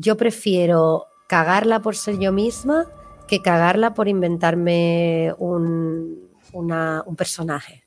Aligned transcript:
yo 0.00 0.16
prefiero 0.16 1.06
cagarla 1.28 1.80
por 1.80 1.94
ser 1.94 2.18
yo 2.18 2.32
misma 2.32 2.86
que 3.28 3.42
cagarla 3.42 3.94
por 3.94 4.08
inventarme 4.08 5.32
un, 5.38 6.18
un 6.52 7.16
personaje. 7.16 7.84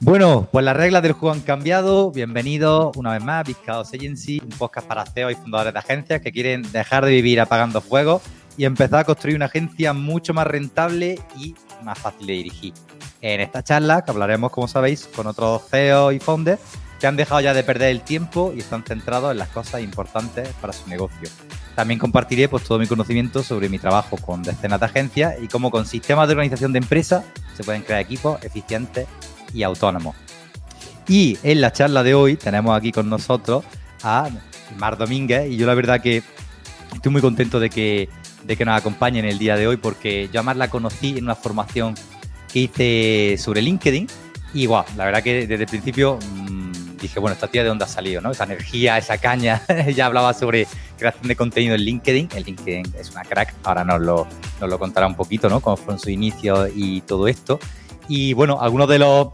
Bueno, 0.00 0.46
pues 0.52 0.64
las 0.64 0.76
reglas 0.76 1.02
del 1.02 1.12
juego 1.12 1.34
han 1.34 1.40
cambiado. 1.40 2.10
Bienvenido 2.10 2.92
una 2.94 3.12
vez 3.12 3.24
más 3.24 3.40
a 3.40 3.42
Viscados 3.42 3.92
Agency, 3.94 4.40
un 4.44 4.50
podcast 4.50 4.86
para 4.86 5.06
CEO 5.06 5.30
y 5.30 5.34
fundadores 5.34 5.72
de 5.72 5.78
agencias 5.78 6.20
que 6.20 6.30
quieren 6.30 6.62
dejar 6.70 7.06
de 7.06 7.12
vivir 7.12 7.40
apagando 7.40 7.80
fuegos 7.80 8.22
y 8.56 8.66
empezar 8.66 9.00
a 9.00 9.04
construir 9.04 9.36
una 9.36 9.46
agencia 9.46 9.92
mucho 9.94 10.34
más 10.34 10.46
rentable 10.46 11.18
y 11.38 11.54
más 11.82 11.98
fácil 11.98 12.26
de 12.26 12.34
dirigir. 12.34 12.74
En 13.22 13.40
esta 13.40 13.64
charla, 13.64 14.04
que 14.04 14.10
hablaremos, 14.10 14.52
como 14.52 14.68
sabéis, 14.68 15.06
con 15.06 15.26
otros 15.26 15.62
CEO 15.70 16.12
y 16.12 16.20
founders 16.20 16.60
que 17.04 17.08
han 17.08 17.16
dejado 17.16 17.42
ya 17.42 17.52
de 17.52 17.62
perder 17.62 17.90
el 17.90 18.00
tiempo 18.00 18.54
y 18.56 18.60
están 18.60 18.82
centrados 18.82 19.30
en 19.30 19.36
las 19.36 19.50
cosas 19.50 19.82
importantes 19.82 20.48
para 20.58 20.72
su 20.72 20.88
negocio. 20.88 21.28
También 21.74 22.00
compartiré 22.00 22.48
pues, 22.48 22.64
todo 22.64 22.78
mi 22.78 22.86
conocimiento 22.86 23.42
sobre 23.42 23.68
mi 23.68 23.78
trabajo 23.78 24.16
con 24.16 24.42
decenas 24.42 24.80
de 24.80 24.86
agencias 24.86 25.34
y 25.42 25.46
cómo 25.46 25.70
con 25.70 25.84
sistemas 25.84 26.28
de 26.28 26.32
organización 26.32 26.72
de 26.72 26.78
empresas 26.78 27.26
se 27.54 27.62
pueden 27.62 27.82
crear 27.82 28.00
equipos 28.00 28.42
eficientes 28.42 29.06
y 29.52 29.64
autónomos. 29.64 30.16
Y 31.06 31.36
en 31.42 31.60
la 31.60 31.74
charla 31.74 32.02
de 32.02 32.14
hoy 32.14 32.36
tenemos 32.36 32.74
aquí 32.74 32.90
con 32.90 33.10
nosotros 33.10 33.66
a 34.02 34.30
Mar 34.78 34.96
Domínguez 34.96 35.50
y 35.50 35.58
yo 35.58 35.66
la 35.66 35.74
verdad 35.74 36.00
que 36.00 36.22
estoy 36.94 37.12
muy 37.12 37.20
contento 37.20 37.60
de 37.60 37.68
que, 37.68 38.08
de 38.44 38.56
que 38.56 38.64
nos 38.64 38.78
acompañe 38.78 39.18
en 39.18 39.26
el 39.26 39.38
día 39.38 39.56
de 39.56 39.66
hoy 39.66 39.76
porque 39.76 40.30
yo 40.32 40.40
a 40.40 40.42
Mar 40.42 40.56
la 40.56 40.70
conocí 40.70 41.18
en 41.18 41.24
una 41.24 41.34
formación 41.34 41.96
que 42.50 42.60
hice 42.60 43.36
sobre 43.36 43.60
LinkedIn 43.60 44.06
y 44.54 44.66
wow, 44.68 44.84
la 44.96 45.04
verdad 45.04 45.22
que 45.22 45.46
desde 45.46 45.64
el 45.64 45.68
principio 45.68 46.18
mmm, 46.32 46.63
dije, 47.04 47.20
bueno, 47.20 47.34
esta 47.34 47.48
tía 47.48 47.62
de 47.62 47.68
dónde 47.68 47.84
ha 47.84 47.88
salido, 47.88 48.20
¿no? 48.20 48.30
Esa 48.30 48.44
energía, 48.44 48.98
esa 48.98 49.18
caña, 49.18 49.62
ya 49.94 50.06
hablaba 50.06 50.34
sobre 50.34 50.66
creación 50.98 51.28
de 51.28 51.36
contenido 51.36 51.74
en 51.74 51.82
LinkedIn, 51.82 52.28
el 52.34 52.44
LinkedIn 52.44 52.94
es 52.98 53.10
una 53.10 53.22
crack, 53.22 53.54
ahora 53.64 53.84
nos 53.84 54.00
lo, 54.00 54.26
nos 54.60 54.70
lo 54.70 54.78
contará 54.78 55.06
un 55.06 55.14
poquito, 55.14 55.48
¿no? 55.48 55.60
Cómo 55.60 55.76
fueron 55.76 55.98
sus 55.98 56.08
inicios 56.08 56.70
y 56.74 57.00
todo 57.02 57.28
esto. 57.28 57.58
Y 58.08 58.32
bueno, 58.32 58.58
algunos 58.60 58.88
de 58.88 58.98
los 58.98 59.28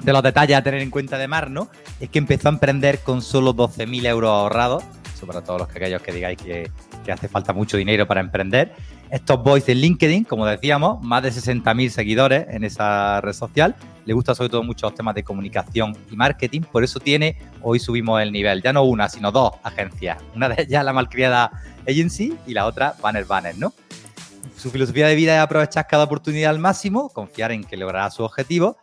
de 0.00 0.12
los 0.12 0.22
detalles 0.22 0.56
a 0.56 0.62
tener 0.62 0.80
en 0.82 0.90
cuenta 0.90 1.18
de 1.18 1.28
Mar, 1.28 1.50
¿no? 1.50 1.68
Es 2.00 2.10
que 2.10 2.18
empezó 2.18 2.48
a 2.48 2.52
emprender 2.52 3.00
con 3.00 3.22
solo 3.22 3.54
12.000 3.54 4.06
euros 4.06 4.30
ahorrados. 4.30 4.84
Eso 5.14 5.26
para 5.26 5.42
todos 5.42 5.60
los 5.60 5.68
que 5.68 5.78
aquellos 5.78 6.02
que 6.02 6.12
digáis 6.12 6.38
que, 6.38 6.70
que, 7.04 7.12
hace 7.12 7.28
falta 7.28 7.52
mucho 7.52 7.76
dinero 7.76 8.06
para 8.06 8.20
emprender. 8.20 8.74
Estos 9.14 9.44
boys 9.44 9.68
en 9.68 9.78
LinkedIn, 9.78 10.24
como 10.24 10.44
decíamos, 10.44 11.00
más 11.00 11.22
de 11.22 11.30
60.000 11.30 11.88
seguidores 11.88 12.46
en 12.50 12.64
esa 12.64 13.20
red 13.20 13.32
social. 13.32 13.76
Le 14.06 14.12
gusta 14.12 14.34
sobre 14.34 14.48
todo 14.48 14.64
mucho 14.64 14.86
los 14.86 14.96
temas 14.96 15.14
de 15.14 15.22
comunicación 15.22 15.96
y 16.10 16.16
marketing. 16.16 16.62
Por 16.62 16.82
eso 16.82 16.98
tiene, 16.98 17.38
hoy 17.62 17.78
subimos 17.78 18.20
el 18.20 18.32
nivel. 18.32 18.60
Ya 18.60 18.72
no 18.72 18.82
una, 18.82 19.08
sino 19.08 19.30
dos 19.30 19.52
agencias. 19.62 20.18
Una 20.34 20.48
de 20.48 20.62
ellas 20.64 20.84
la 20.84 20.92
malcriada 20.92 21.52
Agency 21.88 22.36
y 22.44 22.54
la 22.54 22.66
otra 22.66 22.96
Banner 23.00 23.24
Banner, 23.24 23.56
¿no? 23.56 23.72
Su 24.56 24.72
filosofía 24.72 25.06
de 25.06 25.14
vida 25.14 25.36
es 25.36 25.40
aprovechar 25.40 25.86
cada 25.86 26.02
oportunidad 26.02 26.50
al 26.50 26.58
máximo, 26.58 27.08
confiar 27.08 27.52
en 27.52 27.62
que 27.62 27.76
logrará 27.76 28.10
su 28.10 28.24
objetivo 28.24 28.78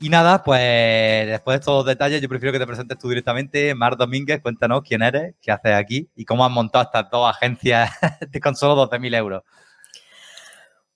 y 0.00 0.08
nada, 0.10 0.44
pues 0.44 1.26
después 1.26 1.56
de 1.56 1.58
estos 1.58 1.84
detalles, 1.84 2.20
yo 2.20 2.28
prefiero 2.28 2.52
que 2.52 2.58
te 2.58 2.66
presentes 2.66 2.98
tú 2.98 3.08
directamente. 3.08 3.74
Mar 3.74 3.96
Domínguez, 3.96 4.40
cuéntanos 4.40 4.82
quién 4.82 5.02
eres, 5.02 5.34
qué 5.40 5.50
haces 5.50 5.74
aquí 5.74 6.08
y 6.14 6.24
cómo 6.24 6.44
has 6.44 6.52
montado 6.52 6.84
estas 6.84 7.10
dos 7.10 7.28
agencias 7.28 7.90
con 8.42 8.54
solo 8.54 8.88
12.000 8.88 9.16
euros. 9.16 9.42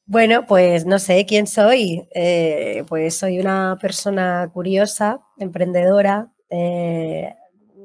Bueno, 0.07 0.47
pues 0.47 0.87
no 0.87 0.99
sé 0.99 1.27
quién 1.27 1.47
soy. 1.47 2.09
Eh, 2.15 2.85
pues 2.89 3.17
soy 3.17 3.41
una 3.41 3.77
persona 3.81 4.49
curiosa, 4.53 5.21
emprendedora, 5.39 6.33
eh, 6.49 7.35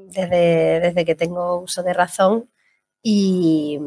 desde, 0.09 0.79
desde, 0.79 1.05
que 1.05 1.15
tengo 1.15 1.61
uso 1.61 1.83
de 1.83 1.93
razón 1.93 2.49
y 3.01 3.79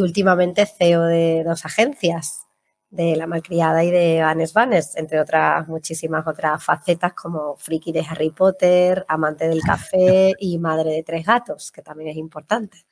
últimamente 0.00 0.66
CEO 0.66 1.02
de 1.02 1.44
dos 1.44 1.64
agencias 1.64 2.46
de 2.92 3.16
La 3.16 3.26
Malcriada 3.26 3.82
y 3.82 3.90
de 3.90 4.20
Vanes 4.20 4.52
Vanes, 4.52 4.96
entre 4.96 5.18
otras 5.18 5.66
muchísimas 5.66 6.26
otras 6.26 6.62
facetas 6.62 7.14
como 7.14 7.56
friki 7.56 7.90
de 7.90 8.04
Harry 8.08 8.30
Potter, 8.30 9.06
amante 9.08 9.48
del 9.48 9.62
café 9.62 10.34
y 10.38 10.58
madre 10.58 10.90
de 10.90 11.02
tres 11.02 11.24
gatos, 11.24 11.72
que 11.72 11.80
también 11.80 12.10
es 12.10 12.16
importante. 12.16 12.84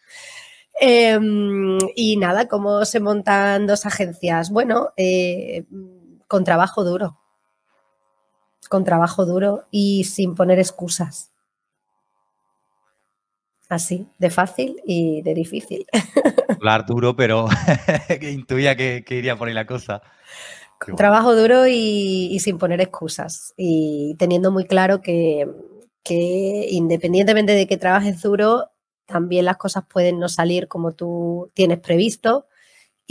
Eh, 0.80 1.18
y 1.94 2.16
nada, 2.16 2.48
¿cómo 2.48 2.86
se 2.86 2.98
montan 2.98 3.66
dos 3.66 3.84
agencias? 3.84 4.50
Bueno, 4.50 4.94
eh, 4.96 5.64
con 6.26 6.44
trabajo 6.44 6.82
duro. 6.82 7.18
Con 8.70 8.84
trabajo 8.84 9.26
duro 9.26 9.66
y 9.70 10.04
sin 10.04 10.34
poner 10.34 10.58
excusas. 10.58 11.30
Así, 13.70 14.08
de 14.18 14.30
fácil 14.30 14.82
y 14.84 15.22
de 15.22 15.32
difícil. 15.32 15.86
Hablar 16.48 16.84
duro, 16.86 17.14
pero 17.14 17.46
que 18.20 18.32
intuía 18.32 18.76
que, 18.76 19.04
que, 19.06 19.14
iría 19.14 19.36
por 19.36 19.46
ahí 19.46 19.54
la 19.54 19.64
cosa. 19.64 20.02
Trabajo 20.96 21.36
duro 21.36 21.68
y, 21.68 22.28
y, 22.32 22.40
sin 22.40 22.58
poner 22.58 22.80
excusas. 22.80 23.54
Y 23.56 24.16
teniendo 24.18 24.50
muy 24.50 24.64
claro 24.66 25.00
que, 25.00 25.46
que 26.02 26.66
independientemente 26.68 27.52
de 27.52 27.68
que 27.68 27.76
trabajes 27.76 28.20
duro, 28.20 28.72
también 29.06 29.44
las 29.44 29.56
cosas 29.56 29.84
pueden 29.88 30.18
no 30.18 30.28
salir 30.28 30.66
como 30.66 30.90
tú 30.90 31.52
tienes 31.54 31.78
previsto 31.78 32.46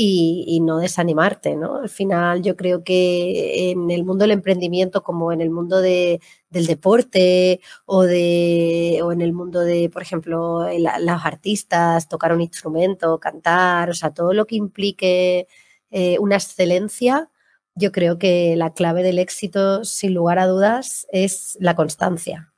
y, 0.01 0.61
no 0.61 0.79
desanimarte, 0.79 1.57
¿no? 1.57 1.77
Al 1.77 1.89
final 1.89 2.41
yo 2.41 2.55
creo 2.55 2.85
que 2.85 3.71
en 3.71 3.91
el 3.91 4.05
mundo 4.05 4.23
del 4.23 4.31
emprendimiento 4.31 5.03
como 5.03 5.33
en 5.33 5.41
el 5.41 5.49
mundo 5.49 5.81
de, 5.81 6.21
del 6.49 6.67
deporte 6.67 7.59
o, 7.85 8.03
de, 8.03 9.01
o 9.03 9.11
en 9.11 9.21
el 9.21 9.33
mundo 9.33 9.59
de, 9.59 9.89
por 9.89 10.01
ejemplo, 10.01 10.65
los 10.69 11.25
artistas, 11.25 12.07
tocar 12.07 12.31
un 12.33 12.41
instrumento, 12.41 13.19
cantar, 13.19 13.89
o 13.89 13.93
sea, 13.93 14.13
todo 14.13 14.33
lo 14.33 14.47
que 14.47 14.55
implique 14.55 15.47
eh, 15.91 16.17
una 16.19 16.35
excelencia, 16.35 17.29
yo 17.75 17.91
creo 17.91 18.17
que 18.17 18.55
la 18.55 18.73
clave 18.73 19.03
del 19.03 19.19
éxito, 19.19 19.83
sin 19.83 20.13
lugar 20.13 20.39
a 20.39 20.47
dudas, 20.47 21.07
es 21.11 21.57
la 21.59 21.75
constancia. 21.75 22.48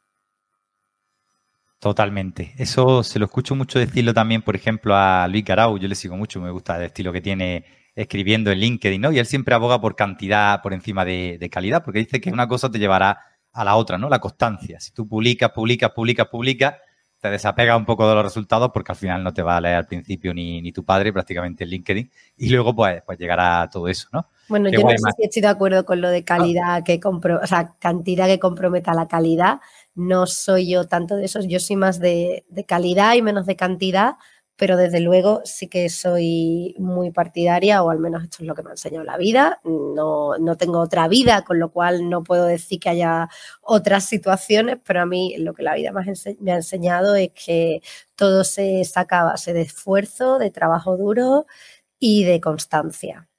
Totalmente. 1.82 2.54
Eso 2.60 3.02
se 3.02 3.18
lo 3.18 3.26
escucho 3.26 3.56
mucho 3.56 3.80
decirlo 3.80 4.14
también, 4.14 4.44
por 4.44 4.56
ejemplo, 4.56 4.96
a 4.96 5.28
Luis 5.28 5.44
Garau. 5.44 5.80
Yo 5.80 5.88
le 5.88 5.96
sigo 5.96 6.16
mucho, 6.16 6.40
me 6.40 6.52
gusta 6.52 6.78
el 6.78 6.84
estilo 6.84 7.12
que 7.12 7.22
tiene 7.22 7.66
escribiendo 7.96 8.52
en 8.52 8.60
LinkedIn, 8.60 9.02
¿no? 9.02 9.12
Y 9.12 9.18
él 9.18 9.26
siempre 9.26 9.56
aboga 9.56 9.82
por 9.82 9.96
cantidad 9.96 10.62
por 10.62 10.74
encima 10.74 11.04
de, 11.04 11.38
de, 11.40 11.50
calidad, 11.50 11.84
porque 11.84 11.98
dice 11.98 12.22
que 12.22 12.30
una 12.30 12.48
cosa 12.48 12.70
te 12.70 12.78
llevará 12.78 13.18
a 13.52 13.66
la 13.66 13.76
otra, 13.78 13.98
¿no? 13.98 14.10
La 14.10 14.20
constancia. 14.20 14.80
Si 14.80 14.92
tú 14.94 15.08
publicas, 15.08 15.50
publicas, 15.54 15.90
publicas, 15.90 16.28
publicas, 16.28 16.76
te 17.22 17.30
desapega 17.30 17.78
un 17.78 17.86
poco 17.86 18.08
de 18.10 18.16
los 18.16 18.24
resultados 18.24 18.72
porque 18.74 18.92
al 18.92 18.98
final 18.98 19.24
no 19.24 19.32
te 19.32 19.44
va 19.44 19.58
a 19.58 19.62
leer 19.62 19.76
al 19.76 19.86
principio 19.86 20.34
ni, 20.34 20.60
ni 20.62 20.72
tu 20.72 20.84
padre 20.84 21.14
prácticamente 21.14 21.64
en 21.64 21.70
LinkedIn 21.70 22.12
y 22.38 22.50
luego 22.50 22.76
pues, 22.76 23.02
pues 23.06 23.20
llegará 23.20 23.70
todo 23.72 23.88
eso, 23.88 24.08
¿no? 24.12 24.28
Bueno, 24.50 24.70
Qué 24.70 24.78
yo 24.78 24.82
no 24.82 24.90
sé 24.90 24.98
si 25.16 25.24
estoy 25.24 25.44
de 25.44 25.48
acuerdo 25.48 25.86
con 25.86 26.02
lo 26.02 26.10
de 26.10 26.24
calidad 26.24 26.76
ah. 26.76 26.84
que 26.84 27.00
compro, 27.00 27.40
o 27.42 27.48
sea, 27.48 27.76
cantidad 27.80 28.26
que 28.26 28.40
comprometa 28.40 28.94
la 28.94 29.08
calidad, 29.08 29.60
no 29.96 30.28
soy 30.28 30.70
yo 30.70 30.88
tanto 30.88 31.16
de 31.16 31.26
esos, 31.26 31.48
yo 31.48 31.60
soy 31.60 31.76
más 31.76 32.00
de, 32.00 32.46
de, 32.50 32.66
calidad 32.66 33.16
y 33.16 33.22
menos 33.22 33.46
de 33.46 33.56
cantidad, 33.56 34.16
pero 34.62 34.78
desde 34.78 35.00
luego 35.00 35.42
sí 35.44 35.68
que 35.68 35.90
soy 35.90 36.76
muy 36.78 37.10
partidaria, 37.10 37.82
o 37.82 37.90
al 37.90 37.98
menos 37.98 38.24
esto 38.24 38.38
es 38.42 38.48
lo 38.48 38.54
que 38.54 38.62
me 38.62 38.70
ha 38.70 38.74
enseñado 38.74 39.04
la 39.04 39.18
vida. 39.18 39.60
No, 39.64 40.38
no 40.38 40.56
tengo 40.56 40.80
otra 40.80 41.08
vida, 41.08 41.44
con 41.44 41.58
lo 41.58 41.72
cual 41.72 42.10
no 42.10 42.24
puedo 42.24 42.46
decir 42.46 42.80
que 42.80 42.90
haya 42.90 43.28
otras 43.62 44.06
situaciones, 44.06 44.78
pero 44.86 45.02
a 45.02 45.08
mí 45.08 45.36
lo 45.40 45.56
que 45.56 45.64
la 45.64 45.74
vida 45.74 45.92
me 45.92 46.52
ha 46.52 46.56
enseñado 46.58 47.16
es 47.16 47.32
que 47.32 47.82
todo 48.16 48.44
se 48.44 48.84
saca 48.86 49.22
a 49.22 49.24
base 49.24 49.52
de 49.54 49.62
esfuerzo, 49.62 50.38
de 50.38 50.52
trabajo 50.52 50.96
duro 50.96 51.48
y 51.98 52.24
de 52.26 52.40
constancia. 52.40 53.31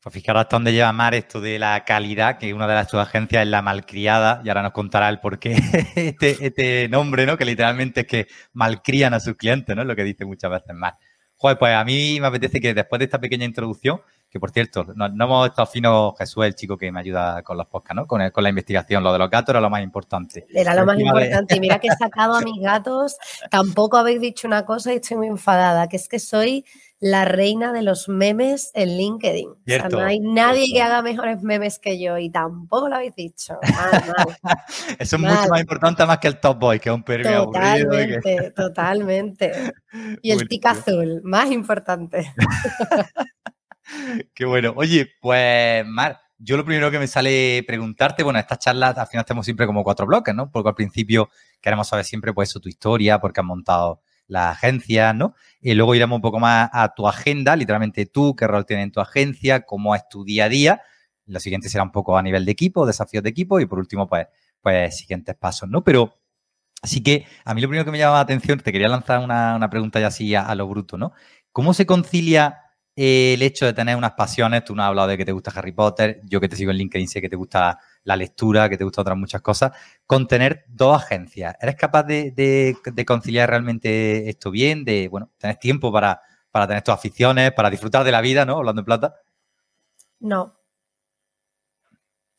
Pues 0.00 0.14
fijaros 0.14 0.42
hasta 0.42 0.56
dónde 0.56 0.72
lleva 0.72 0.92
Mar 0.92 1.14
esto 1.14 1.40
de 1.40 1.58
la 1.58 1.84
calidad, 1.84 2.38
que 2.38 2.54
una 2.54 2.68
de 2.68 2.74
las 2.74 2.94
agencias 2.94 3.42
es 3.42 3.48
la 3.48 3.62
malcriada, 3.62 4.40
y 4.44 4.48
ahora 4.48 4.62
nos 4.62 4.72
contará 4.72 5.08
el 5.08 5.18
por 5.18 5.38
qué 5.38 5.52
este, 5.96 6.36
este, 6.46 6.88
nombre, 6.88 7.26
¿no? 7.26 7.36
Que 7.36 7.44
literalmente 7.44 8.00
es 8.02 8.06
que 8.06 8.26
malcrían 8.52 9.12
a 9.14 9.20
sus 9.20 9.34
clientes, 9.34 9.74
¿no? 9.74 9.82
Es 9.82 9.88
lo 9.88 9.96
que 9.96 10.04
dice 10.04 10.24
muchas 10.24 10.50
veces 10.50 10.74
Mar. 10.74 10.94
Joder, 11.34 11.58
pues 11.58 11.74
a 11.74 11.84
mí 11.84 12.18
me 12.20 12.26
apetece 12.26 12.60
que 12.60 12.74
después 12.74 12.98
de 12.98 13.04
esta 13.04 13.20
pequeña 13.20 13.44
introducción, 13.44 14.00
que 14.30 14.38
por 14.38 14.50
cierto, 14.50 14.84
no, 14.94 15.08
no 15.08 15.24
hemos 15.24 15.48
estado 15.48 15.66
fino 15.66 16.14
Jesús, 16.18 16.44
el 16.44 16.54
chico 16.54 16.76
que 16.76 16.92
me 16.92 17.00
ayuda 17.00 17.42
con 17.42 17.56
los 17.56 17.66
podcasts, 17.66 17.94
¿no? 17.94 18.06
Con, 18.06 18.20
el, 18.20 18.30
con, 18.30 18.42
la 18.42 18.50
investigación. 18.50 19.02
Lo 19.02 19.12
de 19.12 19.18
los 19.18 19.30
gatos 19.30 19.50
era 19.50 19.60
lo 19.60 19.70
más 19.70 19.82
importante. 19.82 20.46
Era 20.52 20.74
lo 20.74 20.84
más 20.84 20.98
importante. 20.98 21.54
De... 21.54 21.60
Mira 21.60 21.78
que 21.78 21.88
he 21.88 21.96
sacado 21.96 22.34
a 22.34 22.40
mis 22.42 22.60
gatos. 22.60 23.16
Tampoco 23.50 23.96
habéis 23.96 24.20
dicho 24.20 24.46
una 24.46 24.66
cosa 24.66 24.92
y 24.92 24.96
estoy 24.96 25.16
muy 25.16 25.28
enfadada, 25.28 25.88
que 25.88 25.96
es 25.96 26.08
que 26.08 26.18
soy 26.18 26.64
la 27.00 27.24
reina 27.24 27.72
de 27.72 27.82
los 27.82 28.08
memes 28.08 28.72
en 28.74 28.96
LinkedIn. 28.96 29.50
O 29.50 29.56
sea, 29.64 29.88
no 29.88 30.00
hay 30.00 30.18
nadie 30.18 30.66
cierto. 30.66 30.74
que 30.74 30.82
haga 30.82 31.02
mejores 31.02 31.42
memes 31.42 31.78
que 31.78 32.00
yo 32.00 32.18
y 32.18 32.30
tampoco 32.30 32.88
lo 32.88 32.96
habéis 32.96 33.14
dicho. 33.14 33.58
Eso 34.98 35.16
es 35.16 35.22
mal. 35.22 35.36
mucho 35.36 35.48
más 35.48 35.60
importante 35.60 36.04
más 36.06 36.18
que 36.18 36.28
el 36.28 36.40
Top 36.40 36.58
Boy, 36.58 36.80
que 36.80 36.88
es 36.88 36.94
un 36.94 37.04
perro 37.04 37.44
Totalmente, 37.44 37.96
aburrido. 37.96 38.20
Que... 38.22 38.50
totalmente. 38.56 39.72
Y 40.22 40.32
el 40.32 40.48
tic 40.48 40.66
azul, 40.66 41.20
más 41.22 41.50
importante. 41.50 42.32
Qué 44.34 44.44
bueno. 44.44 44.74
Oye, 44.76 45.08
pues 45.20 45.86
Mar, 45.86 46.20
yo 46.36 46.56
lo 46.56 46.64
primero 46.64 46.90
que 46.90 46.98
me 46.98 47.06
sale 47.06 47.62
preguntarte, 47.66 48.22
bueno, 48.22 48.38
estas 48.38 48.58
charlas 48.58 48.98
al 48.98 49.06
final 49.06 49.24
tenemos 49.24 49.44
siempre 49.44 49.66
como 49.66 49.84
cuatro 49.84 50.04
bloques, 50.04 50.34
¿no? 50.34 50.50
Porque 50.50 50.68
al 50.68 50.74
principio 50.74 51.30
queremos 51.60 51.88
saber 51.88 52.04
siempre 52.04 52.32
pues 52.32 52.50
eso, 52.50 52.60
tu 52.60 52.68
historia, 52.68 53.20
porque 53.20 53.40
has 53.40 53.46
montado 53.46 54.02
las 54.28 54.56
agencias, 54.56 55.14
¿no? 55.14 55.34
Y 55.60 55.74
luego 55.74 55.94
iremos 55.94 56.16
un 56.16 56.22
poco 56.22 56.38
más 56.38 56.70
a 56.72 56.94
tu 56.94 57.08
agenda, 57.08 57.56
literalmente 57.56 58.06
tú, 58.06 58.36
qué 58.36 58.46
rol 58.46 58.64
tienes 58.64 58.84
en 58.84 58.92
tu 58.92 59.00
agencia, 59.00 59.62
cómo 59.66 59.94
es 59.94 60.08
tu 60.08 60.24
día 60.24 60.44
a 60.44 60.48
día. 60.48 60.82
Lo 61.26 61.40
siguiente 61.40 61.68
será 61.68 61.82
un 61.82 61.92
poco 61.92 62.16
a 62.16 62.22
nivel 62.22 62.44
de 62.44 62.52
equipo, 62.52 62.86
desafíos 62.86 63.24
de 63.24 63.30
equipo 63.30 63.58
y 63.60 63.66
por 63.66 63.78
último, 63.78 64.06
pues, 64.06 64.28
pues 64.60 64.96
siguientes 64.96 65.34
pasos, 65.34 65.68
¿no? 65.68 65.82
Pero 65.82 66.14
Así 66.80 67.02
que 67.02 67.26
a 67.44 67.54
mí 67.54 67.60
lo 67.60 67.68
primero 67.68 67.84
que 67.84 67.90
me 67.90 67.98
llama 67.98 68.14
la 68.14 68.20
atención, 68.20 68.60
te 68.60 68.70
quería 68.70 68.88
lanzar 68.88 69.20
una, 69.20 69.68
pregunta 69.70 69.98
ya 69.98 70.08
así 70.08 70.34
a, 70.34 70.54
lo 70.54 70.68
bruto, 70.68 70.96
¿no? 70.96 71.12
¿Cómo 71.50 71.74
se 71.74 71.86
concilia 71.86 72.67
eh, 73.00 73.34
el 73.34 73.42
hecho 73.42 73.64
de 73.64 73.72
tener 73.72 73.94
unas 73.94 74.14
pasiones? 74.14 74.64
Tú 74.64 74.74
no 74.74 74.82
has 74.82 74.88
hablado 74.88 75.06
de 75.06 75.16
que 75.16 75.24
te 75.24 75.30
gusta 75.30 75.52
Harry 75.54 75.70
Potter, 75.70 76.20
yo 76.24 76.40
que 76.40 76.48
te 76.48 76.56
sigo 76.56 76.72
en 76.72 76.78
LinkedIn 76.78 77.06
sé 77.06 77.20
que 77.20 77.28
te 77.28 77.36
gusta 77.36 77.78
la 78.02 78.16
lectura, 78.16 78.68
que 78.68 78.76
te 78.76 78.82
gustan 78.82 79.02
otras 79.02 79.16
muchas 79.16 79.40
cosas, 79.40 79.70
con 80.04 80.26
tener 80.26 80.64
dos 80.66 81.00
agencias. 81.00 81.54
¿Eres 81.60 81.76
capaz 81.76 82.02
de, 82.02 82.76
conciliar 83.06 83.48
realmente 83.50 84.28
esto 84.28 84.50
bien? 84.50 84.84
De, 84.84 85.06
bueno, 85.06 85.30
tener 85.38 85.58
tiempo 85.58 85.92
para, 85.92 86.20
para 86.50 86.66
tener 86.66 86.82
tus 86.82 86.94
aficiones, 86.94 87.52
para 87.52 87.70
disfrutar 87.70 88.02
de 88.02 88.10
la 88.10 88.20
vida, 88.20 88.44
¿no? 88.44 88.56
Hablando 88.56 88.80
en 88.80 88.86
plata. 88.86 89.14
No. 90.18 90.58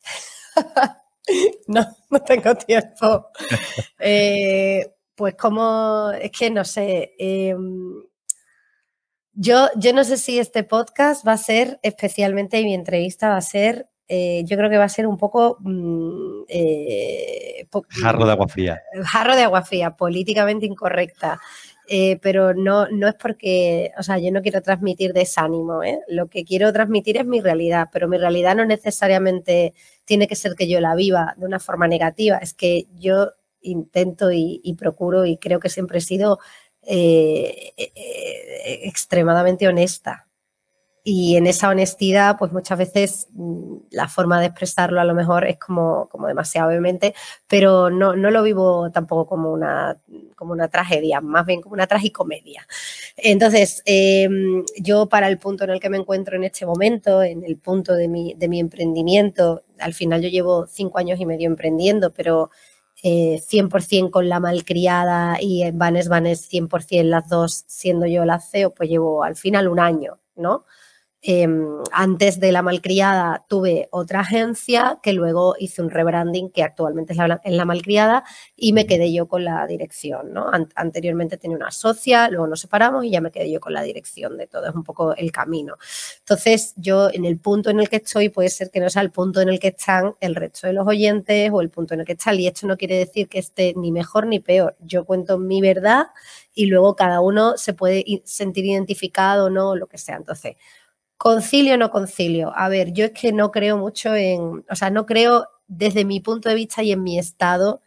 no, 1.68 1.86
no 2.10 2.20
tengo 2.20 2.54
tiempo. 2.54 3.30
Eh, 3.98 4.94
pues 5.14 5.34
como, 5.34 6.10
es 6.18 6.30
que 6.30 6.50
no 6.50 6.64
sé, 6.64 7.14
em, 7.18 8.02
yo, 9.32 9.68
yo 9.76 9.92
no 9.92 10.04
sé 10.04 10.16
si 10.16 10.38
este 10.38 10.64
podcast 10.64 11.26
va 11.26 11.32
a 11.32 11.38
ser, 11.38 11.78
especialmente 11.82 12.62
mi 12.62 12.74
entrevista 12.74 13.28
va 13.28 13.36
a 13.36 13.42
ser, 13.42 13.88
eh, 14.08 14.42
yo 14.44 14.56
creo 14.56 14.70
que 14.70 14.78
va 14.78 14.84
a 14.84 14.88
ser 14.88 15.06
un 15.06 15.16
poco... 15.16 15.58
Mm, 15.60 16.42
eh, 16.48 17.68
jarro 18.02 18.26
de 18.26 18.32
agua 18.32 18.48
fría. 18.48 18.82
Jarro 19.04 19.36
de 19.36 19.42
agua 19.42 19.62
fría, 19.62 19.96
políticamente 19.96 20.66
incorrecta. 20.66 21.40
pero 22.22 22.54
no, 22.54 22.88
no 22.88 23.08
es 23.08 23.14
porque, 23.14 23.90
o 23.98 24.02
sea, 24.02 24.18
yo 24.18 24.30
no 24.30 24.42
quiero 24.42 24.62
transmitir 24.62 25.12
desánimo, 25.12 25.80
lo 26.08 26.28
que 26.28 26.44
quiero 26.44 26.72
transmitir 26.72 27.16
es 27.16 27.26
mi 27.26 27.40
realidad, 27.40 27.88
pero 27.92 28.08
mi 28.08 28.16
realidad 28.16 28.54
no 28.54 28.64
necesariamente 28.64 29.74
tiene 30.04 30.28
que 30.28 30.36
ser 30.36 30.54
que 30.54 30.68
yo 30.68 30.80
la 30.80 30.94
viva 30.94 31.34
de 31.36 31.46
una 31.46 31.58
forma 31.58 31.88
negativa, 31.88 32.38
es 32.38 32.54
que 32.54 32.86
yo 32.94 33.32
intento 33.62 34.30
y, 34.32 34.74
procuro 34.78 35.26
y 35.26 35.36
creo 35.36 35.60
que 35.60 35.68
siempre 35.68 35.98
he 35.98 36.02
sido 36.02 36.38
eh, 36.82 37.72
eh, 37.76 38.80
extremadamente 38.84 39.68
honesta. 39.68 40.26
Y 41.02 41.36
en 41.36 41.46
esa 41.46 41.70
honestidad, 41.70 42.36
pues 42.38 42.52
muchas 42.52 42.78
veces 42.78 43.28
mm, 43.32 43.76
la 43.90 44.06
forma 44.08 44.38
de 44.38 44.46
expresarlo 44.46 45.00
a 45.00 45.04
lo 45.04 45.14
mejor 45.14 45.46
es 45.46 45.58
como, 45.58 46.08
como 46.10 46.26
demasiado 46.26 46.68
obviamente, 46.68 47.14
pero 47.46 47.88
no, 47.90 48.14
no, 48.16 48.30
lo 48.30 48.42
vivo 48.42 48.90
tampoco 48.90 49.26
como 49.26 49.50
una, 49.50 49.98
como 50.36 50.52
una 50.52 50.68
tragedia, 50.68 51.20
más 51.22 51.46
bien 51.46 51.62
como 51.62 51.72
una 51.74 51.86
tragicomedia. 51.86 52.66
Entonces, 53.16 53.82
em, 53.86 54.64
yo 54.78 55.08
para 55.08 55.28
el 55.28 55.38
punto 55.38 55.64
en 55.64 55.70
el 55.70 55.80
que 55.80 55.88
me 55.90 55.96
encuentro 55.96 56.36
en 56.36 56.44
este 56.44 56.66
momento, 56.66 57.22
en 57.22 57.44
el 57.44 57.56
punto 57.56 57.94
de 57.94 58.08
mi, 58.08 58.34
de 58.34 58.48
mi 58.48 58.60
emprendimiento, 58.60 59.64
al 59.78 59.94
final 59.94 60.20
yo 60.20 60.28
llevo 60.28 60.66
cinco 60.66 60.98
años 60.98 61.18
y 61.18 61.26
medio 61.26 61.46
emprendiendo, 61.46 62.12
pero 62.12 62.50
100% 63.02 64.06
eh, 64.06 64.10
con 64.10 64.28
la 64.28 64.40
malcriada 64.40 65.38
y 65.40 65.62
en 65.62 65.78
Vanes 65.78 66.08
Vanes 66.08 66.50
100% 66.50 67.04
las 67.04 67.28
dos 67.28 67.64
siendo 67.66 68.06
yo 68.06 68.24
la 68.24 68.40
CEO, 68.40 68.74
pues 68.74 68.88
llevo 68.88 69.22
al 69.22 69.36
final 69.36 69.68
un 69.68 69.80
año, 69.80 70.18
¿no? 70.36 70.64
Em, 71.22 71.82
antes 71.92 72.40
de 72.40 72.50
la 72.50 72.62
malcriada 72.62 73.44
tuve 73.46 73.88
otra 73.90 74.20
agencia 74.20 75.00
que 75.02 75.12
luego 75.12 75.54
hice 75.58 75.82
un 75.82 75.90
rebranding 75.90 76.50
que 76.50 76.62
actualmente 76.62 77.12
es 77.12 77.18
la, 77.18 77.64
malcriada 77.66 78.24
y 78.56 78.72
me 78.72 78.86
quedé 78.86 79.12
yo 79.12 79.28
con 79.28 79.44
la 79.44 79.66
dirección. 79.66 80.32
¿no? 80.32 80.50
anteriormente 80.74 81.36
tenía 81.36 81.58
una 81.58 81.72
socia, 81.72 82.30
luego 82.30 82.46
nos 82.46 82.60
separamos 82.60 83.04
y 83.04 83.10
ya 83.10 83.20
me 83.20 83.30
quedé 83.30 83.50
yo 83.50 83.60
con 83.60 83.74
la 83.74 83.82
dirección 83.82 84.38
de 84.38 84.46
todo. 84.46 84.66
Es 84.66 84.74
un 84.74 84.82
poco 84.82 85.14
el 85.14 85.30
camino. 85.30 85.76
Entonces, 86.20 86.72
yo 86.76 87.10
en 87.12 87.26
el 87.26 87.38
punto 87.38 87.68
en 87.68 87.80
el 87.80 87.90
que 87.90 87.96
estoy 87.96 88.30
puede 88.30 88.48
ser 88.48 88.70
que 88.70 88.80
no 88.80 88.88
sea 88.88 89.02
el 89.02 89.10
punto 89.10 89.42
en 89.42 89.50
el 89.50 89.60
que 89.60 89.68
están 89.68 90.14
el 90.20 90.34
resto 90.34 90.68
de 90.68 90.72
los 90.72 90.86
oyentes 90.86 91.50
o 91.52 91.60
el 91.60 91.68
punto 91.68 91.92
en 91.92 92.00
el 92.00 92.06
que 92.06 92.12
están. 92.12 92.40
Y 92.40 92.46
esto 92.46 92.66
no 92.66 92.78
quiere 92.78 92.96
decir 92.96 93.28
que 93.28 93.40
esté 93.40 93.74
ni 93.76 93.92
mejor 93.92 94.26
ni 94.26 94.40
peor. 94.40 94.74
Yo 94.80 95.04
cuento 95.04 95.36
mi 95.36 95.60
verdad 95.60 96.06
y 96.54 96.66
luego 96.66 96.96
cada 96.96 97.20
uno 97.20 97.58
se 97.58 97.74
puede 97.74 98.22
sentir 98.24 98.64
identificado 98.64 99.46
o 99.46 99.50
no, 99.50 99.76
lo 99.76 99.86
que 99.86 99.98
sea. 99.98 100.16
Entonces, 100.16 100.56
Concilio 101.22 101.74
o 101.74 101.76
no 101.76 101.90
concilio. 101.90 102.50
A 102.56 102.70
ver, 102.70 102.94
yo 102.94 103.04
es 103.04 103.10
que 103.12 103.30
no 103.30 103.50
creo 103.50 103.76
mucho 103.76 104.14
en, 104.14 104.64
o 104.70 104.74
sea, 104.74 104.88
no 104.88 105.04
creo 105.04 105.46
desde 105.66 106.06
mi 106.06 106.20
punto 106.20 106.48
de 106.48 106.54
vista 106.54 106.82
y 106.82 106.92
en 106.92 107.02
mi 107.02 107.18
estado 107.18 107.82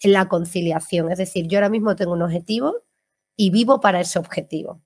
en 0.00 0.12
la 0.14 0.26
conciliación. 0.26 1.12
Es 1.12 1.18
decir, 1.18 1.48
yo 1.48 1.58
ahora 1.58 1.68
mismo 1.68 1.96
tengo 1.96 2.14
un 2.14 2.22
objetivo 2.22 2.76
y 3.36 3.50
vivo 3.50 3.80
para 3.80 4.00
ese 4.00 4.18
objetivo. 4.18 4.80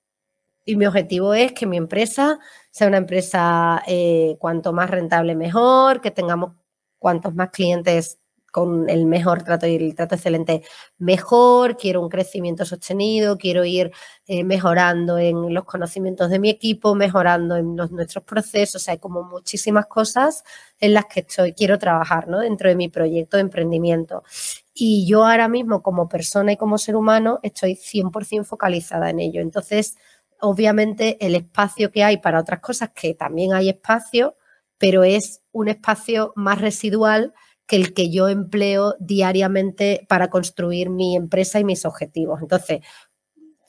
Y 0.65 0.75
mi 0.75 0.85
objetivo 0.85 1.33
es 1.33 1.53
que 1.53 1.65
mi 1.65 1.77
empresa 1.77 2.39
sea 2.71 2.89
una 2.89 2.97
empresa 2.97 3.81
eh, 3.87 4.35
cuanto 4.37 4.73
más 4.73 4.89
rentable 4.89 5.33
mejor, 5.35 6.01
que 6.01 6.11
tengamos 6.11 6.51
cuantos 6.99 7.33
más 7.35 7.51
clientes 7.51 8.19
con 8.53 8.87
el 8.87 9.07
mejor 9.07 9.41
trato 9.41 9.65
y 9.65 9.75
el 9.77 9.95
trato 9.95 10.13
excelente 10.13 10.61
mejor, 10.99 11.75
quiero 11.75 12.01
un 12.01 12.07
crecimiento 12.07 12.65
sostenido, 12.65 13.35
quiero 13.35 13.65
ir 13.65 13.91
eh, 14.27 14.43
mejorando 14.43 15.17
en 15.17 15.51
los 15.51 15.65
conocimientos 15.65 16.29
de 16.29 16.37
mi 16.37 16.51
equipo, 16.51 16.93
mejorando 16.93 17.55
en 17.55 17.75
nuestros 17.75 18.23
procesos, 18.23 18.87
hay 18.87 18.99
como 18.99 19.23
muchísimas 19.23 19.87
cosas 19.87 20.43
en 20.79 20.93
las 20.93 21.05
que 21.05 21.21
estoy, 21.21 21.53
quiero 21.53 21.79
trabajar 21.79 22.27
¿no? 22.27 22.41
dentro 22.41 22.69
de 22.69 22.75
mi 22.75 22.89
proyecto 22.89 23.37
de 23.37 23.41
emprendimiento. 23.41 24.23
Y 24.71 25.07
yo 25.07 25.25
ahora 25.25 25.47
mismo 25.47 25.81
como 25.81 26.07
persona 26.07 26.51
y 26.51 26.57
como 26.57 26.77
ser 26.77 26.95
humano 26.95 27.39
estoy 27.41 27.73
100% 27.75 28.43
focalizada 28.43 29.09
en 29.09 29.19
ello. 29.19 29.41
Entonces, 29.41 29.95
obviamente 30.39 31.17
el 31.25 31.33
espacio 31.33 31.91
que 31.91 32.03
hay 32.03 32.17
para 32.17 32.39
otras 32.39 32.59
cosas, 32.59 32.91
que 32.93 33.15
también 33.15 33.53
hay 33.53 33.69
espacio, 33.69 34.37
pero 34.77 35.03
es 35.03 35.41
un 35.51 35.69
espacio 35.69 36.33
más 36.35 36.61
residual 36.61 37.33
que 37.67 37.75
el 37.77 37.93
que 37.93 38.09
yo 38.11 38.27
empleo 38.27 38.95
diariamente 38.99 40.05
para 40.09 40.29
construir 40.29 40.89
mi 40.89 41.15
empresa 41.15 41.59
y 41.59 41.63
mis 41.63 41.85
objetivos. 41.85 42.41
Entonces, 42.41 42.81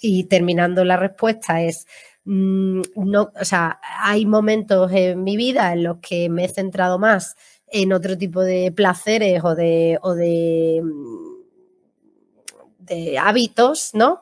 y 0.01 0.25
terminando 0.25 0.85
la 0.85 0.97
respuesta 0.97 1.63
es, 1.63 1.87
mm, 2.25 2.83
no, 2.97 3.33
o 3.41 3.45
sea, 3.45 3.81
hay 4.01 4.27
momentos 4.27 4.93
en 4.93 5.23
mi 5.25 5.37
vida 5.37 5.73
en 5.73 5.85
los 5.85 5.99
que 6.01 6.29
me 6.29 6.45
he 6.45 6.49
centrado 6.49 6.99
más 6.99 7.37
en 7.69 7.93
otro 7.93 8.19
tipo 8.19 8.43
de 8.43 8.73
placeres 8.73 9.43
o 9.45 9.55
de, 9.55 9.99
o 10.03 10.15
de, 10.15 10.83
mm, 10.85 11.35
de 12.79 13.19
hábitos, 13.19 13.91
¿no? 13.95 14.21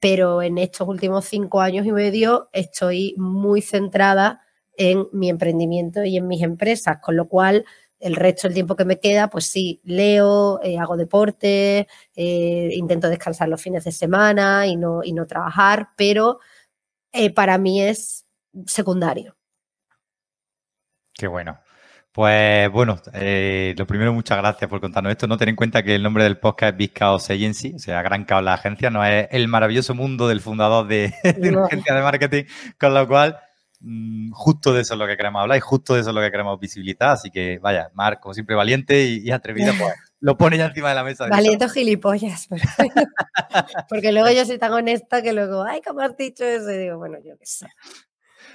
Pero 0.00 0.42
en 0.42 0.58
estos 0.58 0.88
últimos 0.88 1.26
cinco 1.26 1.60
años 1.60 1.86
y 1.86 1.92
medio 1.92 2.48
estoy 2.52 3.14
muy 3.18 3.62
centrada 3.62 4.42
en 4.76 5.06
mi 5.12 5.28
emprendimiento 5.28 6.04
y 6.04 6.16
en 6.16 6.26
mis 6.26 6.42
empresas, 6.42 6.98
con 7.02 7.16
lo 7.16 7.28
cual 7.28 7.64
el 8.00 8.16
resto 8.16 8.48
del 8.48 8.54
tiempo 8.54 8.76
que 8.76 8.84
me 8.84 8.98
queda, 8.98 9.28
pues 9.28 9.46
sí, 9.46 9.80
leo, 9.84 10.60
eh, 10.62 10.78
hago 10.78 10.96
deporte, 10.96 11.86
eh, 12.16 12.70
intento 12.72 13.08
descansar 13.08 13.48
los 13.48 13.62
fines 13.62 13.84
de 13.84 13.92
semana 13.92 14.66
y 14.66 14.76
no, 14.76 15.04
y 15.04 15.12
no 15.12 15.26
trabajar, 15.26 15.90
pero 15.96 16.40
eh, 17.12 17.32
para 17.32 17.58
mí 17.58 17.82
es 17.82 18.26
secundario. 18.66 19.36
Qué 21.12 21.26
bueno. 21.26 21.60
Pues 22.12 22.68
bueno, 22.72 23.00
lo 23.04 23.86
primero, 23.86 24.12
muchas 24.12 24.38
gracias 24.38 24.68
por 24.68 24.80
contarnos 24.80 25.12
esto. 25.12 25.28
No 25.28 25.36
ten 25.36 25.50
en 25.50 25.56
cuenta 25.56 25.84
que 25.84 25.94
el 25.94 26.02
nombre 26.02 26.24
del 26.24 26.38
podcast 26.38 26.72
es 26.72 26.76
Big 26.76 26.92
Chaos 26.92 27.30
Agency, 27.30 27.74
o 27.74 27.78
sea, 27.78 28.02
Gran 28.02 28.24
Caos 28.24 28.42
la 28.42 28.54
agencia, 28.54 28.90
no 28.90 29.04
es 29.04 29.28
el 29.30 29.46
maravilloso 29.46 29.94
mundo 29.94 30.26
del 30.26 30.40
fundador 30.40 30.88
de, 30.88 31.14
una 31.38 31.66
agencia 31.66 31.94
de 31.94 32.02
marketing, 32.02 32.44
con 32.80 32.94
lo 32.94 33.06
cual 33.06 33.38
justo 34.32 34.74
de 34.74 34.82
eso 34.82 34.94
es 34.94 35.00
lo 35.00 35.06
que 35.06 35.16
queremos 35.16 35.40
hablar 35.40 35.56
y 35.56 35.60
justo 35.60 35.94
de 35.94 36.00
eso 36.00 36.10
es 36.10 36.14
lo 36.14 36.20
que 36.20 36.30
queremos 36.30 36.58
visibilizar. 36.60 37.10
Así 37.10 37.30
que, 37.30 37.58
vaya, 37.58 37.90
Mar, 37.94 38.20
como 38.20 38.34
siempre, 38.34 38.54
valiente 38.54 39.04
y, 39.04 39.30
atrevida, 39.30 39.72
pues 39.78 39.94
lo 40.20 40.36
pone 40.36 40.58
ya 40.58 40.66
encima 40.66 40.90
de 40.90 40.94
la 40.94 41.04
mesa. 41.04 41.26
Valiente 41.28 41.68
gilipollas. 41.68 42.48
porque 43.88 44.12
luego 44.12 44.30
yo 44.30 44.44
soy 44.44 44.58
tan 44.58 44.72
honesta 44.72 45.22
que 45.22 45.32
luego, 45.32 45.64
ay, 45.64 45.80
¿cómo 45.86 46.00
has 46.00 46.16
dicho 46.16 46.44
eso? 46.44 46.70
Y 46.70 46.78
digo, 46.78 46.98
bueno, 46.98 47.18
yo 47.24 47.36
qué 47.38 47.46
sé. 47.46 47.66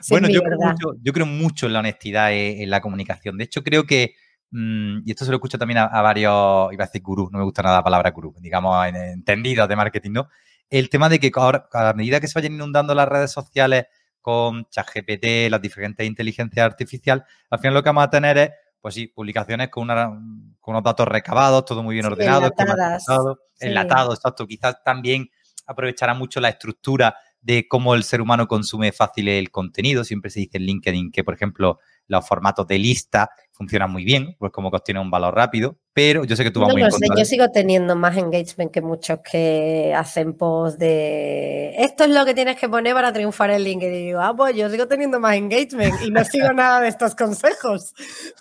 bueno, 0.09 0.29
yo 0.29 0.41
creo, 0.41 0.59
mucho, 0.59 0.95
yo 1.01 1.13
creo, 1.13 1.25
mucho, 1.25 1.65
en 1.65 1.73
la 1.73 1.79
honestidad 1.79 2.31
e, 2.31 2.61
en 2.61 2.69
la 2.69 2.81
comunicación. 2.81 3.37
De 3.37 3.45
hecho, 3.45 3.63
creo 3.63 3.85
que, 3.85 4.13
mm, 4.51 4.99
y 5.05 5.11
esto 5.11 5.25
se 5.25 5.31
lo 5.31 5.37
escucho 5.37 5.57
también 5.57 5.79
a, 5.79 6.01
varios, 6.01 6.71
iba 6.71 6.83
a 6.83 6.87
decir 6.87 7.01
gurú, 7.01 7.29
no 7.31 7.39
me 7.39 7.45
gusta 7.45 7.63
nada 7.63 7.77
la 7.77 7.83
palabra 7.83 8.11
gurú, 8.11 8.35
digamos, 8.39 8.85
entendidos 8.87 9.67
de 9.67 9.75
marketing, 9.75 10.11
¿no? 10.11 10.29
El 10.69 10.89
tema 10.89 11.09
de 11.09 11.19
que 11.19 11.31
ahora, 11.33 11.67
a 11.73 11.93
medida 11.93 12.19
que 12.19 12.27
se 12.27 12.37
vayan 12.37 12.53
inundando 12.53 12.93
las 12.93 13.07
redes 13.07 13.31
sociales 13.31 13.85
con 14.25 14.65
ChatGPT, 14.71 15.51
las 15.51 15.61
diferentes 15.61 16.03
inteligencias 16.03 16.65
artificiales, 16.65 17.23
al 17.47 17.59
final 17.59 17.75
lo 17.75 17.83
que 17.83 17.89
vamos 17.89 18.05
a 18.05 18.09
tener 18.09 18.37
es, 18.39 18.49
pues 18.81 18.95
sí, 18.95 19.05
publicaciones 19.05 19.69
con, 19.69 19.87
unos 19.87 20.83
datos 20.83 21.07
recabados, 21.07 21.63
todo 21.63 21.83
muy 21.83 21.93
bien 21.93 22.07
ordenado, 22.07 22.51
enlatado, 22.57 23.39
enlatado, 23.59 24.13
exacto. 24.15 24.47
Quizás 24.47 24.83
también 24.83 25.29
aprovechará 25.67 26.15
mucho 26.15 26.39
la 26.39 26.49
estructura 26.49 27.15
de 27.39 27.67
cómo 27.67 27.93
el 27.93 28.03
ser 28.03 28.19
humano 28.19 28.47
consume 28.47 28.91
fácil 28.91 29.27
el 29.27 29.51
contenido. 29.51 30.03
Siempre 30.03 30.31
se 30.31 30.39
dice 30.39 30.57
en 30.57 30.63
LinkedIn 30.63 31.11
que, 31.11 31.23
por 31.23 31.35
ejemplo, 31.35 31.77
los 32.07 32.27
formatos 32.27 32.65
de 32.65 32.79
lista 32.79 33.29
funcionan 33.51 33.91
muy 33.91 34.05
bien, 34.05 34.35
pues 34.39 34.51
como 34.51 34.71
que 34.71 34.77
obtiene 34.77 35.01
un 35.01 35.11
valor 35.11 35.35
rápido, 35.35 35.77
pero 35.95 36.25
yo 36.25 36.35
sé 36.35 36.43
que 36.43 36.51
tú 36.51 36.59
vas 36.59 36.73
muy 36.73 36.81
no 36.81 36.91
sé, 36.91 37.07
Yo 37.17 37.23
sigo 37.23 37.51
teniendo 37.51 37.95
más 37.95 38.17
engagement 38.17 38.69
que 38.69 38.81
muchos 38.81 39.19
que 39.19 39.93
hacen 39.95 40.33
posts 40.33 40.77
de 40.77 41.73
esto 41.77 42.03
es 42.03 42.09
lo 42.09 42.25
que 42.25 42.33
tienes 42.33 42.57
que 42.59 42.67
poner 42.67 42.93
para 42.93 43.13
triunfar 43.13 43.51
en 43.51 43.63
LinkedIn. 43.63 43.95
Y 43.95 44.05
digo, 44.07 44.19
ah, 44.19 44.35
pues 44.35 44.57
yo 44.57 44.69
sigo 44.69 44.89
teniendo 44.89 45.21
más 45.21 45.37
engagement 45.37 46.01
y 46.01 46.11
no 46.11 46.21
sigo 46.25 46.51
nada 46.53 46.81
de 46.81 46.89
estos 46.89 47.15
consejos. 47.15 47.93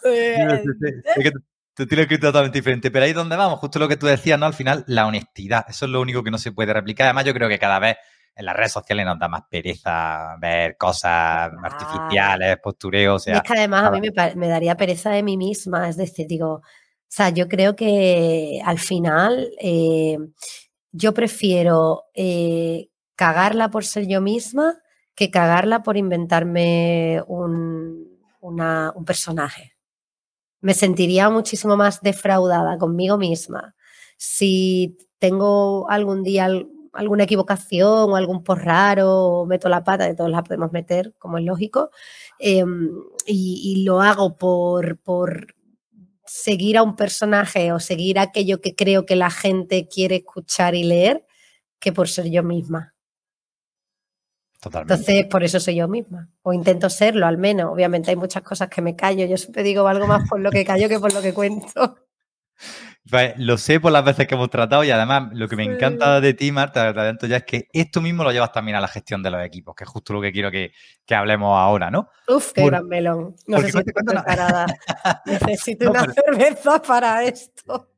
Eh, 0.05 0.65
tú 1.75 1.87
tienes 1.87 2.09
que 2.09 2.15
ir 2.15 2.21
totalmente 2.21 2.59
diferente, 2.59 2.91
pero 2.91 3.05
ahí 3.05 3.13
es 3.13 3.17
donde 3.17 3.37
vamos, 3.37 3.61
justo 3.61 3.79
lo 3.79 3.87
que 3.87 3.97
tú 3.97 4.07
decías, 4.07 4.37
¿no? 4.37 4.47
Al 4.47 4.55
final, 4.55 4.83
la 4.89 5.07
honestidad, 5.07 5.65
eso 5.69 5.85
es 5.85 5.93
lo 5.93 6.01
único 6.01 6.25
que 6.25 6.33
no 6.33 6.39
se 6.39 6.51
puede 6.51 6.73
replicar. 6.73 7.07
Además, 7.07 7.25
yo 7.25 7.35
creo 7.35 7.49
que 7.49 7.61
cada 7.61 7.79
vez 7.79 7.99
en 8.35 8.47
las 8.47 8.57
redes 8.57 8.73
sociales 8.73 9.07
nos 9.07 9.17
da 9.17 9.29
más 9.29 9.43
pereza 9.49 10.37
ver 10.41 10.77
cosas 10.77 11.53
artificiales, 11.63 12.59
postureo, 12.61 13.15
o 13.15 13.19
sea... 13.21 13.37
Es 13.37 13.43
que 13.43 13.53
además 13.53 13.85
a 13.85 13.91
mí 13.93 14.01
me, 14.35 14.49
daría 14.49 14.77
pereza 14.77 15.11
de 15.11 15.23
mí 15.23 15.37
misma, 15.37 15.89
es 15.89 15.97
decir, 15.97 16.27
digo, 16.27 16.63
sea, 17.15 17.31
yo 17.31 17.49
creo 17.49 17.77
que 17.77 18.61
al 18.65 18.79
final 18.79 19.51
eh, 19.61 20.19
yo 20.93 21.15
prefiero 21.15 22.05
eh, 22.15 22.89
cagarla 23.17 23.71
por 23.71 23.85
ser 23.85 24.07
yo 24.09 24.21
misma 24.21 24.81
que 25.15 25.31
cagarla 25.31 25.83
por 25.83 25.97
inventarme 25.97 27.23
un, 27.29 28.19
un 28.41 29.05
personaje. 29.05 29.77
Me 30.61 30.75
sentiría 30.75 31.31
muchísimo 31.31 31.77
más 31.77 32.01
defraudada 32.01 32.79
conmigo 32.79 33.17
misma 33.19 33.75
si 34.17 34.97
tengo 35.19 35.89
algún 35.91 36.23
día 36.23 36.49
alguna 36.93 37.25
equivocación 37.25 38.13
o 38.13 38.17
algún 38.17 38.43
por 38.45 38.65
raro 38.65 39.11
o 39.11 39.47
meto 39.47 39.69
la 39.69 39.85
pata, 39.85 40.07
de 40.07 40.15
todos 40.15 40.31
la 40.31 40.45
podemos 40.45 40.73
meter, 40.73 41.15
como 41.19 41.39
es 41.39 41.45
lógico, 41.45 41.91
em, 42.39 42.91
y, 43.27 43.85
lo 43.85 44.01
hago 44.01 44.37
por, 44.37 44.99
por 44.99 45.55
seguir 46.25 46.79
a 46.79 46.83
un 46.83 46.97
personaje 46.97 47.73
o 47.73 47.81
seguir 47.81 48.19
aquello 48.19 48.61
que 48.61 48.75
creo 48.75 49.07
que 49.07 49.17
la 49.17 49.31
gente 49.31 49.89
quiere 49.89 50.17
escuchar 50.17 50.75
y 50.75 50.85
leer, 50.85 51.25
que 51.79 51.93
por 51.93 52.09
ser 52.09 52.31
yo 52.31 52.43
misma. 52.43 52.95
Totalmente. 54.61 54.95
Entonces, 54.95 55.27
por 55.27 55.45
eso 55.45 55.61
soy 55.61 55.77
yo 55.77 55.89
misma. 55.89 56.31
O 56.43 56.55
intento 56.55 56.89
serlo, 56.89 57.27
al 57.27 57.37
menos. 57.37 57.71
Obviamente 57.71 58.11
hay 58.11 58.17
muchas 58.17 58.43
cosas 58.43 58.69
que 58.69 58.81
me 58.81 58.97
callo. 58.97 59.27
Yo 59.27 59.37
siempre 59.37 59.63
digo 59.63 59.87
algo 59.87 60.07
más 60.07 60.27
por 60.29 60.41
lo 60.41 60.51
que 60.51 60.65
callo 60.65 60.89
que 60.89 60.99
por 60.99 61.13
lo 61.13 61.21
que 61.21 61.35
cuento. 61.35 61.99
Pues, 63.11 63.35
lo 63.37 63.59
sé 63.59 63.81
por 63.81 63.93
las 63.93 64.03
veces 64.03 64.27
que 64.27 64.35
hemos 64.35 64.49
tratado 64.49 64.83
y 64.83 64.91
además 64.91 65.29
lo 65.33 65.47
que 65.47 65.57
me 65.57 65.65
encanta 65.65 66.23
de 66.23 66.33
ti, 66.33 66.51
Marta, 66.53 66.93
de 66.93 67.29
ya 67.29 67.37
es 67.37 67.45
que 67.45 67.69
esto 67.73 68.01
mismo 68.01 68.25
lo 68.25 68.33
llevas 68.33 68.51
también 68.51 68.77
a 68.77 68.81
la 68.81 68.89
gestión 68.89 69.23
de 69.23 69.31
los 69.31 69.45
equipos, 69.45 69.75
que 69.75 69.85
es 69.85 69.91
justo 69.91 70.15
lo 70.15 70.23
que 70.23 70.33
quiero 70.33 70.51
que, 70.51 70.73
hablemos 71.11 71.55
ahora, 71.55 71.91
¿no? 71.91 72.09
Uf, 72.29 72.53
qué 72.53 72.65
gran 72.65 72.89
melón. 72.89 73.37
No 73.47 73.59
sé 73.61 73.73
si 73.73 73.79
estoy 73.79 73.93
preparada. 73.93 74.67
Necesito 75.27 75.91
una 75.91 76.07
cerveza 76.13 76.81
para 76.81 77.23
esto. 77.25 77.91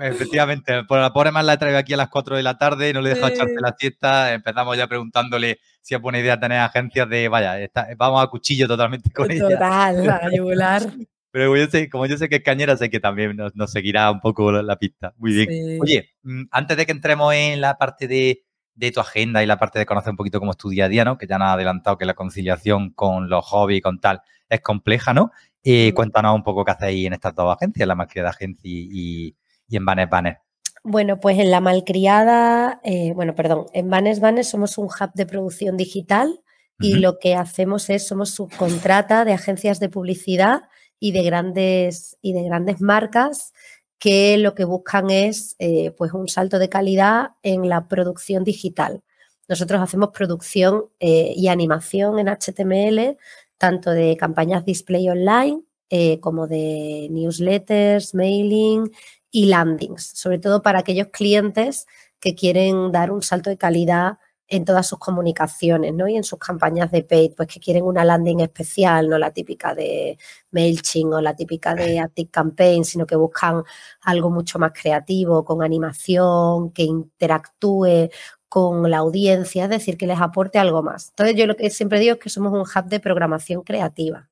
Efectivamente, 0.00 0.82
por 0.84 0.98
la 0.98 1.12
pobre 1.12 1.30
más 1.30 1.44
la 1.44 1.52
he 1.52 1.58
traído 1.58 1.78
aquí 1.78 1.92
a 1.92 1.98
las 1.98 2.08
4 2.08 2.36
de 2.36 2.42
la 2.42 2.56
tarde, 2.56 2.92
no 2.92 3.02
le 3.02 3.10
he 3.10 3.14
dejado 3.14 3.32
echarte 3.32 3.60
la 3.60 3.76
siesta, 3.78 4.32
empezamos 4.32 4.76
ya 4.76 4.86
preguntándole 4.86 5.60
si 5.82 5.94
es 5.94 6.00
buena 6.00 6.18
idea 6.18 6.40
tener 6.40 6.58
agencias 6.58 7.08
de, 7.08 7.28
vaya, 7.28 7.56
vamos 7.96 8.24
a 8.24 8.28
cuchillo 8.28 8.66
totalmente 8.66 9.10
con 9.10 9.30
ella. 9.30 9.50
Total, 9.50 10.10
a 10.10 10.30
yugular. 10.34 10.82
Pero 11.34 11.52
como 11.90 12.06
yo 12.06 12.16
sé 12.16 12.28
que 12.28 12.36
es 12.36 12.42
cañera, 12.44 12.76
sé 12.76 12.88
que 12.88 13.00
también 13.00 13.36
nos, 13.36 13.72
seguirá 13.72 14.08
un 14.12 14.20
poco 14.20 14.52
la, 14.52 14.78
pista. 14.78 15.14
Muy 15.16 15.32
bien. 15.32 15.80
Oye, 15.82 16.10
mm, 16.22 16.44
antes 16.52 16.76
de 16.76 16.86
que 16.86 16.92
entremos 16.92 17.34
en 17.34 17.60
la 17.60 17.76
parte 17.76 18.06
de, 18.06 18.44
tu 18.92 19.00
agenda 19.00 19.42
y 19.42 19.46
la 19.46 19.58
parte 19.58 19.80
de 19.80 19.84
conocer 19.84 20.12
un 20.12 20.16
poquito 20.16 20.38
cómo 20.38 20.52
es 20.52 20.56
tu 20.56 20.68
día 20.68 20.84
a 20.84 20.88
día, 20.88 21.04
¿no? 21.04 21.18
Que 21.18 21.26
ya 21.26 21.36
nos 21.36 21.48
ha 21.48 21.54
adelantado 21.54 21.98
que 21.98 22.04
la 22.04 22.14
conciliación 22.14 22.90
con 22.90 23.28
los 23.28 23.44
hobbies 23.46 23.78
y 23.78 23.80
con 23.80 23.98
tal 23.98 24.22
es 24.48 24.60
compleja, 24.60 25.12
¿no? 25.12 25.32
Eh, 25.64 25.92
cuéntanos 25.92 26.36
un 26.36 26.44
poco 26.44 26.64
qué 26.64 26.70
hacéis 26.70 27.08
en 27.08 27.14
estas 27.14 27.34
dos 27.34 27.52
agencias, 27.52 27.88
la 27.88 27.96
Malcriada 27.96 28.30
Agencia 28.30 28.70
y, 28.70 29.36
en 29.72 29.84
Banes 29.84 30.08
Banes. 30.08 30.36
Bueno, 30.84 31.18
pues 31.18 31.40
en 31.40 31.50
la 31.50 31.60
Malcriada, 31.60 32.80
eh, 32.84 33.12
bueno, 33.12 33.34
perdón, 33.34 33.66
en 33.72 33.90
Banes 33.90 34.20
Banes 34.20 34.48
somos 34.48 34.78
un 34.78 34.86
hub 34.86 35.10
de 35.14 35.26
producción 35.26 35.76
digital 35.76 36.42
y 36.78 36.94
lo 36.94 37.18
que 37.18 37.34
hacemos 37.34 37.90
es, 37.90 38.06
somos 38.06 38.30
subcontrata 38.30 39.24
de 39.24 39.32
agencias 39.32 39.80
de 39.80 39.88
publicidad 39.88 40.62
y 41.04 41.12
de 41.12 41.22
grandes, 41.22 42.16
y 42.22 42.32
de 42.32 42.44
grandes 42.44 42.80
marcas 42.80 43.52
que 43.98 44.38
lo 44.38 44.54
que 44.54 44.64
buscan 44.64 45.10
es 45.10 45.54
eh, 45.58 45.90
pues 45.98 46.14
un 46.14 46.28
salto 46.28 46.58
de 46.58 46.70
calidad 46.70 47.32
en 47.42 47.68
la 47.68 47.88
producción 47.88 48.42
digital. 48.42 49.02
Nosotros 49.46 49.82
hacemos 49.82 50.12
producción 50.14 50.86
eh, 51.00 51.34
y 51.36 51.48
animación 51.48 52.18
en 52.18 52.28
HTML, 52.28 53.18
tanto 53.58 53.90
de 53.90 54.16
campañas 54.16 54.64
display 54.64 55.06
online 55.10 55.60
eh, 55.90 56.20
como 56.20 56.46
de 56.46 57.08
newsletters, 57.10 58.14
mailing 58.14 58.90
y 59.30 59.44
landings, 59.44 60.06
sobre 60.14 60.38
todo 60.38 60.62
para 60.62 60.78
aquellos 60.78 61.08
clientes 61.08 61.84
que 62.18 62.34
quieren 62.34 62.92
dar 62.92 63.10
un 63.10 63.20
salto 63.20 63.50
de 63.50 63.58
calidad 63.58 64.16
en 64.54 64.64
todas 64.64 64.86
sus 64.86 64.98
comunicaciones, 64.98 65.92
¿no? 65.94 66.06
Y 66.06 66.16
en 66.16 66.24
sus 66.24 66.38
campañas 66.38 66.90
de 66.92 67.02
paid, 67.02 67.32
pues 67.36 67.48
que 67.48 67.60
quieren 67.60 67.84
una 67.84 68.04
landing 68.04 68.40
especial, 68.40 69.08
no 69.08 69.18
la 69.18 69.32
típica 69.32 69.74
de 69.74 70.16
MailChimp 70.52 71.12
o 71.14 71.20
la 71.20 71.34
típica 71.34 71.74
de 71.74 71.98
Active 71.98 72.30
Campaign, 72.30 72.84
sino 72.84 73.06
que 73.06 73.16
buscan 73.16 73.64
algo 74.02 74.30
mucho 74.30 74.58
más 74.58 74.72
creativo, 74.72 75.44
con 75.44 75.62
animación, 75.62 76.70
que 76.70 76.84
interactúe 76.84 78.10
con 78.48 78.88
la 78.90 78.98
audiencia, 78.98 79.64
es 79.64 79.70
decir, 79.70 79.98
que 79.98 80.06
les 80.06 80.20
aporte 80.20 80.58
algo 80.58 80.82
más. 80.82 81.08
Entonces, 81.10 81.36
yo 81.36 81.46
lo 81.46 81.56
que 81.56 81.70
siempre 81.70 81.98
digo 81.98 82.14
es 82.14 82.20
que 82.20 82.30
somos 82.30 82.52
un 82.52 82.60
hub 82.60 82.88
de 82.88 83.00
programación 83.00 83.62
creativa. 83.62 84.28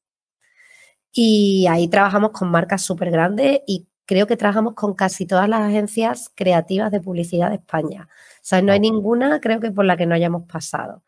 Y 1.12 1.66
ahí 1.68 1.88
trabajamos 1.88 2.30
con 2.30 2.50
marcas 2.50 2.82
súper 2.82 3.10
grandes 3.10 3.60
y 3.66 3.86
creo 4.12 4.26
que 4.26 4.36
trabajamos 4.36 4.74
con 4.74 4.92
casi 4.92 5.24
todas 5.24 5.48
las 5.48 5.62
agencias 5.62 6.30
creativas 6.34 6.92
de 6.92 7.00
publicidad 7.00 7.48
de 7.48 7.56
España. 7.56 8.08
O 8.10 8.40
sea, 8.42 8.60
no 8.60 8.70
hay 8.70 8.78
ninguna, 8.78 9.40
creo 9.40 9.58
que 9.58 9.70
por 9.70 9.86
la 9.86 9.96
que 9.96 10.04
no 10.04 10.14
hayamos 10.14 10.42
pasado. 10.42 11.02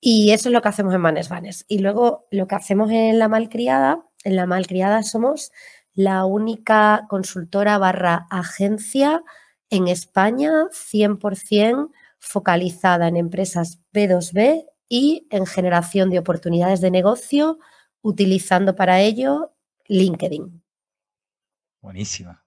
Y 0.00 0.30
eso 0.30 0.48
es 0.48 0.54
lo 0.54 0.62
que 0.62 0.68
hacemos 0.68 0.94
en 0.94 1.02
Manes 1.02 1.28
Vanes. 1.28 1.66
Y 1.68 1.80
luego 1.80 2.26
lo 2.30 2.48
que 2.48 2.54
hacemos 2.54 2.90
en 2.90 3.18
La 3.18 3.28
Malcriada, 3.28 4.06
en 4.24 4.36
La 4.36 4.46
Malcriada 4.46 5.02
somos 5.02 5.52
la 5.92 6.24
única 6.24 7.04
consultora 7.10 7.76
barra 7.76 8.26
agencia 8.30 9.22
en 9.68 9.88
España 9.88 10.50
100% 10.70 11.90
focalizada 12.18 13.08
en 13.08 13.18
empresas 13.18 13.80
B2B 13.92 14.64
y 14.88 15.26
en 15.28 15.44
generación 15.44 16.08
de 16.08 16.20
oportunidades 16.20 16.80
de 16.80 16.90
negocio, 16.90 17.58
utilizando 18.00 18.74
para 18.76 19.02
ello 19.02 19.52
LinkedIn. 19.88 20.62
Buenísima. 21.80 22.44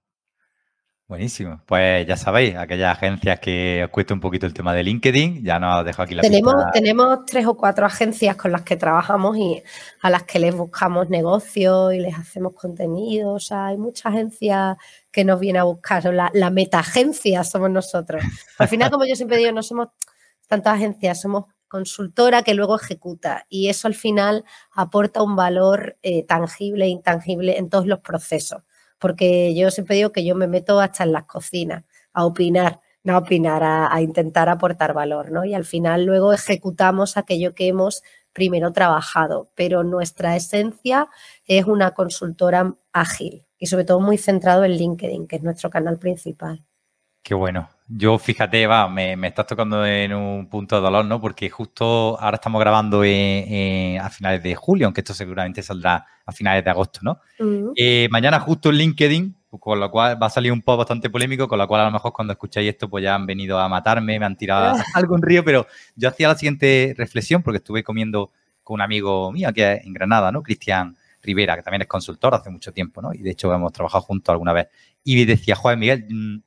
Buenísimo. 1.06 1.62
Pues 1.66 2.08
ya 2.08 2.16
sabéis, 2.16 2.56
aquellas 2.56 2.98
agencias 2.98 3.40
que 3.40 3.84
os 3.84 3.92
cuesta 3.92 4.14
un 4.14 4.22
poquito 4.22 4.46
el 4.46 4.54
tema 4.54 4.74
de 4.74 4.84
LinkedIn, 4.84 5.44
ya 5.44 5.60
nos 5.60 5.84
dejo 5.84 6.02
aquí 6.02 6.16
la 6.16 6.22
tenemos, 6.22 6.56
Tenemos 6.72 7.26
tres 7.26 7.46
o 7.46 7.56
cuatro 7.56 7.86
agencias 7.86 8.36
con 8.38 8.52
las 8.52 8.62
que 8.62 8.78
trabajamos 8.78 9.38
y 9.38 9.62
a 10.02 10.10
las 10.10 10.24
que 10.24 10.40
les 10.40 10.56
buscamos 10.56 11.10
negocios 11.10 11.94
y 11.94 12.00
les 12.00 12.18
hacemos 12.18 12.54
contenido. 12.54 13.34
O 13.34 13.40
sea, 13.40 13.68
hay 13.68 13.78
muchas 13.78 14.08
agencias 14.08 14.78
que 15.12 15.26
nos 15.26 15.40
vienen 15.40 15.62
a 15.62 15.66
buscar. 15.66 16.06
La, 16.06 16.32
la 16.34 16.50
meta 16.50 16.80
agencia 16.80 17.44
somos 17.44 17.70
nosotros. 17.70 18.24
Al 18.58 18.68
final, 18.70 18.90
como 18.90 19.06
yo 19.06 19.16
siempre 19.16 19.38
digo, 19.38 19.52
no 19.52 19.62
somos 19.62 19.90
tantas 20.48 20.76
agencias, 20.76 21.22
somos 21.22 21.46
consultora 21.68 22.44
que 22.44 22.54
luego 22.54 22.76
ejecuta 22.80 23.46
y 23.50 23.68
eso 23.68 23.88
al 23.88 23.96
final 23.96 24.46
aporta 24.72 25.22
un 25.22 25.36
valor 25.36 25.98
eh, 26.02 26.24
tangible 26.24 26.86
e 26.86 26.90
intangible 26.90 27.58
en 27.58 27.70
todos 27.70 27.88
los 27.88 28.00
procesos 28.00 28.62
porque 29.04 29.54
yo 29.54 29.70
siempre 29.70 29.98
digo 29.98 30.14
que 30.14 30.24
yo 30.24 30.34
me 30.34 30.48
meto 30.48 30.80
hasta 30.80 31.04
en 31.04 31.12
las 31.12 31.26
cocinas 31.26 31.84
a 32.14 32.26
opinar, 32.26 32.80
no 33.04 33.16
a 33.16 33.18
opinar, 33.18 33.62
a, 33.62 34.02
intentar 34.02 34.48
aportar 34.48 34.94
valor, 34.94 35.30
¿no? 35.30 35.44
Y 35.44 35.54
al 35.54 35.66
final 35.66 36.06
luego 36.06 36.32
ejecutamos 36.32 37.18
aquello 37.18 37.54
que 37.54 37.68
hemos 37.68 38.02
primero 38.32 38.72
trabajado, 38.72 39.52
pero 39.56 39.84
nuestra 39.84 40.38
esencia 40.38 41.10
es 41.46 41.66
una 41.66 41.92
consultora 41.92 42.76
ágil 42.94 43.46
y 43.58 43.66
sobre 43.66 43.84
todo 43.84 44.00
muy 44.00 44.18
centrado 44.18 44.64
en 44.64 44.72
LinkedIn, 44.72 45.28
que 45.28 45.36
es 45.36 45.44
nuestro 45.44 45.70
canal 45.70 46.00
principal. 46.00 46.64
Qué 47.24 47.34
bueno. 47.34 47.73
Yo, 47.88 48.18
fíjate, 48.18 48.66
va, 48.66 48.88
me, 48.88 49.14
estás 49.28 49.46
tocando 49.46 49.86
en 49.86 50.14
un 50.14 50.48
punto 50.48 50.78
de 50.78 50.82
dolor, 50.82 51.06
¿no? 51.06 51.20
Porque 51.20 51.50
justo 51.50 52.18
ahora 52.20 52.36
estamos 52.36 52.60
grabando 52.60 53.02
a 53.02 54.10
finales 54.10 54.42
de 54.42 54.56
julio, 54.56 54.88
aunque 54.88 55.02
esto 55.02 55.14
seguramente 55.14 55.62
saldrá 55.62 56.06
a 56.26 56.32
finales 56.32 56.64
de 56.64 56.70
agosto, 56.70 57.02
¿no? 57.04 57.20
Eh, 57.76 58.08
mañana 58.10 58.40
justo 58.40 58.70
en 58.70 58.76
LinkedIn, 58.76 59.36
con 59.60 59.80
lo 59.80 59.92
cual 59.92 60.22
va 60.22 60.28
a 60.28 60.30
salir 60.30 60.52
un 60.52 60.62
post 60.62 60.80
bastante 60.80 61.10
polémico, 61.10 61.48
con 61.48 61.60
lo 61.60 61.68
cual 61.68 61.82
a 61.82 61.86
lo 61.86 61.92
mejor 61.92 62.14
cuando 62.14 62.34
escucháis 62.34 62.70
esto 62.70 62.90
pues 62.90 63.04
ya 63.04 63.16
han 63.16 63.26
venido 63.26 63.60
a 63.60 63.68
matarme, 63.68 64.18
me 64.18 64.26
han 64.26 64.38
tirado 64.38 64.76
algo 64.96 65.16
en 65.16 65.22
río, 65.22 65.44
pero 65.44 65.68
yo 65.96 66.10
hacía 66.10 66.30
la 66.30 66.36
siguiente 66.36 66.96
reflexión 66.98 67.44
porque 67.44 67.58
estuve 67.58 67.84
comiendo 67.84 68.32
con 68.64 68.76
un 68.76 68.82
amigo 68.82 69.32
mío 69.32 69.50
aquí 69.50 69.62
en 69.62 69.94
Granada, 69.94 70.32
¿no? 70.32 70.42
Cristian 70.42 70.96
Rivera, 71.22 71.56
que 71.56 71.64
también 71.64 71.82
es 71.82 71.88
consultor 71.88 72.34
hace 72.34 72.50
mucho 72.50 72.72
tiempo, 72.72 73.02
¿no? 73.02 73.14
Y 73.14 73.20
de 73.20 73.32
hecho 73.32 73.54
hemos 73.54 73.72
trabajado 73.74 74.04
juntos 74.04 74.32
alguna 74.32 74.54
vez. 74.54 74.68
Y 75.04 75.26
decía, 75.26 75.56
Juan 75.56 75.80
Miguel, 75.80 76.06
mm, 76.10 76.38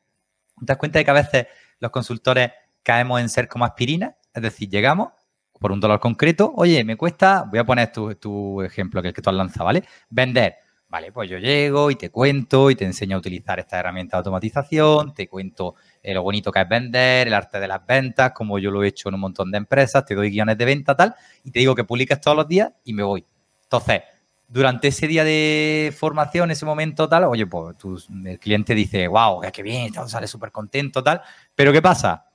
¿Te 0.58 0.66
das 0.66 0.76
cuenta 0.76 0.98
de 0.98 1.04
que 1.04 1.10
a 1.10 1.14
veces 1.14 1.46
los 1.78 1.90
consultores 1.90 2.50
caemos 2.82 3.20
en 3.20 3.28
ser 3.28 3.48
como 3.48 3.64
aspirina? 3.64 4.16
Es 4.32 4.42
decir, 4.42 4.68
llegamos, 4.68 5.12
por 5.58 5.72
un 5.72 5.80
dólar 5.80 6.00
concreto, 6.00 6.52
oye, 6.56 6.84
me 6.84 6.96
cuesta, 6.96 7.44
voy 7.48 7.58
a 7.58 7.64
poner 7.64 7.92
tu, 7.92 8.62
ejemplo, 8.62 9.02
que 9.02 9.08
es 9.08 9.10
el 9.10 9.14
que 9.14 9.22
tú 9.22 9.30
has 9.30 9.36
lanzado, 9.36 9.64
¿vale? 9.64 9.84
Vender. 10.10 10.56
Vale, 10.88 11.10
pues 11.10 11.28
yo 11.28 11.38
llego 11.38 11.90
y 11.90 11.96
te 11.96 12.10
cuento 12.10 12.70
y 12.70 12.76
te 12.76 12.84
enseño 12.84 13.16
a 13.16 13.18
utilizar 13.18 13.58
esta 13.58 13.80
herramienta 13.80 14.16
de 14.16 14.18
automatización, 14.18 15.12
te 15.14 15.28
cuento 15.28 15.74
eh, 16.00 16.14
lo 16.14 16.22
bonito 16.22 16.52
que 16.52 16.60
es 16.60 16.68
vender, 16.68 17.26
el 17.26 17.34
arte 17.34 17.58
de 17.58 17.66
las 17.66 17.84
ventas, 17.84 18.30
como 18.30 18.60
yo 18.60 18.70
lo 18.70 18.84
he 18.84 18.88
hecho 18.88 19.08
en 19.08 19.16
un 19.16 19.20
montón 19.22 19.50
de 19.50 19.58
empresas, 19.58 20.04
te 20.04 20.14
doy 20.14 20.30
guiones 20.30 20.56
de 20.56 20.64
venta, 20.64 20.94
tal, 20.94 21.16
y 21.42 21.50
te 21.50 21.58
digo 21.58 21.74
que 21.74 21.82
publiques 21.82 22.20
todos 22.20 22.36
los 22.36 22.46
días 22.46 22.70
y 22.84 22.92
me 22.92 23.02
voy. 23.02 23.26
Entonces, 23.64 24.02
durante 24.48 24.88
ese 24.88 25.06
día 25.06 25.24
de 25.24 25.94
formación, 25.96 26.50
ese 26.50 26.64
momento 26.64 27.08
tal, 27.08 27.24
oye, 27.24 27.46
pues 27.46 27.76
el 28.24 28.38
cliente 28.38 28.74
dice, 28.74 29.08
wow, 29.08 29.40
qué 29.52 29.62
bien, 29.62 29.92
sale 30.06 30.26
súper 30.26 30.52
contento, 30.52 31.02
tal, 31.02 31.20
pero 31.54 31.72
¿qué 31.72 31.82
pasa? 31.82 32.26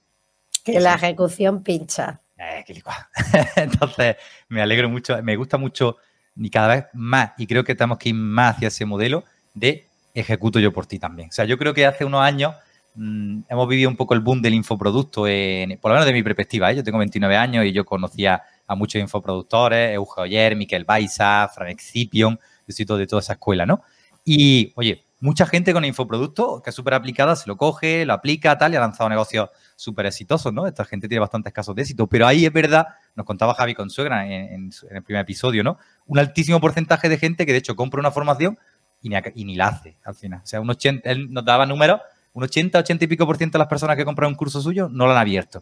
Que 0.63 0.79
la 0.79 0.95
ejecución 0.95 1.63
pincha. 1.63 2.21
Eh, 2.37 2.65
Entonces, 3.55 4.15
me 4.49 4.61
alegro 4.61 4.89
mucho, 4.89 5.21
me 5.23 5.35
gusta 5.35 5.57
mucho 5.57 5.97
y 6.35 6.49
cada 6.49 6.67
vez 6.67 6.85
más, 6.93 7.31
y 7.37 7.47
creo 7.47 7.63
que 7.63 7.75
tenemos 7.75 7.97
que 7.97 8.09
ir 8.09 8.15
más 8.15 8.55
hacia 8.55 8.69
ese 8.69 8.85
modelo 8.85 9.23
de 9.53 9.87
ejecuto 10.13 10.59
yo 10.59 10.71
por 10.71 10.85
ti 10.85 10.99
también. 10.99 11.29
O 11.29 11.31
sea, 11.31 11.45
yo 11.45 11.57
creo 11.57 11.73
que 11.73 11.85
hace 11.85 12.05
unos 12.05 12.21
años 12.21 12.55
mm, 12.95 13.41
hemos 13.49 13.67
vivido 13.67 13.89
un 13.89 13.95
poco 13.95 14.13
el 14.13 14.21
boom 14.21 14.41
del 14.41 14.53
infoproducto, 14.53 15.27
en, 15.27 15.77
por 15.79 15.91
lo 15.91 15.95
menos 15.95 16.05
de 16.05 16.13
mi 16.13 16.23
perspectiva. 16.23 16.71
¿eh? 16.71 16.75
Yo 16.75 16.83
tengo 16.83 16.97
29 16.97 17.35
años 17.37 17.65
y 17.65 17.71
yo 17.71 17.85
conocía 17.85 18.43
a 18.71 18.75
muchos 18.75 19.01
infoproductores, 19.01 19.93
Eugenio 19.93 20.23
Oyer, 20.23 20.55
Miquel 20.55 20.85
Baiza, 20.85 21.49
Fran 21.49 21.67
Excipion, 21.67 22.39
yo 22.65 22.97
de 22.97 23.05
toda 23.05 23.19
esa 23.19 23.33
escuela, 23.33 23.65
¿no? 23.65 23.81
Y, 24.23 24.71
oye, 24.77 25.03
mucha 25.19 25.45
gente 25.45 25.73
con 25.73 25.83
infoproducto 25.83 26.61
que 26.63 26.69
es 26.69 26.75
súper 26.75 26.93
aplicada 26.93 27.35
se 27.35 27.49
lo 27.49 27.57
coge, 27.57 28.05
lo 28.05 28.13
aplica, 28.13 28.57
tal, 28.57 28.71
y 28.71 28.77
ha 28.77 28.79
lanzado 28.79 29.09
negocios 29.09 29.49
súper 29.75 30.05
exitosos, 30.05 30.53
¿no? 30.53 30.65
Esta 30.67 30.85
gente 30.85 31.09
tiene 31.09 31.19
bastantes 31.19 31.51
casos 31.51 31.75
de 31.75 31.81
éxito, 31.81 32.07
pero 32.07 32.27
ahí 32.27 32.45
es 32.45 32.53
verdad, 32.53 32.87
nos 33.15 33.25
contaba 33.25 33.53
Javi 33.55 33.75
Consuegra 33.75 34.25
en, 34.25 34.31
en, 34.31 34.71
el 34.89 35.03
primer 35.03 35.23
episodio, 35.23 35.65
¿no? 35.65 35.77
Un 36.05 36.19
altísimo 36.19 36.61
porcentaje 36.61 37.09
de 37.09 37.17
gente 37.17 37.45
que 37.45 37.51
de 37.51 37.57
hecho 37.57 37.75
compra 37.75 37.99
una 37.99 38.11
formación 38.11 38.57
y 39.01 39.09
ni, 39.09 39.17
y 39.35 39.43
ni 39.43 39.55
la 39.55 39.67
hace 39.67 39.97
al 40.05 40.15
final. 40.15 40.39
O 40.43 40.47
sea, 40.47 40.61
un 40.61 40.69
80, 40.69 41.09
él 41.11 41.33
nos 41.33 41.43
daba 41.43 41.65
números, 41.65 41.99
un 42.31 42.43
80, 42.43 42.79
80 42.79 43.03
y 43.03 43.07
pico 43.07 43.25
por 43.25 43.35
ciento 43.35 43.57
de 43.57 43.63
las 43.63 43.67
personas 43.67 43.97
que 43.97 44.05
compran 44.05 44.29
un 44.29 44.35
curso 44.35 44.61
suyo 44.61 44.87
no 44.87 45.07
lo 45.07 45.11
han 45.11 45.17
abierto. 45.17 45.61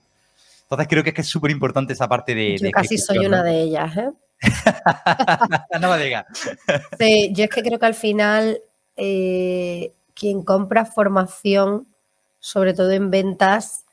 Entonces 0.69 0.87
creo 0.87 1.03
que 1.03 1.09
es 1.09 1.15
que 1.15 1.21
es 1.21 1.27
súper 1.27 1.49
importante 1.49 1.93
esa 1.93 2.07
parte 2.07 2.35
de... 2.35 2.55
Yo 2.59 2.69
casi 2.69 2.99
soy 2.99 3.25
una 3.25 3.41
de 3.41 3.61
ellas, 3.63 3.97
¿eh? 3.97 4.11
no 5.81 5.89
me 5.89 6.03
digas. 6.03 6.27
sí, 6.99 7.31
yo 7.33 7.45
es 7.45 7.49
que 7.49 7.63
creo 7.63 7.79
que 7.79 7.85
al 7.87 7.95
final 7.95 8.61
eh, 8.95 9.93
quien 10.13 10.43
compra 10.43 10.85
formación, 10.85 11.87
sobre 12.39 12.75
todo 12.75 12.91
en 12.91 13.09
ventas, 13.09 13.85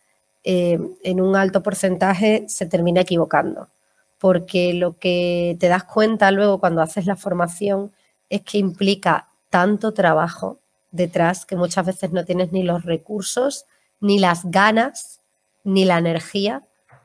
eh, 0.45 0.79
en 1.03 1.21
un 1.23 1.35
alto 1.35 1.63
porcentaje 1.63 2.45
se 2.47 2.67
termina 2.67 3.01
equivocando, 3.01 3.71
porque 4.19 4.75
lo 4.75 4.99
que 4.99 5.57
te 5.59 5.69
das 5.69 5.85
cuenta 5.85 6.31
luego 6.31 6.61
cuando 6.61 6.83
haces 6.83 7.07
la 7.07 7.17
formación 7.17 7.91
es 8.29 8.43
que 8.43 8.59
implica 8.59 9.29
tanto 9.49 9.95
trabajo 9.95 10.59
detrás 10.91 11.47
que 11.47 11.57
muchas 11.57 11.87
veces 11.87 12.13
no 12.13 12.27
tienes 12.27 12.53
ni 12.53 12.63
los 12.63 12.85
recursos, 12.85 13.65
ni 14.01 14.19
las 14.19 14.45
ganas, 14.45 15.21
ni 15.67 15.85
la 15.85 15.99
energía 15.99 16.63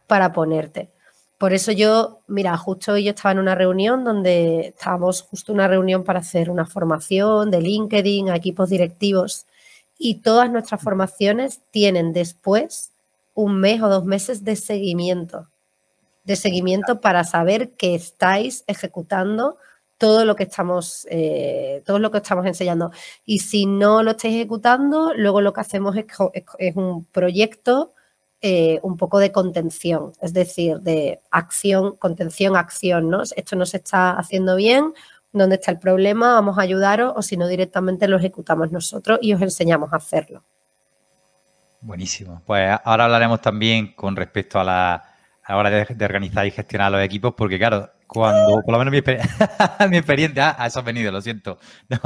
para 0.08 0.32
ponerte. 0.32 0.90
Por 1.38 1.54
eso 1.54 1.72
yo, 1.72 2.20
mira, 2.28 2.56
justo 2.56 2.94
hoy 2.94 3.06
yo 3.06 3.10
estaba 3.10 3.32
en 3.32 3.40
una 3.40 3.56
reunión 3.56 4.04
donde 4.04 4.68
estábamos 4.68 5.24
justo 5.24 5.52
una 5.52 5.68
reunión 5.68 6.04
para 6.04 6.20
hacer 6.20 6.52
una 6.52 6.68
formación 6.68 7.50
de 7.50 7.62
LinkedIn 7.62 8.30
a 8.30 8.36
equipos 8.36 8.70
directivos 8.70 9.48
y 9.98 10.16
todas 10.22 10.52
nuestras 10.52 10.82
formaciones 10.82 11.62
tienen 11.72 12.14
después 12.14 12.92
un 13.34 13.60
mes 13.60 13.82
o 13.82 13.90
dos 13.90 14.06
meses 14.06 14.44
de 14.44 14.56
seguimiento, 14.56 15.48
de 16.24 16.36
seguimiento 16.36 17.02
para 17.02 17.24
saber 17.24 17.72
que 17.72 17.96
estáis 17.96 18.64
ejecutando 18.68 19.58
todo 19.98 20.26
lo 20.26 20.36
que 20.36 20.44
estamos, 20.44 21.08
eh, 21.10 21.84
todo 21.86 22.00
lo 22.00 22.12
que 22.12 22.18
estamos 22.18 22.46
enseñando. 22.46 22.92
Y 23.26 23.40
si 23.40 23.66
no 23.66 24.04
lo 24.04 24.12
estáis 24.12 24.36
ejecutando, 24.36 25.14
luego 25.16 25.42
lo 25.42 25.54
que 25.54 25.62
hacemos 25.62 25.96
es, 25.96 26.76
un 26.76 27.06
proyecto 27.06 27.94
eh, 28.42 28.80
un 28.82 28.98
poco 28.98 29.20
de 29.20 29.32
contención, 29.32 30.14
es 30.20 30.34
decir, 30.34 30.80
de 30.80 31.22
acción, 31.30 31.96
contención, 31.98 32.56
acción, 32.56 33.10
¿no? 33.10 33.22
Esto 33.22 33.56
no 33.56 33.68
se 33.68 33.78
está 33.78 34.14
haciendo 34.14 34.56
bien, 34.56 34.94
¿dónde 35.32 35.56
está 35.56 35.72
el 35.72 35.78
problema? 35.78 36.34
Vamos 36.34 36.58
a 36.58 36.62
ayudaros 36.62 37.14
o 37.16 37.22
si 37.22 37.38
no 37.38 37.48
directamente 37.48 38.08
lo 38.08 38.18
ejecutamos 38.18 38.72
nosotros 38.72 39.20
y 39.22 39.34
os 39.34 39.42
enseñamos 39.42 39.94
a 39.94 39.98
hacerlo. 39.98 40.44
Buenísimo. 41.82 42.42
Pues 42.46 42.78
ahora 42.84 43.06
hablaremos 43.06 43.42
también 43.42 43.94
con 43.94 44.16
respecto 44.16 44.60
a 44.60 44.64
la, 44.64 45.04
hora 45.50 45.70
de, 45.70 46.06
organizar 46.06 46.46
y 46.46 46.52
gestionar 46.52 46.92
los 46.92 47.02
equipos, 47.02 47.34
porque 47.36 47.58
claro, 47.58 47.92
cuando, 48.06 48.62
por 48.64 48.72
lo 48.72 48.80
menos 48.80 48.92
mi, 48.92 48.98
experiencia, 49.98 50.50
a 50.50 50.64
ah, 50.64 50.68
eso 50.68 50.80
has 50.80 50.86
venido, 50.86 51.12
lo 51.12 51.22
siento. 51.22 51.60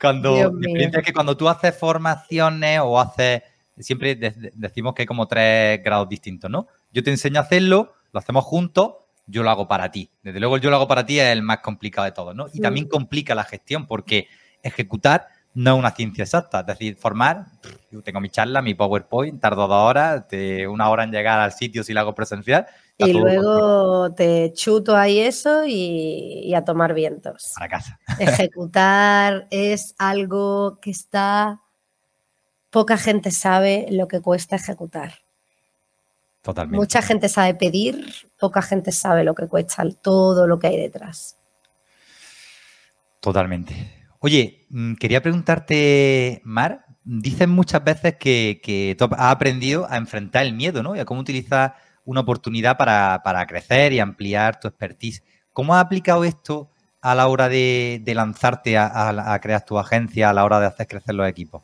cuando 0.00 0.50
mi 0.52 0.66
experiencia 0.66 1.00
es 1.00 1.06
que 1.06 1.12
cuando 1.12 1.36
tú 1.36 1.48
haces 1.48 1.76
formaciones 1.76 2.80
o 2.82 2.98
haces, 2.98 3.42
siempre 3.78 4.16
decimos 4.54 4.94
que 4.94 5.02
hay 5.02 5.06
como 5.06 5.26
tres 5.26 5.82
grados 5.82 6.08
distintos, 6.08 6.50
¿no? 6.50 6.66
Yo 6.92 7.02
te 7.02 7.10
enseño 7.10 7.38
a 7.38 7.42
hacerlo, 7.42 7.94
lo 8.12 8.20
hacemos 8.20 8.44
juntos, 8.44 8.94
yo 9.26 9.42
lo 9.42 9.50
hago 9.50 9.68
para 9.68 9.90
ti. 9.90 10.10
Desde 10.22 10.40
luego 10.40 10.56
el 10.56 10.62
yo 10.62 10.70
lo 10.70 10.76
hago 10.76 10.88
para 10.88 11.06
ti 11.06 11.18
es 11.18 11.28
el 11.28 11.42
más 11.42 11.58
complicado 11.58 12.04
de 12.04 12.12
todos, 12.12 12.34
¿no? 12.34 12.46
Y 12.52 12.60
también 12.60 12.88
complica 12.88 13.34
la 13.34 13.44
gestión 13.44 13.86
porque 13.86 14.28
ejecutar 14.62 15.28
no 15.54 15.72
es 15.72 15.78
una 15.78 15.90
ciencia 15.90 16.24
exacta. 16.24 16.60
Es 16.60 16.66
decir, 16.66 16.96
formar, 16.96 17.46
yo 17.90 18.02
tengo 18.02 18.20
mi 18.20 18.30
charla, 18.30 18.62
mi 18.62 18.74
PowerPoint, 18.74 19.40
tardo 19.40 19.66
dos 19.66 19.90
horas, 19.90 20.24
una 20.68 20.90
hora 20.90 21.04
en 21.04 21.12
llegar 21.12 21.40
al 21.40 21.52
sitio 21.52 21.82
si 21.82 21.92
lo 21.92 22.00
hago 22.00 22.14
presencial. 22.14 22.66
Y 22.98 23.12
luego 23.12 24.12
te 24.12 24.52
chuto 24.52 24.96
ahí 24.96 25.20
eso 25.20 25.64
y, 25.66 26.52
a 26.54 26.64
tomar 26.64 26.92
vientos. 26.94 27.52
Para 27.56 27.68
casa. 27.68 27.98
Ejecutar 28.18 29.46
es 29.50 29.94
algo 29.98 30.78
que 30.80 30.90
está. 30.90 31.60
Poca 32.70 32.96
gente 32.96 33.30
sabe 33.30 33.86
lo 33.90 34.08
que 34.08 34.20
cuesta 34.20 34.56
ejecutar. 34.56 35.14
Totalmente. 36.42 36.78
Mucha 36.78 37.02
gente 37.02 37.28
sabe 37.28 37.54
pedir, 37.54 38.14
poca 38.38 38.62
gente 38.62 38.92
sabe 38.92 39.24
lo 39.24 39.34
que 39.34 39.46
cuesta 39.46 39.84
todo 40.02 40.46
lo 40.46 40.58
que 40.58 40.68
hay 40.68 40.76
detrás. 40.78 41.36
Totalmente. 43.20 44.08
Oye, 44.20 44.66
mm, 44.70 44.94
quería 44.94 45.20
preguntarte, 45.20 46.40
Mar, 46.44 46.86
dicen 47.04 47.50
muchas 47.50 47.84
veces 47.84 48.16
que, 48.18 48.60
que 48.62 48.94
tú 48.98 49.04
has 49.04 49.32
aprendido 49.32 49.86
a 49.90 49.96
enfrentar 49.96 50.46
el 50.46 50.54
miedo, 50.54 50.82
¿no? 50.82 50.96
Y 50.96 51.00
a 51.00 51.04
cómo 51.04 51.20
utilizar 51.20 51.74
una 52.04 52.20
oportunidad 52.20 52.76
para, 52.76 53.46
crecer 53.46 53.92
y 53.92 54.00
ampliar 54.00 54.58
tu 54.58 54.68
expertise. 54.68 55.22
¿Cómo 55.52 55.74
has 55.74 55.84
aplicado 55.84 56.24
esto 56.24 56.70
a 57.00 57.14
la 57.14 57.28
hora 57.28 57.48
de, 57.48 58.02
lanzarte 58.06 58.76
a, 58.78 59.38
crear 59.40 59.64
tu 59.64 59.78
agencia, 59.78 60.30
a 60.30 60.32
la 60.32 60.44
hora 60.44 60.60
de 60.60 60.66
hacer 60.66 60.86
crecer 60.86 61.14
los 61.14 61.28
equipos? 61.28 61.62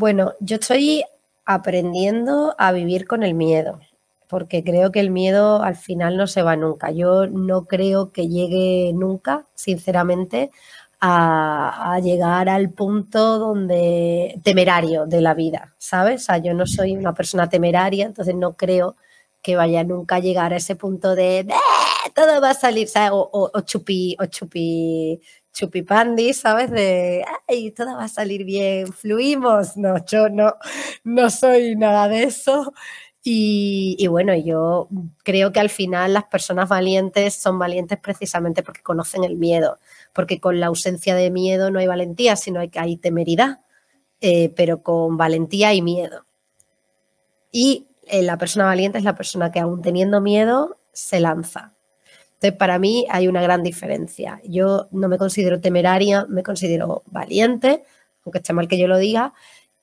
Bueno, 0.00 0.32
yo 0.40 0.56
estoy 0.56 1.04
aprendiendo 1.44 2.54
a 2.56 2.72
vivir 2.72 3.06
con 3.06 3.22
el 3.22 3.34
miedo, 3.34 3.80
porque 4.30 4.64
creo 4.64 4.90
que 4.90 5.00
el 5.00 5.10
miedo 5.10 5.62
al 5.62 5.76
final 5.76 6.16
no 6.16 6.26
se 6.26 6.42
va 6.42 6.56
nunca. 6.56 6.90
Yo 6.90 7.26
no 7.26 7.66
creo 7.66 8.10
que 8.10 8.26
llegue 8.26 8.92
nunca, 8.94 9.44
sinceramente, 9.54 10.50
a, 11.02 12.00
llegar 12.02 12.48
al 12.48 12.70
punto 12.70 13.38
donde 13.38 14.40
temerario 14.42 15.04
de 15.04 15.20
la 15.20 15.34
vida, 15.34 15.74
¿sabes? 15.76 16.22
O 16.22 16.24
sea, 16.24 16.38
yo 16.38 16.54
no 16.54 16.66
soy 16.66 16.96
una 16.96 17.12
persona 17.12 17.50
temeraria, 17.50 18.06
entonces 18.06 18.34
no 18.34 18.54
creo 18.54 18.96
que 19.42 19.56
vaya 19.56 19.84
nunca 19.84 20.16
a 20.16 20.20
llegar 20.20 20.54
a 20.54 20.56
ese 20.56 20.76
punto 20.76 21.14
de 21.14 21.46
todo 22.14 22.40
va 22.40 22.50
a 22.50 22.54
salir, 22.54 22.88
¿sabes? 22.88 23.10
O, 23.12 23.60
chupi, 23.64 24.16
o 24.18 24.26
chupi, 24.26 25.20
chupipandi, 25.52 26.32
¿sabes? 26.34 26.70
De 26.70 27.24
ay, 27.48 27.70
todo 27.72 27.96
va 27.96 28.04
a 28.04 28.08
salir 28.08 28.44
bien, 28.44 28.92
fluimos. 28.92 29.76
No, 29.76 30.04
yo 30.06 30.28
no, 30.28 30.54
no 31.04 31.30
soy 31.30 31.76
nada 31.76 32.08
de 32.08 32.24
eso. 32.24 32.72
Y, 33.22 33.96
y, 33.98 34.06
bueno, 34.06 34.34
yo 34.34 34.88
creo 35.24 35.52
que 35.52 35.60
al 35.60 35.68
final 35.68 36.14
las 36.14 36.24
personas 36.24 36.68
valientes 36.70 37.34
son 37.34 37.58
valientes 37.58 37.98
precisamente 37.98 38.62
porque 38.62 38.82
conocen 38.82 39.24
el 39.24 39.36
miedo 39.36 39.78
porque 40.12 40.40
con 40.40 40.60
la 40.60 40.66
ausencia 40.66 41.14
de 41.14 41.30
miedo 41.30 41.70
no 41.70 41.78
hay 41.78 41.86
valentía, 41.86 42.36
sino 42.36 42.60
hay, 42.60 42.70
hay 42.74 42.96
temeridad, 42.96 43.60
eh, 44.20 44.52
pero 44.56 44.82
con 44.82 45.16
valentía 45.16 45.68
hay 45.68 45.82
miedo. 45.82 46.26
Y 47.52 47.88
eh, 48.06 48.22
la 48.22 48.38
persona 48.38 48.66
valiente 48.66 48.98
es 48.98 49.04
la 49.04 49.14
persona 49.14 49.50
que 49.50 49.60
aún 49.60 49.82
teniendo 49.82 50.20
miedo 50.20 50.78
se 50.92 51.20
lanza. 51.20 51.74
Entonces, 52.40 52.58
para 52.58 52.78
mí 52.78 53.06
hay 53.10 53.28
una 53.28 53.42
gran 53.42 53.62
diferencia. 53.62 54.40
Yo 54.44 54.88
no 54.92 55.08
me 55.08 55.18
considero 55.18 55.60
temeraria, 55.60 56.24
me 56.26 56.42
considero 56.42 57.02
valiente, 57.06 57.82
aunque 58.24 58.38
esté 58.38 58.54
mal 58.54 58.66
que 58.66 58.78
yo 58.78 58.88
lo 58.88 58.96
diga. 58.96 59.34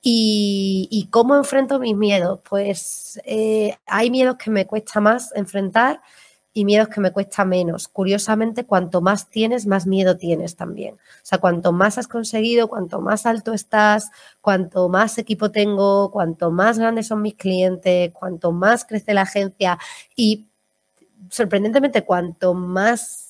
¿Y, 0.02 1.08
cómo 1.12 1.36
enfrento 1.36 1.78
mis 1.78 1.96
miedos? 1.96 2.40
Pues 2.48 3.20
eh, 3.24 3.76
hay 3.86 4.10
miedos 4.10 4.38
que 4.38 4.50
me 4.50 4.66
cuesta 4.66 5.00
más 5.00 5.32
enfrentar 5.36 6.00
y 6.52 6.64
miedos 6.64 6.88
que 6.88 7.00
me 7.00 7.12
cuesta 7.12 7.44
menos. 7.44 7.86
Curiosamente, 7.86 8.66
cuanto 8.66 9.00
más 9.00 9.30
tienes, 9.30 9.66
más 9.66 9.86
miedo 9.86 10.16
tienes 10.16 10.56
también. 10.56 10.94
O 10.94 10.98
sea, 11.22 11.38
cuanto 11.38 11.72
más 11.72 11.96
has 11.98 12.08
conseguido, 12.08 12.66
cuanto 12.68 13.00
más 13.00 13.26
alto 13.26 13.52
estás, 13.52 14.10
cuanto 14.40 14.88
más 14.88 15.16
equipo 15.18 15.52
tengo, 15.52 16.10
cuanto 16.10 16.50
más 16.50 16.78
grandes 16.78 17.06
son 17.06 17.22
mis 17.22 17.36
clientes, 17.36 18.10
cuanto 18.12 18.50
más 18.50 18.84
crece 18.84 19.14
la 19.14 19.22
agencia 19.22 19.78
y 20.16 20.47
sorprendentemente, 21.30 22.04
cuanto 22.04 22.54
más 22.54 23.28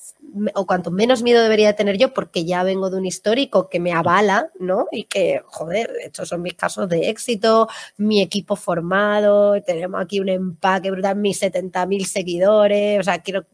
o 0.53 0.65
cuanto 0.65 0.91
menos 0.91 1.23
miedo 1.23 1.41
debería 1.41 1.75
tener 1.75 1.97
yo, 1.97 2.13
porque 2.13 2.45
ya 2.45 2.63
vengo 2.63 2.89
de 2.89 2.97
un 2.97 3.05
histórico 3.05 3.69
que 3.69 3.79
me 3.79 3.93
avala, 3.93 4.51
¿no? 4.59 4.87
Y 4.91 5.05
que, 5.05 5.41
joder, 5.45 5.91
estos 6.01 6.29
son 6.29 6.41
mis 6.41 6.53
casos 6.53 6.89
de 6.89 7.09
éxito, 7.09 7.67
mi 7.97 8.21
equipo 8.21 8.55
formado, 8.55 9.61
tenemos 9.63 10.01
aquí 10.01 10.19
un 10.19 10.29
empaque 10.29 10.91
brutal, 10.91 11.15
mis 11.15 11.41
70.000 11.41 12.05
seguidores, 12.05 12.99
o 12.99 13.03
sea, 13.03 13.19
quiero, 13.21 13.45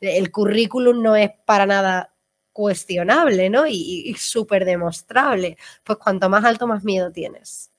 el 0.00 0.30
currículum 0.30 1.02
no 1.02 1.16
es 1.16 1.30
para 1.44 1.66
nada 1.66 2.12
cuestionable, 2.52 3.50
¿no? 3.50 3.66
Y, 3.68 4.14
súper 4.18 4.64
demostrable. 4.64 5.56
Pues 5.84 5.98
cuanto 5.98 6.28
más 6.28 6.44
alto, 6.44 6.66
más 6.66 6.82
miedo 6.82 7.12
tienes. 7.12 7.70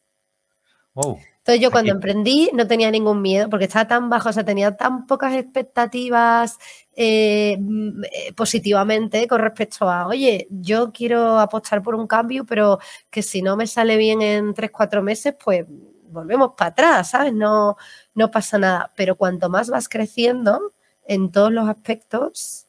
Entonces 1.49 1.63
yo 1.63 1.71
cuando 1.71 1.91
emprendí 1.93 2.51
no 2.53 2.67
tenía 2.67 2.91
ningún 2.91 3.23
miedo 3.23 3.49
porque 3.49 3.65
estaba 3.65 3.87
tan 3.87 4.07
bajo, 4.07 4.29
o 4.29 4.33
sea, 4.33 4.45
tenía 4.45 4.77
tan 4.77 5.07
pocas 5.07 5.33
expectativas 5.33 6.59
eh, 6.95 7.57
mm, 7.59 8.03
eh, 8.03 8.33
positivamente 8.33 9.27
con 9.27 9.41
respecto 9.41 9.89
a, 9.89 10.05
oye, 10.05 10.47
yo 10.51 10.91
quiero 10.91 11.39
apostar 11.39 11.81
por 11.81 11.95
un 11.95 12.05
cambio, 12.05 12.45
pero 12.45 12.77
que 13.09 13.23
si 13.23 13.41
no 13.41 13.57
me 13.57 13.65
sale 13.65 13.97
bien 13.97 14.21
en 14.21 14.53
tres, 14.53 14.69
cuatro 14.69 15.01
meses, 15.01 15.33
pues 15.43 15.65
volvemos 16.11 16.51
para 16.55 16.69
atrás, 16.69 17.09
¿sabes? 17.09 17.33
No, 17.33 17.77
no 18.13 18.29
pasa 18.29 18.59
nada. 18.59 18.91
Pero 18.95 19.15
cuanto 19.15 19.49
más 19.49 19.71
vas 19.71 19.89
creciendo 19.89 20.73
en 21.07 21.31
todos 21.31 21.51
los 21.51 21.67
aspectos, 21.67 22.67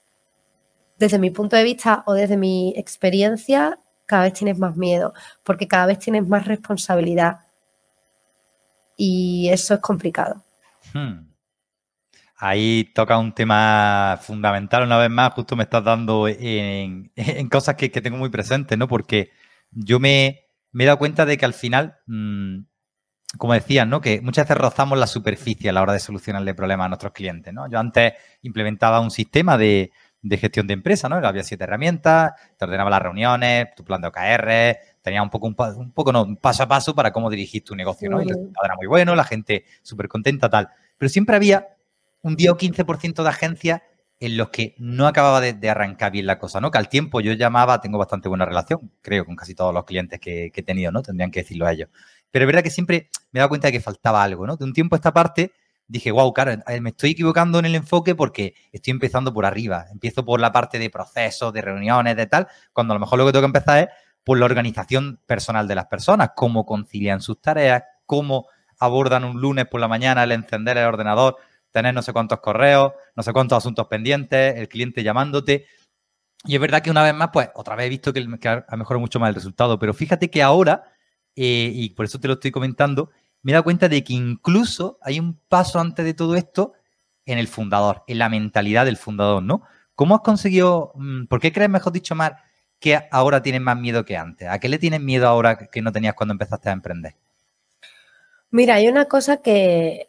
desde 0.97 1.19
mi 1.19 1.31
punto 1.31 1.55
de 1.55 1.65
vista 1.65 2.03
o 2.07 2.15
desde 2.15 2.39
mi 2.39 2.73
experiencia, 2.79 3.79
cada 4.07 4.23
vez 4.23 4.33
tienes 4.33 4.59
más 4.59 4.75
miedo, 4.75 5.13
porque 5.45 5.69
cada 5.69 5.85
vez 5.85 5.99
tienes 5.99 6.27
más 6.27 6.47
responsabilidad 6.47 7.41
y 9.03 9.49
eso 9.49 9.73
es 9.73 9.81
complicado. 9.81 10.45
Hmm. 10.93 11.31
Ahí 12.37 12.85
toca 12.95 13.17
un 13.17 13.33
tema 13.33 14.19
fundamental 14.21 14.83
una 14.83 14.99
vez 14.99 15.09
más, 15.09 15.33
justo 15.33 15.57
me 15.57 15.63
estás 15.63 15.83
dando 15.83 16.29
en, 16.29 17.11
cosas 17.51 17.77
que, 17.77 17.89
tengo 17.89 18.19
muy 18.19 18.29
presentes, 18.29 18.77
¿no? 18.77 18.89
Porque 18.89 19.31
yo 19.71 20.01
me, 20.01 20.45
he 20.79 20.85
dado 20.85 20.99
cuenta 20.99 21.25
de 21.25 21.39
que 21.39 21.47
al 21.47 21.55
final, 21.55 21.97
mm, 22.09 22.59
como 23.39 23.55
decías, 23.55 23.87
¿no? 23.87 24.03
Que 24.03 24.21
muchas 24.21 24.45
veces 24.45 24.59
rozamos 24.59 24.99
la 24.99 25.07
superficie 25.07 25.71
a 25.71 25.73
la 25.73 25.81
hora 25.81 25.95
de 25.95 26.01
solucionarle 26.01 26.53
problemas 26.53 26.85
a 26.85 26.89
nuestros 26.91 27.13
clientes, 27.13 27.55
¿no? 27.55 27.71
Yo 27.71 27.79
antes 27.79 28.13
implementaba 28.43 29.01
un 29.01 29.11
sistema 29.11 29.57
de, 29.57 29.93
gestión 30.31 30.67
de 30.67 30.75
empresa, 30.75 31.09
¿no? 31.09 31.17
Había 31.17 31.43
siete 31.43 31.65
herramientas, 31.65 32.33
te 32.59 32.67
ordenaba 32.67 32.91
las 32.91 33.01
reuniones, 33.01 33.75
tu 33.75 33.83
plan 33.83 34.03
de 34.03 34.09
OKR, 34.09 34.79
tenía 35.03 35.23
un 35.23 35.31
poco, 35.31 35.47
un, 35.47 35.55
poco 35.93 36.13
no, 36.13 36.23
un 36.23 36.37
paso 36.37 36.63
a 36.63 36.69
paso 36.69 36.95
para 36.95 37.13
cómo 37.13 37.31
dirigir 37.31 37.65
tu 37.65 37.75
negocio, 37.75 38.11
¿no? 38.11 38.21
Y 38.21 38.25
el 38.25 38.29
resultado 38.31 38.65
era 38.65 38.77
muy 38.77 38.87
bueno, 38.87 39.15
la 39.15 39.25
gente 39.25 39.65
súper 39.83 40.09
contenta, 40.09 40.49
tal. 40.49 40.69
Pero 40.99 41.09
siempre 41.09 41.37
había 41.37 41.69
un 42.23 42.37
10 42.37 42.51
o 42.51 42.57
15% 42.57 43.23
de 43.23 43.29
agencias 43.29 43.83
en 44.21 44.37
los 44.37 44.51
que 44.51 44.75
no 44.79 45.07
acababa 45.07 45.41
de, 45.41 45.71
arrancar 45.71 46.13
bien 46.13 46.27
la 46.27 46.39
cosa, 46.39 46.61
¿no? 46.61 46.71
Que 46.71 46.77
al 46.77 46.91
tiempo 46.91 47.23
yo 47.23 47.33
llamaba, 47.33 47.81
tengo 47.81 47.97
bastante 47.97 48.29
buena 48.29 48.45
relación, 48.45 48.93
creo, 49.01 49.25
con 49.25 49.35
casi 49.35 49.55
todos 49.55 49.73
los 49.73 49.85
clientes 49.85 50.21
que, 50.21 50.53
he 50.55 50.63
tenido, 50.63 50.93
¿no? 50.93 51.03
Tendrían 51.03 51.31
que 51.31 51.41
decirlo 51.41 51.67
a 51.67 51.73
ellos. 51.73 51.89
Pero 52.31 52.45
es 52.45 52.47
verdad 52.47 52.63
que 52.63 52.71
siempre 52.71 53.09
me 53.33 53.39
he 53.39 53.41
dado 53.41 53.49
cuenta 53.49 53.69
de 53.69 53.73
que 53.73 53.81
faltaba 53.81 54.23
algo, 54.23 54.47
¿no? 54.47 54.57
De 54.57 54.65
un 54.65 54.75
tiempo 54.75 54.95
a 54.95 54.99
esta 54.99 55.13
parte 55.13 55.53
dije, 55.89 56.13
wow, 56.13 56.33
claro, 56.33 56.63
me 56.81 56.91
estoy 56.91 57.13
equivocando 57.13 57.59
en 57.59 57.65
el 57.65 57.75
enfoque 57.75 58.15
porque 58.15 58.55
estoy 58.71 58.93
empezando 58.93 59.33
por 59.33 59.45
arriba. 59.45 59.87
Empiezo 59.91 60.25
por 60.25 60.39
la 60.39 60.53
parte 60.53 60.79
de 60.79 60.89
procesos, 60.89 61.53
de 61.53 61.63
reuniones, 61.63 62.15
de 62.17 62.27
tal, 62.27 62.47
cuando 62.73 62.93
a 62.93 62.97
lo 62.97 63.01
mejor 63.01 63.19
lo 63.19 63.27
que 63.27 63.33
tengo 63.33 63.43
que 63.43 63.47
empezar 63.47 63.79
es 63.79 63.89
por 64.25 64.39
la 64.39 64.45
organización 64.45 65.21
personal 65.27 65.67
de 65.69 65.75
las 65.75 65.87
personas, 65.87 66.31
cómo 66.37 66.67
concilian 66.67 67.21
sus 67.21 67.41
tareas, 67.41 67.85
cómo 68.07 68.47
abordan 68.79 69.25
un 69.25 69.41
lunes 69.41 69.67
por 69.67 69.81
la 69.81 69.89
mañana 69.89 70.25
el 70.25 70.33
encender 70.33 70.77
el 70.79 70.87
ordenador, 70.87 71.37
tener 71.71 71.95
no 71.95 72.03
sé 72.03 72.13
cuántos 72.13 72.41
correos, 72.41 72.93
no 73.15 73.23
sé 73.23 73.33
cuántos 73.33 73.59
asuntos 73.59 73.87
pendientes, 73.87 74.57
el 74.57 74.69
cliente 74.69 75.03
llamándote. 75.03 75.67
Y 76.45 76.55
es 76.55 76.61
verdad 76.61 76.83
que 76.83 76.91
una 76.91 77.03
vez 77.03 77.15
más, 77.15 77.31
pues 77.33 77.51
otra 77.55 77.77
vez 77.77 77.87
he 77.87 77.91
visto 77.91 78.13
que, 78.13 78.21
ha 78.49 78.77
mejorado 78.77 79.01
mucho 79.01 79.21
más 79.21 79.29
el 79.29 79.35
resultado, 79.35 79.79
pero 79.79 79.93
fíjate 79.93 80.31
que 80.31 80.43
ahora, 80.43 80.85
eh, 81.37 81.71
y 81.73 81.91
por 81.91 82.07
eso 82.07 82.19
te 82.19 82.29
lo 82.29 82.35
estoy 82.35 82.51
comentando, 82.51 83.11
me 83.43 83.53
he 83.53 83.55
dado 83.55 83.65
cuenta 83.65 83.89
de 83.89 84.03
que 84.03 84.15
incluso 84.15 84.99
hay 85.03 85.21
un 85.21 85.39
paso 85.49 85.79
antes 85.79 86.05
de 86.05 86.15
todo 86.15 86.35
esto 86.35 86.73
en 87.27 87.39
el 87.39 87.49
fundador, 87.49 88.03
en 88.07 88.19
la 88.19 88.29
mentalidad 88.29 88.87
del 88.87 88.97
fundador, 88.97 89.43
¿no? 89.43 89.63
¿Cómo 89.95 90.15
has 90.15 90.23
conseguido, 90.23 90.93
mm, 90.95 91.27
por 91.27 91.41
qué 91.41 91.53
crees, 91.53 91.71
mejor 91.71 91.93
dicho, 91.93 92.15
Mar, 92.15 92.39
que 92.81 92.99
ahora 93.11 93.43
tienes 93.43 93.61
más 93.61 93.79
miedo 93.79 94.05
que 94.05 94.17
antes? 94.17 94.49
¿A 94.49 94.59
qué 94.59 94.69
le 94.69 94.79
tienes 94.79 95.01
miedo 95.01 95.29
ahora 95.29 95.69
que 95.69 95.83
no 95.83 95.93
tenías 95.93 96.15
cuando 96.15 96.33
empezaste 96.33 96.71
a 96.71 96.73
emprender? 96.73 97.15
Mira, 98.51 98.75
hay 98.77 98.89
una 98.89 99.05
cosa 99.05 99.37
que, 99.37 100.09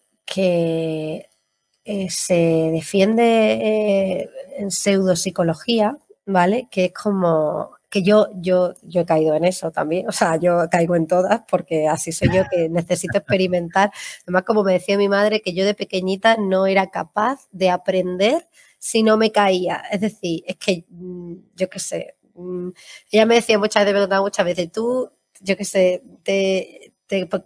eh, 1.83 2.09
se 2.09 2.69
defiende 2.71 3.23
eh, 3.53 4.29
en 4.57 4.71
pseudopsicología, 4.71 5.97
¿vale? 6.25 6.67
Que 6.71 6.85
es 6.85 6.93
como 6.93 7.71
que 7.89 8.03
yo, 8.03 8.29
yo, 8.35 8.73
yo 8.83 9.01
he 9.01 9.05
caído 9.05 9.35
en 9.35 9.43
eso 9.43 9.71
también, 9.71 10.07
o 10.07 10.11
sea, 10.13 10.37
yo 10.37 10.67
caigo 10.71 10.95
en 10.95 11.07
todas 11.07 11.41
porque 11.49 11.87
así 11.87 12.13
soy 12.13 12.29
yo 12.33 12.43
que 12.49 12.69
necesito 12.69 13.17
experimentar. 13.17 13.91
Además, 14.23 14.43
como 14.43 14.63
me 14.63 14.73
decía 14.73 14.97
mi 14.97 15.09
madre, 15.09 15.41
que 15.41 15.53
yo 15.53 15.65
de 15.65 15.73
pequeñita 15.75 16.37
no 16.37 16.67
era 16.67 16.89
capaz 16.89 17.47
de 17.51 17.69
aprender 17.69 18.47
si 18.79 19.03
no 19.03 19.17
me 19.17 19.31
caía. 19.31 19.83
Es 19.91 20.01
decir, 20.01 20.43
es 20.47 20.57
que 20.57 20.85
mm, 20.89 21.33
yo 21.55 21.69
qué 21.69 21.79
sé, 21.79 22.15
ella 23.11 23.25
me 23.25 23.35
decía 23.35 23.59
muchas 23.59 23.85
veces, 23.85 24.07
me 24.09 24.19
muchas 24.19 24.45
veces, 24.45 24.71
tú, 24.71 25.11
yo 25.39 25.57
qué 25.57 25.65
sé, 25.65 26.03
te, 26.23 26.93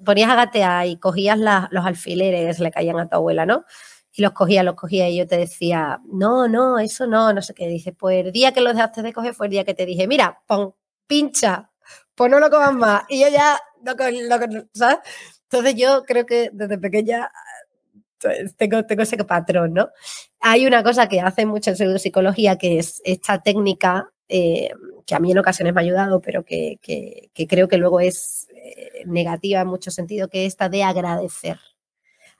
ponías 0.03 0.29
a 0.29 0.35
gatear 0.35 0.87
y 0.87 0.97
cogías 0.97 1.39
los 1.39 1.85
alfileres, 1.85 2.59
le 2.59 2.71
caían 2.71 2.99
a 2.99 3.09
tu 3.09 3.15
abuela, 3.15 3.45
¿no? 3.45 3.65
Y 4.13 4.21
los 4.21 4.31
cogía, 4.31 4.63
los 4.63 4.75
cogía 4.75 5.09
y 5.09 5.17
yo 5.17 5.27
te 5.27 5.37
decía, 5.37 5.99
no, 6.05 6.47
no, 6.47 6.79
eso 6.79 7.07
no, 7.07 7.33
no 7.33 7.41
sé 7.41 7.53
qué. 7.53 7.67
Dice, 7.67 7.91
pues 7.91 8.25
el 8.25 8.31
día 8.31 8.53
que 8.53 8.61
los 8.61 8.73
dejaste 8.73 9.01
de 9.01 9.11
coger 9.11 9.33
fue 9.33 9.47
el 9.47 9.51
día 9.51 9.65
que 9.65 9.73
te 9.73 9.85
dije, 9.85 10.07
mira, 10.07 10.41
pon, 10.47 10.73
pincha, 11.07 11.71
pues 12.15 12.31
no 12.31 12.39
lo 12.39 12.49
comas 12.49 12.73
más. 12.73 13.03
Y 13.09 13.19
yo 13.21 13.27
ya, 13.29 13.59
no, 13.81 13.93
¿sabes? 14.73 14.99
Entonces 15.43 15.75
yo 15.75 16.03
creo 16.05 16.25
que 16.25 16.49
desde 16.53 16.77
pequeña 16.77 17.29
pues, 18.19 18.55
tengo, 18.55 18.85
tengo 18.85 19.03
ese 19.03 19.23
patrón, 19.23 19.73
¿no? 19.73 19.89
Hay 20.39 20.65
una 20.65 20.83
cosa 20.83 21.07
que 21.09 21.21
hace 21.21 21.45
mucho 21.45 21.71
en 21.77 21.99
psicología 21.99 22.57
que 22.57 22.79
es 22.79 23.01
esta 23.05 23.41
técnica 23.41 24.11
eh, 24.27 24.71
que 25.05 25.15
a 25.15 25.19
mí 25.19 25.31
en 25.31 25.37
ocasiones 25.37 25.73
me 25.73 25.81
ha 25.81 25.83
ayudado, 25.83 26.19
pero 26.21 26.43
que, 26.43 26.79
creo 27.47 27.67
que 27.67 27.77
luego 27.77 27.99
es 27.99 28.47
eh, 28.55 29.03
negativa 29.05 29.61
en 29.61 29.67
mucho 29.67 29.91
sentido, 29.91 30.29
que 30.29 30.45
es 30.45 30.53
esta 30.53 30.69
de 30.69 30.83
agradecer. 30.83 31.59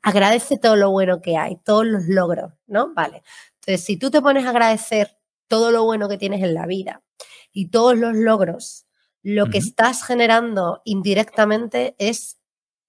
Agradece 0.01 0.57
todo 0.57 0.75
lo 0.75 0.91
bueno 0.91 1.21
que 1.21 1.37
hay, 1.37 1.57
todos 1.57 1.85
los 1.85 2.05
logros, 2.07 2.53
¿no? 2.67 2.93
Vale. 2.93 3.23
Entonces, 3.55 3.83
si 3.83 3.97
tú 3.97 4.11
te 4.11 4.21
pones 4.21 4.45
a 4.45 4.49
agradecer 4.49 5.17
todo 5.47 5.71
lo 5.71 5.83
bueno 5.83 6.09
que 6.09 6.17
tienes 6.17 6.41
en 6.43 6.53
la 6.53 6.65
vida 6.65 7.03
y 7.51 7.69
todos 7.69 7.97
los 7.97 8.15
logros, 8.15 8.85
lo 9.21 9.47
que 9.47 9.57
estás 9.57 10.03
generando 10.03 10.81
indirectamente 10.85 11.95
es 11.97 12.39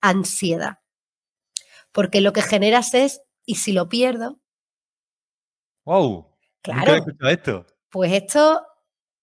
ansiedad. 0.00 0.80
Porque 1.92 2.20
lo 2.20 2.34
que 2.34 2.42
generas 2.42 2.92
es, 2.92 3.22
¿y 3.46 3.54
si 3.56 3.72
lo 3.72 3.88
pierdo? 3.88 4.38
¡Wow! 5.84 6.26
Claro. 6.60 7.04
esto. 7.30 7.66
Pues 7.88 8.12
esto 8.12 8.62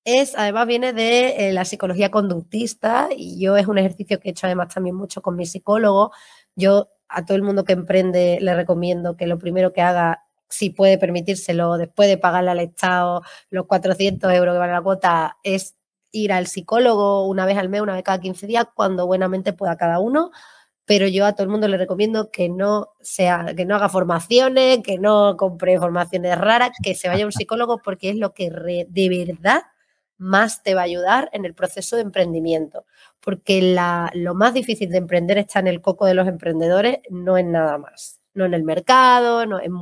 es, 0.05 0.35
además 0.35 0.67
viene 0.67 0.93
de 0.93 1.49
eh, 1.49 1.53
la 1.53 1.65
psicología 1.65 2.11
conductista 2.11 3.09
y 3.15 3.39
yo 3.39 3.55
es 3.57 3.67
un 3.67 3.77
ejercicio 3.77 4.19
que 4.19 4.29
he 4.29 4.31
hecho 4.31 4.47
además 4.47 4.73
también 4.73 4.95
mucho 4.95 5.21
con 5.21 5.35
mi 5.35 5.45
psicólogo. 5.45 6.11
Yo 6.55 6.89
a 7.07 7.25
todo 7.25 7.37
el 7.37 7.43
mundo 7.43 7.63
que 7.63 7.73
emprende 7.73 8.39
le 8.41 8.55
recomiendo 8.55 9.15
que 9.15 9.27
lo 9.27 9.37
primero 9.39 9.71
que 9.71 9.81
haga, 9.81 10.25
si 10.49 10.71
puede 10.71 10.97
permitírselo, 10.97 11.77
después 11.77 12.09
de 12.09 12.17
pagarle 12.17 12.51
al 12.51 12.59
Estado 12.59 13.21
los 13.49 13.65
400 13.65 14.31
euros 14.33 14.53
que 14.55 14.59
vale 14.59 14.73
la 14.73 14.81
cuota, 14.81 15.37
es 15.43 15.75
ir 16.11 16.33
al 16.33 16.47
psicólogo 16.47 17.27
una 17.27 17.45
vez 17.45 17.57
al 17.57 17.69
mes, 17.69 17.81
una 17.81 17.93
vez 17.93 18.03
cada 18.03 18.19
15 18.19 18.47
días, 18.47 18.67
cuando 18.75 19.07
buenamente 19.07 19.53
pueda 19.53 19.77
cada 19.77 19.99
uno. 19.99 20.31
Pero 20.85 21.07
yo 21.07 21.25
a 21.25 21.33
todo 21.33 21.43
el 21.45 21.49
mundo 21.49 21.67
le 21.69 21.77
recomiendo 21.77 22.29
que 22.29 22.49
no 22.49 22.89
sea, 23.01 23.53
que 23.55 23.65
no 23.65 23.75
haga 23.75 23.87
formaciones, 23.89 24.79
que 24.83 24.99
no 24.99 25.37
compre 25.37 25.79
formaciones 25.79 26.37
raras, 26.37 26.71
que 26.83 26.93
se 26.93 27.07
vaya 27.07 27.23
a 27.23 27.27
un 27.27 27.31
psicólogo 27.31 27.79
porque 27.81 28.09
es 28.09 28.17
lo 28.17 28.33
que 28.33 28.49
de 28.51 29.09
verdad 29.09 29.63
más 30.17 30.63
te 30.63 30.76
va 30.76 30.82
a 30.82 30.86
ayudar 30.86 31.30
en 31.34 31.45
el 31.45 31.54
proceso 31.54 31.95
de 31.95 32.04
emprendimiento. 32.04 32.86
Porque 33.19 33.62
la, 33.62 34.12
lo 34.13 34.36
más 34.36 34.54
difícil 34.54 34.89
de 34.89 34.97
emprender 34.97 35.38
está 35.38 35.60
en 35.60 35.67
el 35.67 35.82
coco 35.82 36.06
de 36.06 36.13
los 36.13 36.28
emprendedores, 36.28 36.99
no 37.10 37.38
en 37.38 37.52
nada 37.52 37.78
más. 37.78 38.19
No 38.34 38.45
en 38.45 38.54
el 38.54 38.63
mercado, 38.63 39.45
no 39.45 39.62
en. 39.62 39.73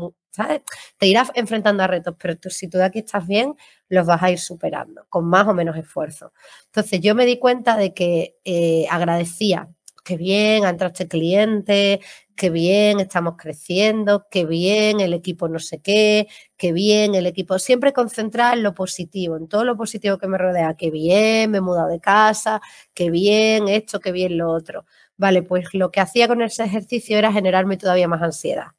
Te 0.98 1.08
irás 1.08 1.32
enfrentando 1.36 1.84
a 1.84 1.88
retos, 1.88 2.15
pero 2.20 2.38
tú, 2.38 2.50
si 2.50 2.70
tú 2.70 2.78
de 2.78 2.86
aquí 2.86 3.00
estás 3.00 3.28
bien, 3.28 3.56
los 3.89 4.06
vas 4.08 4.24
a 4.24 4.32
ir 4.32 4.39
superando, 4.39 5.06
con 5.10 5.26
más 5.26 5.48
o 5.48 5.54
menos 5.54 5.76
esfuerzo. 5.76 6.32
Entonces 6.67 7.02
yo 7.02 7.15
me 7.15 7.26
di 7.26 7.38
cuenta 7.38 7.76
de 7.76 7.94
que 7.94 8.38
eh, 8.46 8.88
agradecía 8.89 9.70
que 10.04 10.17
bien, 10.17 10.65
ha 10.65 10.70
entrado 10.70 10.91
este 10.91 11.08
cliente, 11.08 12.02
qué 12.41 12.49
bien, 12.49 12.99
estamos 12.99 13.36
creciendo, 13.38 14.25
qué 14.32 14.47
bien, 14.47 14.99
el 14.99 15.13
equipo 15.13 15.47
no 15.47 15.60
sé 15.60 15.80
qué, 15.80 16.27
qué 16.58 16.73
bien, 16.73 17.13
el 17.13 17.27
equipo, 17.27 17.60
siempre 17.60 17.93
concentrada 17.93 18.54
en 18.54 18.63
lo 18.63 18.73
positivo, 18.73 19.38
en 19.38 19.47
todo 19.47 19.63
lo 19.63 19.77
positivo 19.77 20.17
que 20.17 20.25
me 20.25 20.39
rodea, 20.39 20.73
qué 20.75 20.89
bien, 20.89 21.51
me 21.51 21.60
he 21.60 21.62
mudado 21.62 21.88
de 21.89 21.99
casa, 21.99 22.60
qué 22.95 23.12
bien 23.12 23.67
esto, 23.67 23.99
qué 23.99 24.12
bien 24.12 24.39
lo 24.39 24.49
otro. 24.49 24.86
Vale, 25.17 25.43
pues 25.43 25.71
lo 25.73 25.91
que 25.91 25.99
hacía 25.99 26.27
con 26.27 26.41
ese 26.41 26.63
ejercicio 26.63 27.15
era 27.15 27.32
generarme 27.32 27.77
todavía 27.77 28.08
más 28.08 28.23
ansiedad. 28.23 28.69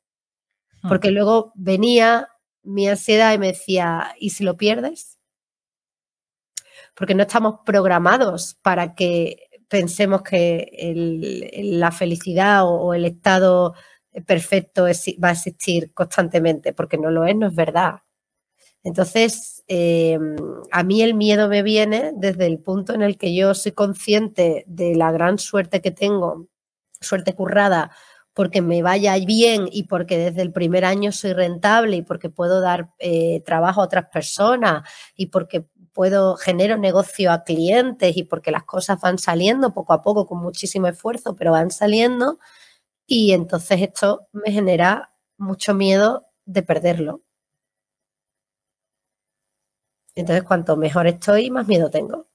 Hmm. 0.83 0.89
Porque 0.89 1.13
luego 1.13 1.53
venía 1.55 2.31
mi 2.65 2.89
ansiedad 2.89 3.33
y 3.33 3.39
me 3.39 3.47
decía, 3.47 4.13
¿y 4.19 4.31
si 4.31 4.43
lo 4.43 4.57
pierdes? 4.57 5.21
Porque 6.97 7.15
no 7.15 7.23
estamos 7.23 7.61
programados 7.65 8.55
para 8.61 8.97
que 8.97 9.52
pensemos 9.73 10.21
que 10.21 10.93
la 11.79 11.91
felicidad 11.93 12.67
o, 12.67 12.93
el 12.93 13.07
estado 13.07 13.73
perfecto 14.27 14.85
va 14.85 15.29
a 15.29 15.33
existir 15.33 15.95
constantemente, 15.95 16.75
porque 16.75 16.99
no 16.99 17.11
lo 17.11 17.25
es, 17.25 17.35
no 17.35 17.47
es 17.47 17.55
verdad. 17.55 18.01
Entonces, 18.85 19.65
em, 19.69 20.37
a 20.71 20.83
mí 20.83 21.01
el 21.01 21.15
miedo 21.15 21.49
me 21.49 21.63
viene 21.63 22.13
desde 22.15 22.47
el 22.49 22.59
punto 22.59 22.93
en 22.93 23.01
el 23.01 23.17
que 23.17 23.35
yo 23.35 23.55
soy 23.55 23.73
consciente 23.73 24.65
de 24.67 24.95
la 24.95 25.11
gran 25.11 25.39
suerte 25.39 25.81
que 25.81 25.91
tengo, 25.91 26.49
suerte 27.01 27.33
currada, 27.35 27.93
porque 28.35 28.61
me 28.61 28.83
vaya 28.83 29.17
bien 29.25 29.69
y 29.73 29.85
porque 29.85 30.19
desde 30.19 30.43
el 30.43 30.53
primer 30.53 30.85
año 30.85 31.13
soy 31.13 31.33
rentable 31.33 31.97
y 31.97 32.03
porque 32.03 32.29
puedo 32.29 32.61
dar 32.61 32.91
eh, 32.99 33.43
trabajo 33.47 33.81
a 33.81 33.85
otras 33.85 34.07
personas 34.13 34.87
y 35.17 35.27
porque 35.27 35.67
puedo 35.93 36.37
genero 36.37 36.77
negocio 36.79 37.33
a 37.33 37.45
clientes 37.45 38.17
y 38.17 38.25
porque 38.25 38.51
las 38.51 38.65
cosas 38.65 39.01
van 39.01 39.19
saliendo 39.19 39.73
poco 39.73 39.93
a 39.93 40.03
poco 40.03 40.27
con 40.27 40.39
muchísimo 40.39 40.89
esfuerzo, 40.89 41.37
pero 41.37 41.53
van 41.53 41.71
saliendo 41.71 42.39
y 43.07 43.33
entonces 43.33 43.83
esto 43.83 44.29
me 44.33 44.53
genera 44.53 45.13
mucho 45.39 45.75
miedo 45.75 46.27
de 46.45 46.63
perderlo. 46.63 47.23
Entonces, 50.15 50.45
cuanto 50.45 50.77
mejor 50.77 51.07
estoy, 51.07 51.51
más 51.51 51.67
miedo 51.67 51.91
tengo. 51.91 52.27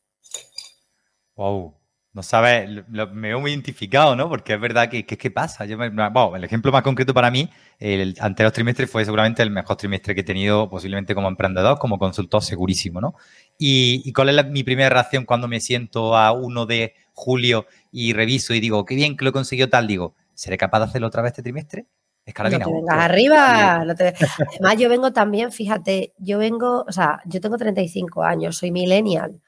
Wow, 1.36 1.77
no 2.18 2.24
sabes, 2.24 2.68
me 2.90 3.28
veo 3.28 3.40
muy 3.40 3.52
identificado, 3.52 4.16
¿no? 4.16 4.28
Porque 4.28 4.56
es 4.56 4.60
verdad 4.60 4.90
que, 4.90 5.06
¿qué 5.06 5.30
pasa? 5.30 5.66
Yo 5.66 5.78
bueno, 5.78 6.36
el 6.36 6.44
ejemplo 6.44 6.72
más 6.72 6.82
concreto 6.82 7.14
para 7.14 7.30
mí, 7.30 7.48
el 7.78 8.16
anterior 8.20 8.52
trimestre 8.52 8.88
fue 8.88 9.06
seguramente 9.06 9.44
el 9.44 9.52
mejor 9.52 9.78
trimestre 9.78 10.16
que 10.16 10.22
he 10.22 10.24
tenido, 10.24 10.68
posiblemente 10.68 11.14
como 11.14 11.28
emprendedor, 11.28 11.78
como 11.78 12.00
consultor, 12.00 12.42
segurísimo, 12.42 13.00
¿no? 13.00 13.14
Y, 13.60 14.12
cuál 14.14 14.30
es 14.30 14.48
mi 14.48 14.64
primera 14.64 14.90
reacción 14.90 15.26
cuando 15.26 15.48
me 15.48 15.60
siento 15.60 16.18
a 16.18 16.32
1 16.32 16.66
de 16.66 16.96
julio 17.14 17.68
y 17.92 18.14
reviso 18.14 18.56
y 18.56 18.60
digo, 18.62 18.84
qué 18.84 18.96
bien 18.96 19.16
que 19.16 19.24
lo 19.24 19.30
he 19.30 19.34
conseguido 19.34 19.70
tal, 19.70 19.86
digo, 19.86 20.16
¿seré 20.34 20.58
capaz 20.58 20.80
de 20.80 20.86
hacerlo 20.86 21.10
otra 21.10 21.22
vez 21.22 21.34
este 21.34 21.44
trimestre? 21.44 21.86
Es 22.26 22.34
que 22.34 22.42
no 22.42 22.50
te 22.50 22.58
vengas 22.58 22.98
arriba. 22.98 23.76
Además, 23.82 24.78
yo 24.80 24.90
vengo 24.90 25.14
también, 25.14 25.52
fíjate, 25.52 26.14
yo 26.18 26.40
vengo, 26.40 26.84
o 26.88 26.92
sea, 26.92 27.22
yo 27.26 27.40
tengo 27.42 27.58
35 27.58 28.24
años, 28.24 28.58
soy 28.58 28.72
millennial, 28.72 29.40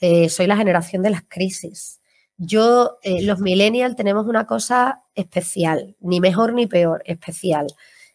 eh, 0.00 0.28
soy 0.28 0.46
la 0.46 0.56
generación 0.56 1.02
de 1.02 1.10
las 1.10 1.22
crisis. 1.26 1.98
Yo, 2.38 2.98
eh, 3.02 3.22
los 3.22 3.38
millennials 3.40 3.96
tenemos 3.96 4.26
una 4.26 4.46
cosa 4.46 5.02
especial, 5.14 5.96
ni 6.00 6.20
mejor 6.20 6.54
ni 6.54 6.66
peor, 6.66 7.02
especial, 7.06 7.66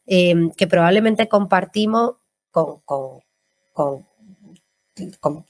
em, 0.05 0.51
que 0.51 0.67
probablemente 0.67 1.27
compartimos 1.27 2.15
con, 2.51 2.81
con, 3.73 4.05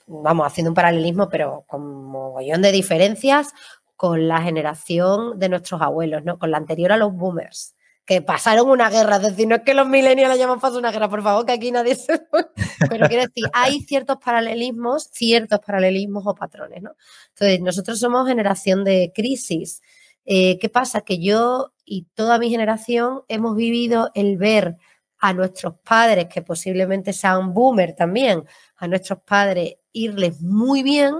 vamos, 0.07 0.47
haciendo 0.47 0.71
un 0.71 0.75
paralelismo, 0.75 1.29
pero 1.29 1.63
con 1.67 2.03
mogollón 2.05 2.61
de 2.61 2.71
diferencias 2.71 3.53
con 3.95 4.27
la 4.27 4.41
generación 4.41 5.39
de 5.39 5.49
nuestros 5.49 5.81
abuelos, 5.81 6.23
¿no? 6.23 6.37
Con 6.37 6.51
la 6.51 6.57
anterior 6.57 6.91
a 6.91 6.97
los 6.97 7.13
boomers 7.13 7.76
que 8.07 8.21
pasaron 8.21 8.69
una 8.69 8.89
guerra. 8.89 9.17
Es 9.17 9.23
decir, 9.23 9.47
no 9.47 9.55
es 9.55 9.61
que 9.63 9.73
los 9.73 9.85
millennials 9.85 10.33
hayamos 10.33 10.61
pasado 10.61 10.79
una 10.79 10.91
guerra, 10.91 11.09
por 11.09 11.21
favor, 11.21 11.45
que 11.45 11.51
aquí 11.51 11.71
nadie 11.71 11.93
se. 11.95 12.25
Pero 12.89 13.07
quiero 13.07 13.23
decir, 13.23 13.43
hay 13.53 13.81
ciertos 13.81 14.17
paralelismos, 14.23 15.09
ciertos 15.11 15.59
paralelismos 15.59 16.25
o 16.25 16.33
patrones, 16.33 16.81
¿no? 16.81 16.95
Entonces, 17.29 17.59
nosotros 17.59 17.99
somos 17.99 18.25
generación 18.25 18.85
de 18.85 19.11
crisis. 19.13 19.81
Eh, 20.25 20.57
¿Qué 20.57 20.69
pasa? 20.69 21.01
Que 21.01 21.19
yo 21.19 21.73
y 21.83 22.07
toda 22.13 22.39
mi 22.39 22.49
generación 22.49 23.23
hemos 23.27 23.57
vivido 23.57 24.09
el 24.15 24.37
ver 24.37 24.77
a 25.19 25.33
nuestros 25.33 25.75
padres, 25.83 26.27
que 26.27 26.41
posiblemente 26.41 27.11
sean 27.11 27.53
boomer 27.53 27.93
también, 27.93 28.45
a 28.77 28.87
nuestros 28.87 29.19
padres 29.19 29.75
irles 29.91 30.41
muy 30.41 30.81
bien 30.81 31.13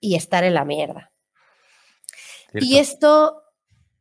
y 0.00 0.16
estar 0.16 0.42
en 0.42 0.54
la 0.54 0.64
mierda. 0.64 1.12
Y 2.54 2.78
esto 2.78 3.41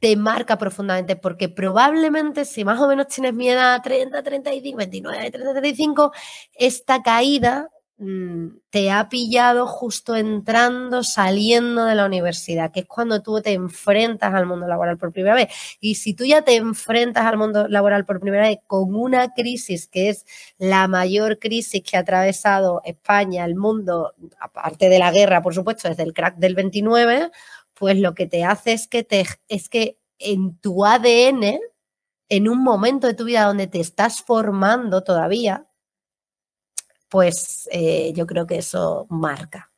te 0.01 0.15
marca 0.15 0.57
profundamente, 0.57 1.15
porque 1.15 1.47
probablemente 1.47 2.43
si 2.43 2.65
más 2.65 2.81
o 2.81 2.87
menos 2.87 3.07
tienes 3.07 3.35
miedo 3.35 3.61
a 3.61 3.79
30, 3.83 4.23
35, 4.23 4.77
29, 4.77 5.31
30, 5.31 5.51
35, 5.51 6.11
esta 6.55 7.03
caída 7.03 7.69
mm, 7.99 8.47
te 8.71 8.89
ha 8.89 9.09
pillado 9.09 9.67
justo 9.67 10.15
entrando, 10.15 11.03
saliendo 11.03 11.85
de 11.85 11.93
la 11.93 12.07
universidad, 12.07 12.71
que 12.71 12.79
es 12.79 12.87
cuando 12.87 13.21
tú 13.21 13.43
te 13.43 13.53
enfrentas 13.53 14.33
al 14.33 14.47
mundo 14.47 14.67
laboral 14.67 14.97
por 14.97 15.11
primera 15.13 15.35
vez. 15.35 15.49
Y 15.79 15.93
si 15.93 16.15
tú 16.15 16.25
ya 16.25 16.41
te 16.41 16.55
enfrentas 16.55 17.23
al 17.27 17.37
mundo 17.37 17.67
laboral 17.67 18.03
por 18.03 18.19
primera 18.19 18.47
vez 18.47 18.57
con 18.65 18.95
una 18.95 19.35
crisis 19.35 19.87
que 19.87 20.09
es 20.09 20.25
la 20.57 20.87
mayor 20.87 21.37
crisis 21.37 21.83
que 21.83 21.95
ha 21.95 21.99
atravesado 21.99 22.81
España, 22.85 23.45
el 23.45 23.55
mundo, 23.55 24.15
aparte 24.39 24.89
de 24.89 24.97
la 24.97 25.11
guerra, 25.11 25.43
por 25.43 25.53
supuesto, 25.53 25.89
desde 25.89 26.01
el 26.01 26.13
crack 26.13 26.37
del 26.37 26.55
29, 26.55 27.29
pues 27.81 27.97
lo 27.97 28.13
que 28.13 28.27
te 28.27 28.43
hace 28.43 28.73
es 28.73 28.87
que, 28.87 29.03
te, 29.03 29.25
es 29.47 29.67
que 29.67 29.99
en 30.19 30.55
tu 30.59 30.85
ADN, 30.85 31.59
en 32.29 32.47
un 32.47 32.61
momento 32.61 33.07
de 33.07 33.15
tu 33.15 33.25
vida 33.25 33.45
donde 33.45 33.65
te 33.65 33.79
estás 33.79 34.21
formando 34.21 35.03
todavía, 35.03 35.67
pues 37.09 37.67
eh, 37.71 38.13
yo 38.13 38.27
creo 38.27 38.45
que 38.45 38.59
eso 38.59 39.07
marca. 39.09 39.70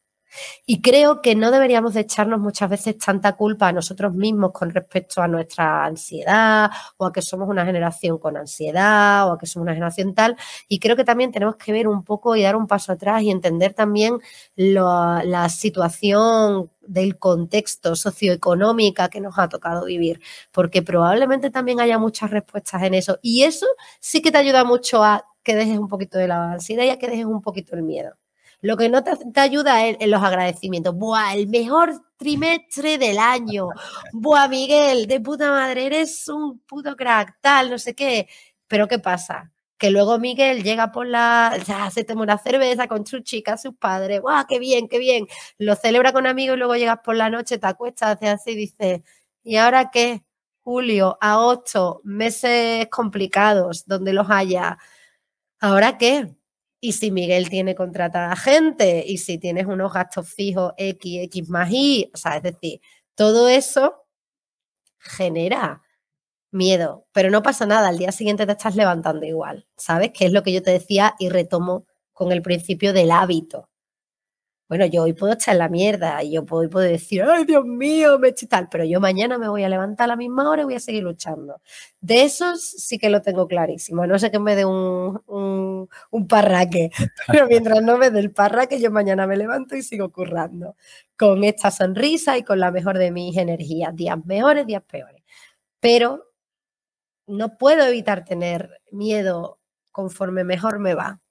Y 0.66 0.82
creo 0.82 1.22
que 1.22 1.36
no 1.36 1.52
deberíamos 1.52 1.94
de 1.94 2.02
echarnos 2.02 2.40
muchas 2.40 2.70
veces 2.70 2.98
tanta 2.98 3.34
culpa 3.34 3.68
a 3.68 3.72
nosotros 3.72 4.14
mismos 4.14 4.52
con 4.52 4.70
respecto 4.72 5.22
a 5.22 5.28
nuestra 5.28 5.86
ansiedad 5.86 6.72
o 6.98 7.06
a 7.06 7.14
que 7.14 7.22
somos 7.22 7.50
una 7.50 7.66
generación 7.66 8.18
con 8.18 8.38
ansiedad 8.38 9.28
o 9.30 9.34
a 9.34 9.38
que 9.38 9.46
somos 9.46 9.64
una 9.66 9.74
generación 9.74 10.14
tal. 10.14 10.36
Y 10.68 10.80
creo 10.80 10.96
que 10.96 11.04
también 11.04 11.32
tenemos 11.32 11.56
que 11.58 11.72
ver 11.72 11.88
un 11.88 12.04
poco 12.04 12.36
y 12.36 12.44
dar 12.44 12.56
un 12.56 12.68
paso 12.68 12.92
atrás 12.92 13.22
y 13.24 13.32
entender 13.32 13.74
también 13.74 14.20
la 14.56 15.50
situación 15.50 16.70
del 16.82 17.18
contexto 17.18 17.96
socioeconómica 17.96 19.10
que 19.10 19.22
nos 19.22 19.38
ha 19.40 19.48
tocado 19.50 19.86
vivir, 19.86 20.22
porque 20.52 20.82
probablemente 20.82 21.50
también 21.50 21.80
haya 21.80 21.98
muchas 21.98 22.32
respuestas 22.32 22.84
en 22.84 22.94
eso. 22.94 23.20
Y 23.22 23.44
eso 23.44 23.66
sí 24.00 24.22
que 24.22 24.32
te 24.32 24.38
ayuda 24.38 24.64
mucho 24.66 25.04
a 25.04 25.26
que 25.44 25.56
dejes 25.56 25.78
un 25.78 25.88
poquito 25.88 26.18
de 26.18 26.28
la 26.28 26.54
ansiedad 26.54 26.84
y 26.86 26.90
a 26.90 27.00
que 27.00 27.08
dejes 27.08 27.26
un 27.26 27.42
poquito 27.42 27.76
el 27.76 27.84
miedo. 27.84 28.16
Lo 28.64 28.78
que 28.78 28.88
no 28.88 29.04
te, 29.04 29.12
ayuda 29.42 29.86
es 29.86 29.98
en 30.00 30.10
los 30.10 30.24
agradecimientos. 30.24 30.96
Buah, 30.96 31.34
el 31.36 31.48
mejor 31.50 32.02
trimestre 32.16 32.98
del 32.98 33.18
año. 33.18 33.68
Buah, 34.14 34.48
Miguel, 34.48 35.06
de 35.06 35.20
puta 35.20 35.52
madre, 35.52 35.86
eres 35.86 36.30
un 36.30 36.60
puto 36.60 36.96
crack, 36.96 37.40
tal, 37.42 37.70
no 37.70 37.78
sé 37.78 37.94
qué. 37.94 38.30
Pero 38.68 38.88
¿qué 38.88 39.00
pasa? 39.00 39.52
Que 39.78 39.92
luego 39.92 40.18
Miguel 40.18 40.64
llega 40.64 40.94
por 40.94 41.06
la, 41.06 41.58
ya 41.68 41.92
se 41.92 42.06
toma 42.06 42.22
una 42.22 42.38
cerveza 42.38 42.88
con 42.88 43.06
su 43.06 43.20
chica, 43.20 43.58
sus 43.58 43.76
padres, 43.76 44.22
¡guau, 44.22 44.46
qué 44.48 44.60
bien, 44.60 44.88
qué 44.88 44.98
bien! 44.98 45.28
Lo 45.58 45.76
celebra 45.76 46.14
con 46.14 46.26
amigos 46.26 46.56
y 46.56 46.60
luego 46.60 46.78
llegas 46.78 47.00
por 47.04 47.18
la 47.18 47.30
noche, 47.30 47.58
te 47.58 47.68
acuestas, 47.68 48.16
haces 48.16 48.30
así 48.30 48.52
y 48.52 48.56
dices, 48.56 49.02
¿y 49.44 49.58
ahora 49.58 49.92
qué? 49.92 50.24
Julio, 50.62 51.18
agosto, 51.20 52.00
meses 52.06 52.88
complicados, 52.90 53.86
donde 53.88 54.14
los 54.14 54.30
haya. 54.30 54.78
¿Ahora 55.60 55.98
qué? 55.98 56.34
Y 56.86 56.92
si 56.92 57.12
Miguel 57.12 57.50
tiene 57.50 57.76
contratada 57.76 58.36
gente 58.36 59.06
y 59.08 59.18
si 59.18 59.38
tienes 59.38 59.68
unos 59.68 59.94
gastos 59.94 60.28
fijos 60.28 60.74
X, 60.76 61.24
X 61.24 61.48
más 61.48 61.72
Y, 61.72 62.12
o 62.14 62.18
sea, 62.18 62.36
es 62.36 62.44
decir, 62.44 62.82
todo 63.16 63.48
eso 63.48 64.04
genera 65.00 65.82
miedo, 66.52 67.08
pero 67.14 67.32
no 67.32 67.42
pasa 67.42 67.66
nada, 67.66 67.88
al 67.88 67.98
día 67.98 68.12
siguiente 68.12 68.46
te 68.46 68.52
estás 68.52 68.76
levantando 68.76 69.26
igual, 69.26 69.66
¿sabes? 69.78 70.12
Que 70.12 70.26
es 70.26 70.34
lo 70.34 70.44
que 70.44 70.52
yo 70.52 70.62
te 70.62 70.72
decía 70.72 71.16
y 71.20 71.30
retomo 71.30 71.88
con 72.12 72.34
el 72.34 72.42
principio 72.42 72.92
del 72.92 73.12
hábito. 73.12 73.70
Bueno, 74.70 74.86
yo 74.86 75.04
hoy 75.04 75.14
puedo 75.14 75.34
estar 75.34 75.54
en 75.54 75.60
la 75.60 75.70
mierda 75.70 76.24
y 76.24 76.32
yo 76.34 76.46
puedo, 76.46 76.70
puedo 76.70 76.86
decir, 76.88 77.22
ay 77.24 77.44
Dios 77.46 77.66
mío, 77.66 78.18
me 78.18 78.30
estoy 78.30 78.48
tal, 78.48 78.70
pero 78.72 78.86
yo 78.86 79.00
mañana 79.02 79.38
me 79.38 79.48
voy 79.50 79.64
a 79.64 79.70
levantar 79.70 80.06
a 80.06 80.08
la 80.08 80.16
misma 80.16 80.50
hora 80.50 80.62
y 80.62 80.66
voy 80.66 80.76
a 80.76 80.80
seguir 80.80 81.04
luchando. 81.04 81.62
De 82.02 82.24
esos 82.24 82.62
sí 82.64 82.98
que 82.98 83.10
lo 83.10 83.22
tengo 83.22 83.48
clarísimo. 83.48 84.08
No 84.08 84.18
sé 84.18 84.32
que 84.32 84.40
me 84.40 84.56
dé 84.56 84.66
un, 84.66 85.22
un, 85.28 85.90
un 86.12 86.28
parraque, 86.28 86.90
pero 87.28 87.48
mientras 87.48 87.82
no 87.84 87.98
me 87.98 88.10
dé 88.10 88.20
el 88.20 88.32
parraque, 88.32 88.80
yo 88.80 88.90
mañana 88.90 89.28
me 89.28 89.38
levanto 89.38 89.76
y 89.76 89.84
sigo 89.84 90.12
currando 90.12 90.76
con 91.18 91.44
esta 91.44 91.70
sonrisa 91.70 92.38
y 92.38 92.44
con 92.44 92.60
la 92.60 92.72
mejor 92.72 92.98
de 92.98 93.12
mis 93.12 93.38
energías. 93.38 93.96
Días 93.96 94.18
mejores, 94.26 94.66
días 94.66 94.84
peores. 94.84 95.22
Pero 95.82 96.26
no 97.28 97.58
puedo 97.58 97.86
evitar 97.86 98.26
tener 98.26 98.82
miedo 98.92 99.60
conforme 99.92 100.44
mejor 100.44 100.80
me 100.80 100.94
va. 100.96 101.22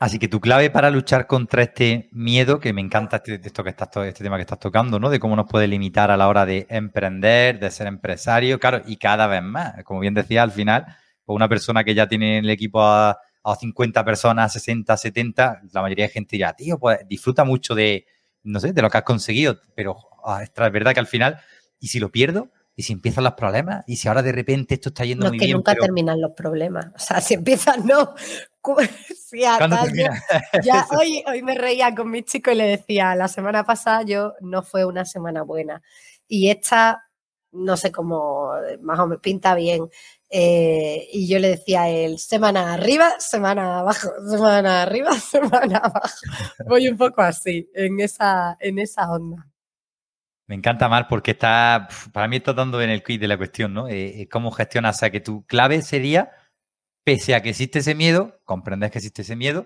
Así 0.00 0.20
que 0.20 0.28
tu 0.28 0.40
clave 0.40 0.70
para 0.70 0.90
luchar 0.90 1.26
contra 1.26 1.62
este 1.62 2.08
miedo, 2.12 2.60
que 2.60 2.72
me 2.72 2.80
encanta 2.80 3.16
este, 3.16 3.40
esto 3.44 3.64
que 3.64 3.70
estás, 3.70 3.88
este 4.06 4.22
tema 4.22 4.36
que 4.36 4.42
estás 4.42 4.60
tocando, 4.60 5.00
¿no? 5.00 5.10
De 5.10 5.18
cómo 5.18 5.34
nos 5.34 5.48
puede 5.48 5.66
limitar 5.66 6.12
a 6.12 6.16
la 6.16 6.28
hora 6.28 6.46
de 6.46 6.68
emprender, 6.70 7.58
de 7.58 7.68
ser 7.72 7.88
empresario, 7.88 8.60
claro, 8.60 8.82
y 8.86 8.96
cada 8.96 9.26
vez 9.26 9.42
más. 9.42 9.82
Como 9.82 9.98
bien 9.98 10.14
decía, 10.14 10.44
al 10.44 10.52
final, 10.52 10.86
pues 11.24 11.34
una 11.34 11.48
persona 11.48 11.82
que 11.82 11.94
ya 11.94 12.08
tiene 12.08 12.38
el 12.38 12.50
equipo 12.50 12.82
a, 12.82 13.18
50 13.58 14.04
personas, 14.04 14.52
60, 14.52 14.94
70, 14.94 15.62
la 15.72 15.80
mayoría 15.80 16.04
de 16.04 16.10
gente 16.10 16.36
ya, 16.36 16.52
tío, 16.52 16.78
pues 16.78 16.98
disfruta 17.08 17.44
mucho 17.44 17.74
de, 17.74 18.04
no 18.42 18.60
sé, 18.60 18.74
de 18.74 18.82
lo 18.82 18.90
que 18.90 18.98
has 18.98 19.04
conseguido, 19.04 19.58
pero 19.74 19.96
ah, 20.22 20.42
es 20.42 20.52
verdad 20.54 20.92
que 20.92 21.00
al 21.00 21.06
final, 21.06 21.40
¿y 21.80 21.86
si 21.86 21.98
lo 21.98 22.12
pierdo? 22.12 22.50
¿Y 22.76 22.82
si 22.82 22.92
empiezan 22.92 23.24
los 23.24 23.32
problemas? 23.32 23.84
¿Y 23.86 23.96
si 23.96 24.06
ahora 24.06 24.22
de 24.22 24.32
repente 24.32 24.74
esto 24.74 24.90
está 24.90 25.06
yendo 25.06 25.26
muy 25.26 25.38
bien? 25.38 25.42
Es 25.42 25.48
que 25.48 25.54
nunca 25.54 25.74
terminan 25.74 26.20
los 26.20 26.32
problemas. 26.32 26.88
O 26.94 26.98
sea, 26.98 27.22
si 27.22 27.32
empiezan, 27.32 27.86
no. 27.86 28.14
Ya, 29.32 29.58
hoy, 30.98 31.22
hoy 31.26 31.42
me 31.42 31.54
reía 31.54 31.94
con 31.94 32.10
mi 32.10 32.22
chico 32.22 32.50
y 32.50 32.54
le 32.54 32.64
decía, 32.64 33.14
la 33.14 33.28
semana 33.28 33.64
pasada 33.64 34.02
yo 34.02 34.34
no 34.40 34.62
fue 34.62 34.84
una 34.84 35.04
semana 35.04 35.42
buena. 35.42 35.82
Y 36.26 36.50
esta, 36.50 37.04
no 37.52 37.76
sé 37.76 37.92
cómo, 37.92 38.52
más 38.80 38.98
o 38.98 39.06
menos 39.06 39.20
pinta 39.20 39.54
bien. 39.54 39.88
Eh, 40.30 41.08
y 41.12 41.26
yo 41.26 41.38
le 41.38 41.48
decía 41.48 41.82
a 41.82 41.88
él, 41.88 42.18
semana 42.18 42.74
arriba, 42.74 43.12
semana 43.18 43.80
abajo, 43.80 44.10
semana 44.28 44.82
arriba, 44.82 45.12
semana 45.20 45.78
abajo. 45.78 46.18
Voy 46.66 46.88
un 46.88 46.96
poco 46.96 47.22
así, 47.22 47.70
en 47.74 48.00
esa, 48.00 48.56
en 48.60 48.78
esa 48.78 49.10
onda. 49.10 49.46
Me 50.46 50.54
encanta 50.54 50.88
más 50.88 51.04
porque 51.08 51.32
está, 51.32 51.88
para 52.12 52.26
mí 52.26 52.36
está 52.36 52.54
dando 52.54 52.80
en 52.80 52.88
el 52.88 53.02
quiz 53.02 53.20
de 53.20 53.28
la 53.28 53.36
cuestión, 53.36 53.74
¿no? 53.74 53.86
Eh, 53.86 54.22
eh, 54.22 54.28
¿Cómo 54.28 54.50
gestionas? 54.50 54.96
O 54.96 54.98
sea, 55.00 55.10
que 55.10 55.20
tu 55.20 55.44
clave 55.44 55.82
sería, 55.82 56.30
pese 57.08 57.34
a 57.34 57.40
que 57.40 57.48
existe 57.48 57.78
ese 57.78 57.94
miedo, 57.94 58.38
comprendes 58.44 58.90
que 58.90 58.98
existe 58.98 59.22
ese 59.22 59.34
miedo, 59.34 59.64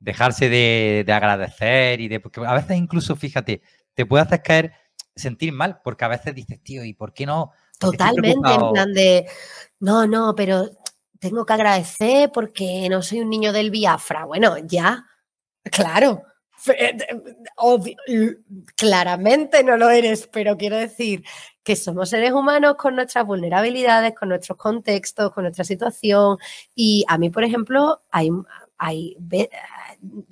dejarse 0.00 0.48
de, 0.48 1.04
agradecer 1.08 2.00
y 2.00 2.08
de, 2.08 2.18
porque 2.18 2.40
a 2.44 2.52
veces 2.52 2.76
incluso, 2.76 3.14
fíjate, 3.14 3.62
te 3.94 4.06
puede 4.06 4.24
hacer 4.24 4.42
caer, 4.42 4.72
sentir 5.14 5.52
mal, 5.52 5.80
porque 5.84 6.04
a 6.04 6.08
veces 6.08 6.34
dices, 6.34 6.60
tío, 6.64 6.84
¿y 6.84 6.92
por 6.92 7.12
qué 7.12 7.26
no? 7.26 7.52
Totalmente, 7.78 8.52
en 8.52 8.72
plan 8.72 8.92
de, 8.92 9.24
no, 9.78 10.08
no, 10.08 10.34
pero 10.34 10.68
tengo 11.20 11.46
que 11.46 11.52
agradecer 11.52 12.32
porque 12.32 12.88
no 12.90 13.02
soy 13.02 13.20
un 13.20 13.30
niño 13.30 13.52
del 13.52 13.70
Biafra. 13.70 14.24
Bueno, 14.24 14.56
ya, 14.58 15.06
claro, 15.62 16.24
claramente 18.74 19.62
no 19.62 19.76
lo 19.76 19.90
eres, 19.90 20.28
pero 20.32 20.56
quiero 20.56 20.76
decir 20.76 21.22
que 21.62 21.76
somos 21.76 22.10
seres 22.10 22.32
humanos 22.32 22.76
con 22.76 22.96
nuestras 22.96 23.26
vulnerabilidades, 23.26 24.14
con 24.14 24.30
nuestros 24.30 24.58
contextos, 24.58 25.32
con 25.32 25.44
nuestra 25.44 25.64
situación. 25.64 26.38
Y 26.74 27.04
a 27.08 27.18
mí, 27.18 27.30
por 27.30 27.44
ejemplo, 27.44 28.02
hay, 28.10 28.30
hay 28.78 29.16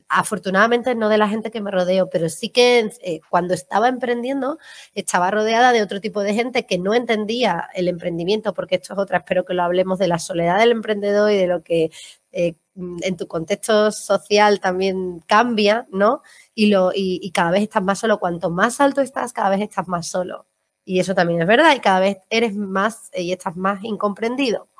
afortunadamente 0.09 0.95
no 0.95 1.09
de 1.09 1.19
la 1.19 1.29
gente 1.29 1.51
que 1.51 1.61
me 1.61 1.71
rodeo, 1.71 2.09
pero 2.11 2.29
sí 2.29 2.49
que 2.49 2.91
eh, 3.03 3.21
cuando 3.29 3.55
estaba 3.55 3.88
emprendiendo 3.88 4.59
estaba 4.95 5.31
rodeada 5.31 5.73
de 5.73 5.83
otro 5.83 6.01
tipo 6.01 6.23
de 6.23 6.35
gente 6.35 6.64
que 6.67 6.79
no 6.79 6.95
entendía 6.95 7.69
el 7.75 7.88
emprendimiento, 7.88 8.55
porque 8.55 8.77
esto 8.77 8.95
es 8.95 8.99
otra, 8.99 9.19
espero 9.19 9.45
que 9.45 9.55
lo 9.55 9.62
hablemos 9.62 9.99
de 9.99 10.09
la 10.09 10.19
soledad 10.19 10.59
del 10.59 10.73
emprendedor 10.73 11.31
y 11.31 11.37
de 11.37 11.47
lo 11.47 11.62
que 11.62 11.91
eh, 12.33 12.55
en 12.75 13.17
tu 13.17 13.27
contexto 13.27 13.91
social 13.93 14.61
también 14.61 15.21
cambia, 15.27 15.87
¿no? 15.91 16.23
Y, 16.55 16.67
lo, 16.67 16.93
y, 16.95 17.31
cada 17.33 17.51
vez 17.51 17.62
estás 17.62 17.83
más 17.83 17.99
solo. 17.99 18.21
Cuanto 18.21 18.51
más 18.51 18.81
alto 18.81 19.01
estás, 19.01 19.33
cada 19.33 19.51
vez 19.51 19.61
estás 19.61 19.88
más 19.88 20.07
solo. 20.09 20.47
Y 20.88 21.01
eso 21.01 21.14
también 21.14 21.42
es 21.42 21.46
verdad, 21.46 21.77
y 21.77 21.81
cada 21.81 22.01
vez 22.01 22.16
eres 22.31 22.57
más 22.57 23.11
y 23.14 23.33
estás 23.33 23.57
más 23.57 23.85
incomprendido. 23.85 24.70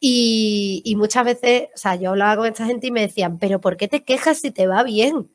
Y, 0.00 0.80
y, 0.82 0.96
muchas 0.96 1.26
veces, 1.26 1.68
o 1.74 1.78
sea, 1.78 1.94
yo 1.96 2.08
hablaba 2.08 2.38
con 2.38 2.46
esta 2.46 2.64
gente 2.64 2.86
y 2.86 2.90
me 2.90 3.02
decían, 3.02 3.38
pero 3.38 3.60
¿por 3.60 3.76
qué 3.76 3.86
te 3.86 4.02
quejas 4.02 4.38
si 4.38 4.50
te 4.50 4.66
va 4.66 4.82
bien? 4.82 5.30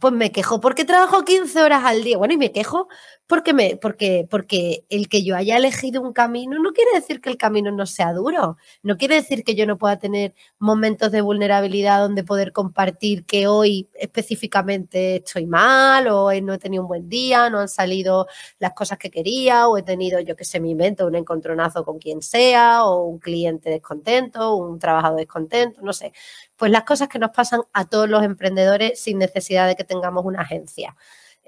Pues 0.00 0.14
me 0.14 0.32
quejo 0.32 0.60
porque 0.60 0.84
trabajo 0.86 1.24
15 1.24 1.62
horas 1.62 1.84
al 1.84 2.02
día. 2.02 2.16
Bueno, 2.16 2.32
y 2.34 2.38
me 2.38 2.52
quejo 2.52 2.88
porque, 3.26 3.52
me, 3.52 3.76
porque, 3.76 4.26
porque 4.30 4.84
el 4.88 5.08
que 5.08 5.24
yo 5.24 5.36
haya 5.36 5.56
elegido 5.56 6.00
un 6.00 6.12
camino 6.14 6.58
no 6.58 6.72
quiere 6.72 6.90
decir 6.94 7.20
que 7.20 7.28
el 7.30 7.36
camino 7.36 7.70
no 7.70 7.84
sea 7.84 8.14
duro. 8.14 8.56
No 8.82 8.96
quiere 8.96 9.16
decir 9.16 9.44
que 9.44 9.54
yo 9.54 9.66
no 9.66 9.76
pueda 9.76 9.98
tener 9.98 10.34
momentos 10.58 11.12
de 11.12 11.20
vulnerabilidad 11.20 12.00
donde 12.00 12.24
poder 12.24 12.52
compartir 12.52 13.26
que 13.26 13.46
hoy 13.46 13.90
específicamente 13.94 15.16
estoy 15.16 15.46
mal 15.46 16.08
o 16.08 16.32
no 16.40 16.54
he 16.54 16.58
tenido 16.58 16.82
un 16.82 16.88
buen 16.88 17.08
día, 17.08 17.50
no 17.50 17.60
han 17.60 17.68
salido 17.68 18.26
las 18.58 18.72
cosas 18.72 18.98
que 18.98 19.10
quería 19.10 19.68
o 19.68 19.76
he 19.76 19.82
tenido, 19.82 20.18
yo 20.20 20.34
que 20.34 20.44
sé, 20.46 20.60
mi 20.60 20.70
invento, 20.70 21.06
un 21.06 21.14
encontronazo 21.14 21.84
con 21.84 21.98
quien 21.98 22.22
sea 22.22 22.84
o 22.84 23.04
un 23.04 23.18
cliente 23.18 23.68
descontento, 23.68 24.56
un 24.56 24.78
trabajador 24.78 25.18
descontento, 25.18 25.82
no 25.82 25.92
sé 25.92 26.12
pues 26.56 26.70
las 26.70 26.84
cosas 26.84 27.08
que 27.08 27.18
nos 27.18 27.30
pasan 27.30 27.62
a 27.72 27.86
todos 27.88 28.08
los 28.08 28.22
emprendedores 28.22 29.00
sin 29.00 29.18
necesidad 29.18 29.66
de 29.66 29.76
que 29.76 29.84
tengamos 29.84 30.24
una 30.24 30.42
agencia. 30.42 30.96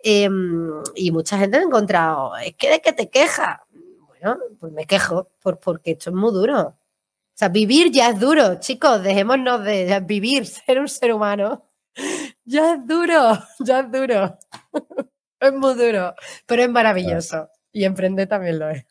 Em, 0.03 0.83
y 0.95 1.11
mucha 1.11 1.39
gente 1.39 1.59
ha 1.59 1.63
encontrado, 1.63 2.37
es 2.37 2.55
que 2.57 2.71
de 2.71 2.81
que 2.81 2.93
te 2.93 3.11
quejas. 3.11 3.59
Bueno, 4.09 4.39
pues 4.59 4.73
me 4.73 4.87
quejo 4.87 5.31
por, 5.43 5.59
porque 5.59 5.93
esto 5.93 6.11
es 6.11 6.17
muy 6.17 6.33
duro. 6.33 6.61
O 7.37 7.39
sea, 7.39 7.49
vivir 7.49 7.91
ya 7.93 8.11
es 8.11 8.19
duro, 8.21 8.61
chicos, 8.61 9.03
dejémonos 9.03 9.63
de 9.65 10.01
vivir, 10.01 10.47
ser 10.47 10.81
un 10.81 10.89
ser 10.89 11.13
humano. 11.13 11.69
Ya 12.45 12.75
es 12.75 12.87
duro, 12.87 13.39
ya 13.61 13.81
es 13.81 13.93
duro. 13.93 14.39
es 15.41 15.53
muy 15.53 15.75
duro, 15.75 16.15
pero 16.47 16.63
es 16.63 16.71
maravilloso. 16.71 17.49
Y 17.73 17.85
emprender 17.85 18.29
también 18.29 18.59
lo 18.59 18.71
es. 18.71 18.87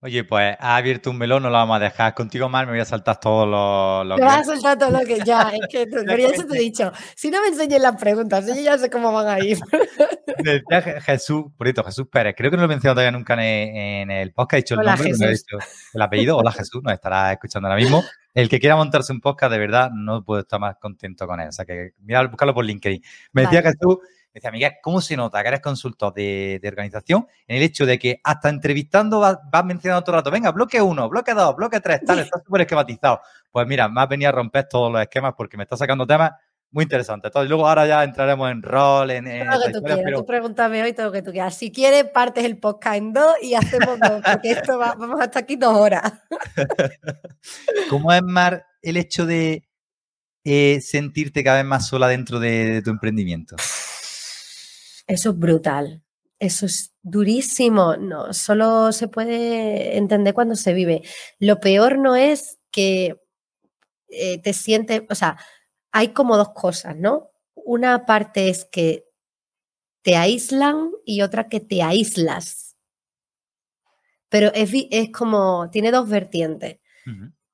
Oye, 0.00 0.22
pues 0.22 0.56
ha 0.60 0.76
abierto 0.76 1.10
un 1.10 1.18
melón, 1.18 1.42
no 1.42 1.50
lo 1.50 1.56
vamos 1.56 1.76
a 1.76 1.80
dejar. 1.80 2.14
Contigo, 2.14 2.48
mal 2.48 2.66
me 2.66 2.72
voy 2.72 2.80
a 2.80 2.84
saltar 2.84 3.18
todo 3.18 3.44
lo, 3.44 4.04
lo 4.04 4.16
Me 4.16 4.24
vas 4.24 4.48
a 4.48 4.54
saltar 4.54 4.78
todo 4.78 4.96
lo 4.96 5.04
que 5.04 5.18
ya, 5.24 5.50
es 5.60 5.66
que 5.68 5.88
pero 5.90 6.16
ya 6.16 6.28
eso 6.28 6.44
te 6.46 6.56
he 6.56 6.60
dicho. 6.60 6.92
Si 7.16 7.30
no 7.30 7.40
me 7.40 7.48
enseñes 7.48 7.82
las 7.82 7.96
preguntas, 7.96 8.46
yo 8.46 8.54
ya 8.54 8.78
sé 8.78 8.90
cómo 8.90 9.12
van 9.12 9.26
a 9.26 9.44
ir. 9.44 9.58
Decía 10.38 11.00
Jesús, 11.00 11.46
cierto, 11.60 11.82
Jesús 11.82 12.06
Pérez, 12.12 12.34
creo 12.36 12.48
que 12.48 12.56
no 12.56 12.62
lo 12.62 12.66
he 12.66 12.68
mencionado 12.68 12.94
todavía 12.94 13.10
nunca 13.10 13.34
en, 13.44 14.08
el 14.08 14.32
podcast, 14.32 14.54
he 14.54 14.56
dicho 14.58 14.74
el 14.80 14.86
nombre, 14.86 15.10
no 15.18 15.26
he 15.26 15.30
dicho 15.30 15.58
el 15.92 16.02
apellido. 16.02 16.36
Hola 16.36 16.52
Jesús, 16.52 16.80
nos 16.80 16.92
estará 16.92 17.32
escuchando 17.32 17.66
ahora 17.66 17.80
mismo. 17.80 18.04
El 18.34 18.48
que 18.48 18.60
quiera 18.60 18.76
montarse 18.76 19.12
un 19.12 19.20
podcast, 19.20 19.50
de 19.50 19.58
verdad, 19.58 19.90
no 19.92 20.22
puedo 20.22 20.42
estar 20.42 20.60
más 20.60 20.76
contento 20.76 21.26
con 21.26 21.40
él. 21.40 21.48
O 21.48 21.52
sea 21.52 21.64
que 21.64 21.90
mira, 21.98 22.24
buscarlo 22.28 22.54
por 22.54 22.64
LinkedIn. 22.64 23.02
Me 23.32 23.42
decía 23.42 23.62
Jesús 23.62 23.98
Decía, 24.38 24.52
Miguel, 24.52 24.74
¿cómo 24.82 25.00
se 25.00 25.16
nota 25.16 25.42
que 25.42 25.48
eres 25.48 25.60
consultor 25.60 26.14
de, 26.14 26.60
organización 26.64 27.26
en 27.46 27.56
el 27.56 27.62
hecho 27.62 27.84
de 27.86 27.98
que 27.98 28.20
hasta 28.22 28.48
entrevistando 28.48 29.18
vas, 29.18 29.64
mencionando 29.64 30.04
todo 30.04 30.14
el 30.14 30.20
rato, 30.20 30.30
venga, 30.30 30.52
bloque 30.52 30.80
uno, 30.80 31.08
bloque 31.08 31.34
dos, 31.34 31.56
bloque 31.56 31.80
tres, 31.80 32.00
tal, 32.06 32.20
estás 32.20 32.42
súper 32.44 32.60
esquematizado? 32.60 33.20
Pues 33.50 33.66
mira, 33.66 33.88
me 33.88 34.00
has 34.00 34.08
venido 34.08 34.28
a 34.28 34.32
romper 34.32 34.68
todos 34.68 34.92
los 34.92 35.02
esquemas 35.02 35.34
porque 35.36 35.56
me 35.56 35.64
estás 35.64 35.80
sacando 35.80 36.06
temas 36.06 36.32
muy 36.70 36.84
interesantes. 36.84 37.30
Entonces, 37.30 37.48
luego 37.48 37.66
ahora 37.66 37.86
ya 37.86 38.04
entraremos 38.04 38.50
en 38.50 38.62
rol, 38.62 39.10
en... 39.10 39.26
en 39.26 39.48
todo 39.48 39.58
lo 39.58 39.66
que 39.66 39.72
tú 39.72 39.82
quieras, 39.82 40.14
tú 40.14 40.26
pregúntame 40.26 40.82
hoy 40.82 40.92
todo 40.92 41.06
lo 41.06 41.12
que 41.12 41.22
tú 41.22 41.32
quieras. 41.32 41.56
Si 41.56 41.72
quieres, 41.72 42.04
partes 42.04 42.44
el 42.44 42.58
podcast 42.58 42.96
en 42.96 43.12
dos 43.12 43.34
y 43.42 43.54
hacemos 43.54 43.98
dos, 43.98 44.22
porque 44.24 44.50
esto 44.52 44.78
va, 44.78 44.94
vamos 44.94 45.20
hasta 45.20 45.40
aquí 45.40 45.56
dos 45.56 45.76
horas. 45.76 46.12
¿Cómo 47.90 48.12
es, 48.12 48.22
Mar, 48.22 48.66
el 48.82 48.96
hecho 48.96 49.26
de 49.26 49.68
eh, 50.44 50.80
sentirte 50.80 51.42
cada 51.42 51.58
vez 51.58 51.66
más 51.66 51.88
sola 51.88 52.08
dentro 52.08 52.38
de 52.38 52.82
tu 52.84 52.90
emprendimiento? 52.90 53.56
Eso 55.08 55.30
es 55.30 55.38
brutal. 55.38 56.04
Eso 56.38 56.66
es 56.66 56.94
durísimo. 57.02 57.96
No, 57.96 58.32
solo 58.32 58.92
se 58.92 59.08
puede 59.08 59.96
entender 59.96 60.34
cuando 60.34 60.54
se 60.54 60.74
vive. 60.74 61.02
Lo 61.40 61.58
peor 61.58 61.98
no 61.98 62.14
es 62.14 62.58
que 62.70 63.20
eh, 64.10 64.40
te 64.40 64.52
sientes, 64.52 65.02
o 65.10 65.14
sea, 65.14 65.38
hay 65.90 66.08
como 66.08 66.36
dos 66.36 66.50
cosas, 66.50 66.96
¿no? 66.96 67.30
Una 67.54 68.06
parte 68.06 68.50
es 68.50 68.64
que 68.66 69.06
te 70.02 70.16
aíslan 70.16 70.92
y 71.04 71.22
otra 71.22 71.48
que 71.48 71.60
te 71.60 71.82
aíslas. 71.82 72.76
Pero 74.28 74.52
es, 74.54 74.70
es 74.90 75.10
como, 75.10 75.70
tiene 75.70 75.90
dos 75.90 76.08
vertientes. 76.08 76.78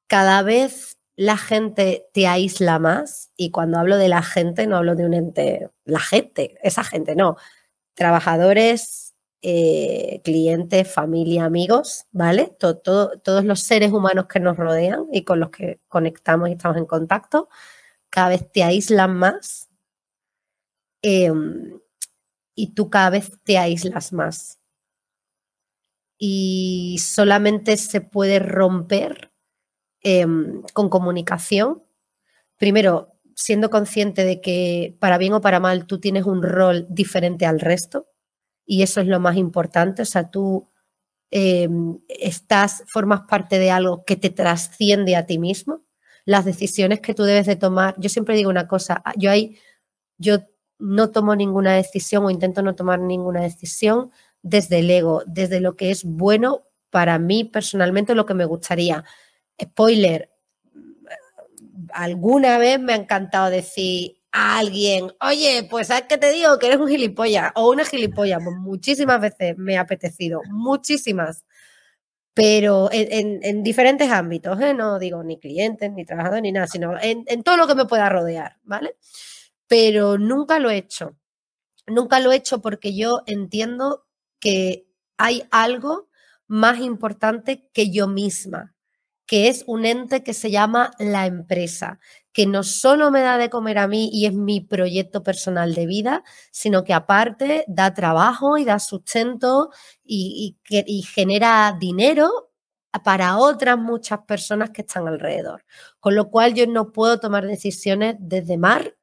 Cada 0.09 0.43
vez 0.43 0.99
la 1.17 1.37
gente 1.37 2.09
te 2.13 2.27
aísla 2.27 2.79
más 2.79 3.31
y 3.37 3.51
cuando 3.51 3.79
hablo 3.79 3.97
de 3.97 4.09
la 4.09 4.23
gente 4.23 4.67
no 4.67 4.77
hablo 4.77 4.97
de 4.97 5.07
un 5.07 5.15
ente, 5.15 5.71
la 5.85 6.01
gente, 6.01 6.59
esa 6.63 6.85
gente, 6.85 7.15
no. 7.15 7.37
Trabajadores, 7.95 9.15
eh, 9.43 10.21
clientes, 10.25 10.91
familia, 10.91 11.45
amigos, 11.45 12.07
¿vale? 12.13 12.57
todos 12.59 13.45
los 13.45 13.61
seres 13.61 13.93
humanos 13.93 14.27
que 14.27 14.41
nos 14.41 14.57
rodean 14.57 15.07
y 15.13 15.25
con 15.25 15.39
los 15.39 15.51
que 15.51 15.81
conectamos 15.89 16.49
y 16.49 16.53
estamos 16.53 16.79
en 16.79 16.87
contacto, 16.87 17.49
cada 18.11 18.31
vez 18.31 18.51
te 18.51 18.65
aíslan 18.65 19.15
más 19.17 19.69
em, 21.03 21.79
y 22.55 22.75
tú 22.75 22.91
cada 22.91 23.11
vez 23.11 23.33
te 23.45 23.59
aíslas 23.59 24.13
más. 24.13 24.61
Y 26.19 26.99
solamente 27.01 27.77
se 27.77 28.01
puede 28.01 28.39
romper 28.39 29.34
Em, 30.07 30.61
con 30.75 30.91
comunicación. 30.91 31.83
Primero, 32.59 33.15
siendo 33.35 33.71
consciente 33.71 34.25
de 34.27 34.43
que 34.43 34.95
para 35.01 35.17
bien 35.17 35.33
o 35.33 35.41
para 35.41 35.61
mal 35.61 35.87
tú 35.87 35.99
tienes 35.99 36.27
un 36.27 36.43
rol 36.43 36.87
diferente 36.91 37.47
al 37.47 37.59
resto 37.59 38.07
y 38.67 38.83
eso 38.83 39.01
es 39.01 39.07
lo 39.07 39.19
más 39.19 39.39
importante. 39.39 40.03
O 40.03 40.05
sea, 40.05 40.31
tú 40.31 40.69
em, 41.31 42.01
estás, 42.09 42.85
formas 42.89 43.23
parte 43.23 43.59
de 43.59 43.71
algo 43.71 44.05
que 44.05 44.17
te 44.17 44.31
trasciende 44.31 45.17
a 45.17 45.27
ti 45.27 45.39
mismo. 45.39 45.83
las 46.27 46.45
decisiones 46.45 47.01
que 47.01 47.15
tú 47.15 47.25
debes 47.25 47.47
de 47.47 47.57
tomar. 47.57 47.95
Yo 47.99 48.09
siempre 48.11 48.37
digo 48.37 48.51
una 48.51 48.69
cosa, 48.69 49.03
ah, 49.05 49.15
yo 49.17 49.31
hay, 49.31 49.59
yo 50.19 50.39
no 50.79 51.11
tomo 51.11 51.37
ninguna 51.37 51.75
decisión 51.75 52.25
o 52.25 52.31
intento 52.31 52.63
no 52.63 52.75
tomar 52.75 53.01
ninguna 53.01 53.43
decisión 53.43 54.11
desde 54.43 54.81
el 54.81 54.91
ego, 54.91 55.23
desde 55.27 55.61
lo 55.61 55.77
que 55.77 55.91
es 55.91 56.05
bueno 56.05 56.65
para 56.91 57.19
mí 57.19 57.45
personalmente, 57.45 58.15
lo 58.15 58.27
que 58.27 58.35
me 58.35 58.45
gustaría. 58.47 59.05
Spoiler, 59.61 60.31
alguna 61.93 62.59
vez 62.59 62.81
me 62.81 62.93
ha 62.93 62.97
encantado 62.97 63.51
decir 63.51 64.21
a 64.33 64.59
alguien, 64.59 65.13
oye, 65.21 65.67
pues 65.71 65.89
¿sabes 65.89 66.05
qué 66.09 66.19
te 66.19 66.33
digo? 66.33 66.59
Que 66.59 66.67
eres 66.67 66.81
un 66.81 66.89
gilipollas 66.89 67.53
o 67.55 67.71
una 67.71 67.85
gilipollas. 67.85 68.41
Pues 68.43 68.57
muchísimas 68.57 69.21
veces 69.21 69.57
me 69.57 69.77
ha 69.79 69.83
apetecido, 69.83 70.41
muchísimas 70.51 71.45
pero 72.35 72.89
en, 72.91 73.63
diferentes 73.63 74.11
ámbitos, 74.11 74.61
¿eh? 74.61 74.75
no 74.75 74.99
digo 74.99 75.23
ni 75.23 75.39
clientes, 75.39 75.91
ni 75.93 76.05
trabajadores, 76.05 76.43
ni 76.43 76.51
nada, 76.51 76.67
sino 76.67 77.01
en, 77.01 77.25
todo 77.45 77.57
lo 77.57 77.69
que 77.69 77.77
me 77.77 77.87
pueda 77.87 78.09
rodear, 78.09 78.59
¿vale? 78.65 78.97
Pero 79.69 80.19
nunca 80.19 80.59
lo 80.59 80.69
he 80.69 80.77
hecho. 80.77 81.17
Nunca 81.87 82.19
lo 82.19 82.33
he 82.33 82.37
hecho 82.37 82.61
porque 82.61 82.97
yo 82.97 83.23
entiendo 83.27 84.07
que 84.41 84.89
hay 85.17 85.45
algo 85.53 86.09
más 86.49 86.81
importante 86.81 87.69
que 87.73 87.91
yo 87.91 88.09
misma, 88.09 88.74
que 89.27 89.49
es 89.49 89.65
un 89.67 89.87
ente 89.87 90.23
que 90.23 90.35
se 90.35 90.51
llama 90.51 90.91
la 90.99 91.27
empresa, 91.27 91.99
que 92.33 92.47
no 92.47 92.63
solo 92.63 93.11
me 93.11 93.21
da 93.21 93.39
de 93.39 93.49
comer 93.49 93.79
a 93.79 93.89
mí 93.89 94.11
y 94.13 94.27
es 94.27 94.35
mi 94.35 94.61
proyecto 94.61 95.23
personal 95.23 95.75
de 95.75 95.87
vida, 95.87 96.25
sino 96.51 96.85
que 96.85 96.93
aparte 96.93 97.65
da 97.69 97.95
trabajo 97.95 98.59
y 98.59 98.65
da 98.65 98.79
sustento 98.79 99.71
y, 100.05 100.59
genera 101.15 101.77
dinero 101.79 102.51
para 103.05 103.39
otras 103.39 103.79
muchas 103.79 104.21
personas 104.21 104.71
que 104.71 104.83
están 104.83 105.09
alrededor. 105.09 105.65
Con 106.01 106.15
lo 106.15 106.31
cual 106.31 106.55
yo 106.55 106.67
no 106.67 106.93
puedo 106.93 107.19
tomar 107.19 107.47
decisiones 107.47 108.17
desde 108.19 108.59
mar, 108.59 108.97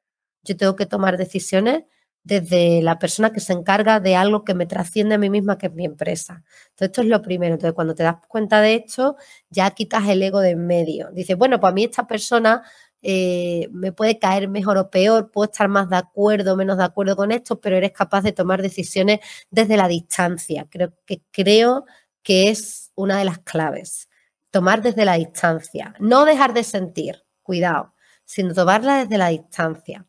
yo 0.44 0.56
tengo 0.56 0.76
que 0.76 0.86
tomar 0.86 1.16
decisiones 1.16 1.84
desde 2.24 2.82
la 2.82 2.98
persona 2.98 3.32
que 3.32 3.40
se 3.40 3.52
encarga 3.52 4.00
de 4.00 4.14
algo 4.16 4.44
que 4.44 4.54
me 4.54 4.66
trasciende 4.66 5.16
a 5.16 5.18
mí 5.18 5.30
misma, 5.30 5.58
que 5.58 5.66
es 5.66 5.72
mi 5.74 5.84
empresa. 5.84 6.42
Entonces, 6.70 6.88
esto 6.88 7.02
es 7.02 7.08
lo 7.08 7.22
primero. 7.22 7.54
Entonces, 7.54 7.74
cuando 7.74 7.94
te 7.94 8.04
das 8.04 8.16
cuenta 8.28 8.60
de 8.60 8.74
esto, 8.74 9.16
ya 9.50 9.70
quitas 9.72 10.08
el 10.08 10.22
ego 10.22 10.40
de 10.40 10.50
en 10.50 10.66
medio. 10.66 11.10
Dices, 11.12 11.36
bueno, 11.36 11.58
pues 11.60 11.70
a 11.70 11.74
mí 11.74 11.84
esta 11.84 12.06
persona 12.06 12.62
eh, 13.02 13.68
me 13.72 13.92
puede 13.92 14.18
caer 14.18 14.48
mejor 14.48 14.78
o 14.78 14.90
peor, 14.90 15.30
puedo 15.32 15.50
estar 15.50 15.68
más 15.68 15.90
de 15.90 15.96
acuerdo 15.96 16.52
o 16.54 16.56
menos 16.56 16.78
de 16.78 16.84
acuerdo 16.84 17.16
con 17.16 17.32
esto, 17.32 17.60
pero 17.60 17.76
eres 17.76 17.92
capaz 17.92 18.22
de 18.22 18.32
tomar 18.32 18.62
decisiones 18.62 19.20
desde 19.50 19.76
la 19.76 19.88
distancia. 19.88 20.68
Creo 20.70 20.92
que, 21.04 21.22
creo 21.32 21.84
que 22.22 22.50
es 22.50 22.92
una 22.94 23.18
de 23.18 23.24
las 23.24 23.40
claves. 23.40 24.08
Tomar 24.50 24.82
desde 24.82 25.04
la 25.04 25.14
distancia. 25.14 25.94
No 25.98 26.24
dejar 26.24 26.54
de 26.54 26.62
sentir, 26.62 27.24
cuidado, 27.42 27.94
sino 28.24 28.54
tomarla 28.54 28.98
desde 28.98 29.18
la 29.18 29.28
distancia. 29.28 30.06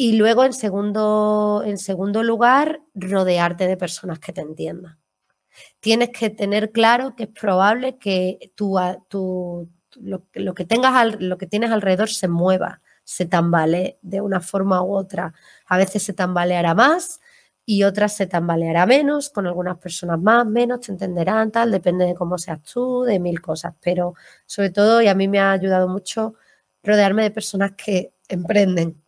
Y 0.00 0.12
luego, 0.12 0.44
en 0.44 0.52
segundo, 0.52 1.64
en 1.66 1.76
segundo 1.76 2.22
lugar, 2.22 2.80
rodearte 2.94 3.66
de 3.66 3.76
personas 3.76 4.20
que 4.20 4.32
te 4.32 4.40
entiendan. 4.40 4.96
Tienes 5.80 6.10
que 6.10 6.30
tener 6.30 6.70
claro 6.70 7.16
que 7.16 7.24
es 7.24 7.30
probable 7.30 7.98
que 7.98 8.52
tu, 8.54 8.76
tu, 9.08 9.68
lo, 10.00 10.54
que 10.54 10.64
tengas 10.64 11.20
lo 11.20 11.36
que 11.36 11.48
tienes 11.48 11.72
alrededor 11.72 12.10
se 12.10 12.28
mueva, 12.28 12.80
se 13.02 13.26
tambalee 13.26 13.98
de 14.02 14.20
una 14.20 14.40
forma 14.40 14.82
u 14.84 14.94
otra. 14.94 15.34
A 15.66 15.76
veces 15.76 16.04
se 16.04 16.12
tambaleará 16.12 16.74
más 16.74 17.20
y 17.66 17.82
otras 17.82 18.14
se 18.16 18.28
tambaleará 18.28 18.86
menos, 18.86 19.30
con 19.30 19.48
algunas 19.48 19.78
personas 19.78 20.20
más, 20.20 20.46
menos, 20.46 20.80
te 20.80 20.92
entenderán, 20.92 21.50
tal, 21.50 21.72
depende 21.72 22.06
de 22.06 22.14
cómo 22.14 22.38
seas 22.38 22.62
tú, 22.62 23.02
de 23.02 23.18
mil 23.18 23.40
cosas. 23.40 23.74
Pero 23.80 24.14
sobre 24.46 24.70
todo, 24.70 25.02
y 25.02 25.08
a 25.08 25.14
mí 25.16 25.26
me 25.26 25.40
ha 25.40 25.50
ayudado 25.50 25.88
mucho 25.88 26.34
rodearme 26.84 27.24
de 27.24 27.32
personas 27.32 27.72
que 27.72 28.12
emprenden, 28.28 29.02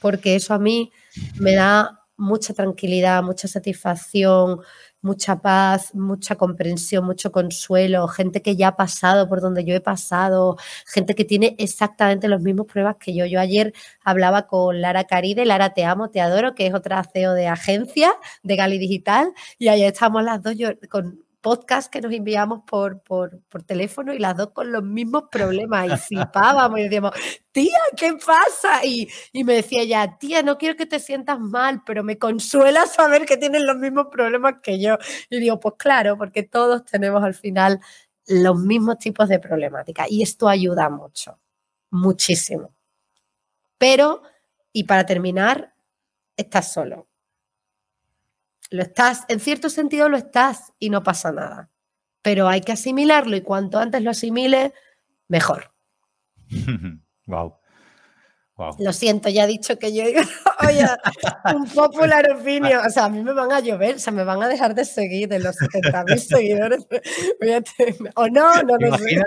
porque 0.00 0.36
eso 0.36 0.54
a 0.54 0.58
mí 0.58 0.90
me 1.38 1.54
da 1.54 2.00
mucha 2.16 2.54
tranquilidad, 2.54 3.22
mucha 3.22 3.46
satisfacción, 3.48 4.60
mucha 5.02 5.40
paz, 5.40 5.94
mucha 5.94 6.36
comprensión, 6.36 7.04
mucho 7.04 7.30
consuelo, 7.30 8.08
gente 8.08 8.42
que 8.42 8.56
ya 8.56 8.68
ha 8.68 8.76
pasado 8.76 9.28
por 9.28 9.40
donde 9.40 9.64
yo 9.64 9.74
he 9.74 9.80
pasado, 9.80 10.56
gente 10.86 11.14
que 11.14 11.24
tiene 11.24 11.54
exactamente 11.58 12.28
los 12.28 12.40
mismos 12.42 12.66
pruebas 12.66 12.96
que 12.98 13.14
yo. 13.14 13.26
Yo 13.26 13.40
ayer 13.40 13.72
hablaba 14.02 14.46
con 14.46 14.80
Lara 14.80 15.04
Caride, 15.04 15.44
Lara 15.44 15.74
te 15.74 15.84
amo, 15.84 16.10
te 16.10 16.20
adoro, 16.20 16.54
que 16.54 16.66
es 16.66 16.74
otra 16.74 17.02
CEO 17.04 17.34
de 17.34 17.46
agencia 17.48 18.12
de 18.42 18.56
Gali 18.56 18.78
Digital, 18.78 19.32
y 19.58 19.68
ayer 19.68 19.92
estamos 19.92 20.24
las 20.24 20.42
dos 20.42 20.56
yo, 20.56 20.70
con, 20.90 21.25
podcast 21.46 21.92
que 21.92 22.00
nos 22.00 22.12
enviamos 22.12 22.62
por, 22.66 23.02
por, 23.02 23.40
teléfono 23.64 24.12
y 24.12 24.18
las 24.18 24.36
dos 24.36 24.50
con 24.50 24.72
los 24.72 24.82
mismos 24.82 25.26
problemas 25.30 25.86
y 25.86 25.96
flipábamos 25.96 26.80
y 26.80 26.82
decíamos, 26.82 27.12
tía, 27.52 27.78
¿qué 27.96 28.14
pasa? 28.14 28.84
Y, 28.84 29.08
me 29.44 29.54
decía 29.54 29.82
ella, 29.82 30.18
tía, 30.18 30.42
no 30.42 30.58
quiero 30.58 30.74
que 30.74 30.86
te 30.86 30.98
sientas 30.98 31.38
mal, 31.38 31.84
pero 31.86 32.02
me 32.02 32.18
consuela 32.18 32.84
saber 32.86 33.26
que 33.26 33.36
tienes 33.36 33.62
los 33.62 33.76
mismos 33.76 34.08
problemas 34.10 34.54
que 34.60 34.80
yo. 34.80 34.98
Y 35.30 35.38
digo, 35.38 35.60
pues 35.60 35.76
claro, 35.78 36.18
porque 36.18 36.42
todos 36.42 36.84
tenemos 36.84 37.22
al 37.22 37.34
final 37.34 37.78
los 38.26 38.58
mismos 38.58 38.98
tipos 38.98 39.28
de 39.28 39.38
problemática 39.38 40.06
y 40.08 40.22
esto 40.22 40.48
ayuda 40.48 40.90
mucho, 40.90 41.38
muchísimo. 41.90 42.74
Pero, 43.78 44.22
y 44.72 44.82
para 44.82 45.06
terminar, 45.06 45.74
estás 46.36 46.72
solo. 46.72 47.06
Lo 48.70 48.82
estás, 48.82 49.24
en 49.28 49.40
cierto 49.40 49.70
sentido 49.70 50.08
lo 50.08 50.16
estás 50.16 50.72
y 50.78 50.90
no 50.90 51.02
pasa 51.02 51.32
nada. 51.32 51.70
Pero 52.22 52.48
hay 52.48 52.60
que 52.60 52.72
asimilarlo 52.72 53.36
y 53.36 53.42
cuanto 53.42 53.78
antes 53.78 54.02
lo 54.02 54.10
asimile, 54.10 54.72
mejor. 55.28 55.72
wow. 57.26 57.54
Lo 58.78 58.94
siento, 58.94 59.28
ya 59.28 59.44
he 59.44 59.46
dicho 59.46 59.78
que 59.78 59.92
yo 59.92 60.02
oye, 60.66 60.86
un 61.54 61.68
popular 61.68 62.26
opinion. 62.32 62.86
O 62.86 62.88
sea, 62.88 63.04
a 63.04 63.08
mí 63.10 63.22
me 63.22 63.34
van 63.34 63.52
a 63.52 63.60
llover, 63.60 63.96
o 63.96 63.98
sea, 63.98 64.14
me 64.14 64.24
van 64.24 64.42
a 64.42 64.48
dejar 64.48 64.74
de 64.74 64.86
seguir 64.86 65.28
de 65.28 65.40
los 65.40 65.56
70.000 65.56 66.16
seguidores. 66.16 66.86
o 68.14 68.28
no, 68.28 68.62
no 68.62 68.78
lo 68.78 68.96
sé. 68.96 69.20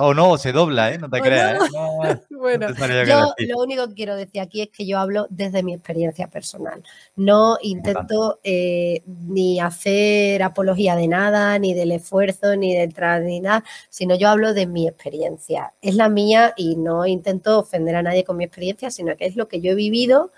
O 0.00 0.14
no, 0.14 0.36
se 0.36 0.50
dobla, 0.50 0.90
¿eh? 0.90 0.98
No 0.98 1.08
te 1.08 1.20
creas. 1.20 1.62
¿eh? 1.62 2.20
bueno, 2.30 2.66
yo 3.06 3.34
lo 3.38 3.58
único 3.62 3.86
que 3.88 3.94
quiero 3.94 4.16
decir 4.16 4.40
aquí 4.40 4.62
es 4.62 4.70
que 4.70 4.84
yo 4.84 4.98
hablo 4.98 5.28
desde 5.30 5.62
mi 5.62 5.74
experiencia 5.74 6.26
personal. 6.26 6.82
No 7.14 7.58
intento 7.62 8.40
eh, 8.42 9.04
ni 9.06 9.60
hacer 9.60 10.42
apología 10.42 10.96
de 10.96 11.06
nada, 11.06 11.56
ni 11.60 11.72
del 11.72 11.92
esfuerzo, 11.92 12.56
ni 12.56 12.74
detrás, 12.74 13.22
ni 13.22 13.38
nada, 13.38 13.62
sino 13.90 14.16
yo 14.16 14.28
hablo 14.28 14.54
de 14.54 14.66
mi 14.66 14.88
experiencia. 14.88 15.72
Es 15.80 15.94
la 15.94 16.08
mía 16.08 16.52
y 16.56 16.74
no 16.74 17.06
intento 17.06 17.60
ofender 17.60 17.94
a 17.94 18.02
nadie 18.02 18.24
con 18.24 18.36
mi 18.36 18.42
experiencia 18.42 18.71
sino 18.90 19.16
que 19.16 19.26
es 19.26 19.36
lo 19.36 19.48
que 19.48 19.60
yo 19.60 19.72
he 19.72 19.74
vivido 19.74 20.32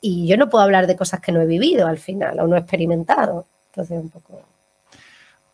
y 0.00 0.26
yo 0.26 0.36
no 0.36 0.48
puedo 0.48 0.64
hablar 0.64 0.86
de 0.86 0.96
cosas 0.96 1.20
que 1.20 1.32
no 1.32 1.40
he 1.40 1.46
vivido 1.46 1.86
al 1.86 1.98
final 1.98 2.38
o 2.40 2.46
no 2.46 2.56
he 2.56 2.60
experimentado. 2.60 3.46
Entonces, 3.70 3.98
un 4.00 4.10
poco... 4.10 4.42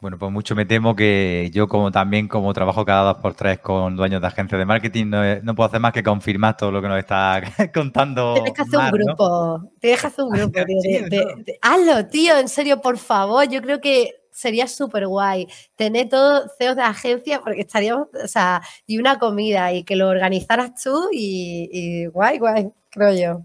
Bueno, 0.03 0.18
pues 0.18 0.32
mucho 0.32 0.57
me 0.57 0.66
temo 0.66 0.96
que 0.96 1.48
yo 1.55 1.68
como 1.68 1.92
también 1.92 2.26
como 2.26 2.53
trabajo 2.53 2.84
cada 2.84 3.12
dos 3.12 3.18
por 3.18 3.34
tres 3.34 3.61
con 3.61 3.94
dueños 3.94 4.20
de 4.20 4.26
agencias 4.26 4.59
de 4.59 4.64
marketing, 4.64 5.07
no, 5.44 5.55
puedo 5.55 5.68
hacer 5.68 5.78
más 5.78 5.92
que 5.92 6.03
confirmar 6.03 6.57
todo 6.57 6.72
lo 6.72 6.82
que 6.82 6.88
nos 6.88 6.98
está 6.98 7.40
contando. 7.72 8.34
Tienes 8.34 8.53
que 8.53 8.62
hacer 8.62 8.80
un 8.80 8.90
grupo, 8.90 9.70
tienes 9.78 10.00
que 10.00 10.07
hacer 10.09 10.24
un 10.24 10.30
grupo, 10.32 10.59
hazlo, 11.62 12.07
tío, 12.09 12.36
en 12.36 12.48
serio, 12.48 12.80
por 12.80 12.98
favor. 12.98 13.48
Yo 13.48 13.62
creo 13.62 13.80
que 13.80 14.11
sería 14.32 14.66
súper 14.66 15.07
guay 15.07 15.46
tener 15.76 16.09
todos 16.09 16.50
CEOs 16.59 16.74
de 16.74 16.82
agencia 16.82 17.40
porque 17.40 17.61
estaríamos, 17.61 18.09
o 18.24 18.26
sea, 18.26 18.61
y 18.88 18.98
una 18.98 19.20
comida 19.20 19.72
y 19.72 19.84
que 19.84 19.94
lo 19.94 20.09
organizaras 20.09 20.72
tú 20.82 21.11
y, 21.12 22.07
guay, 22.07 22.40
guay, 22.40 22.72
creo 22.90 23.14
yo. 23.14 23.44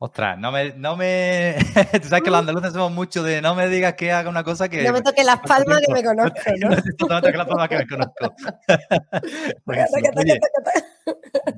Ostras, 0.00 0.38
no 0.38 0.52
me, 0.52 0.72
no 0.74 0.96
me. 0.96 1.56
Tú 2.00 2.06
sabes 2.06 2.22
que 2.22 2.30
los 2.30 2.38
andaluces 2.38 2.72
somos 2.72 2.92
mucho 2.92 3.24
de 3.24 3.42
no 3.42 3.56
me 3.56 3.68
digas 3.68 3.94
que 3.94 4.12
haga 4.12 4.30
una 4.30 4.44
cosa 4.44 4.68
que. 4.68 4.84
No 4.84 4.92
me 4.92 5.02
toque 5.02 5.24
las 5.24 5.40
palmas 5.46 5.80
que 5.86 5.92
me 5.92 6.04
conozco, 6.04 6.40
¿no? 6.60 6.70
no 6.70 6.76
me 6.76 7.20
toque 7.20 7.36
las 7.36 7.46
palmas 7.48 7.68
que 7.68 7.76
me 7.78 7.86
conozco. 7.88 8.34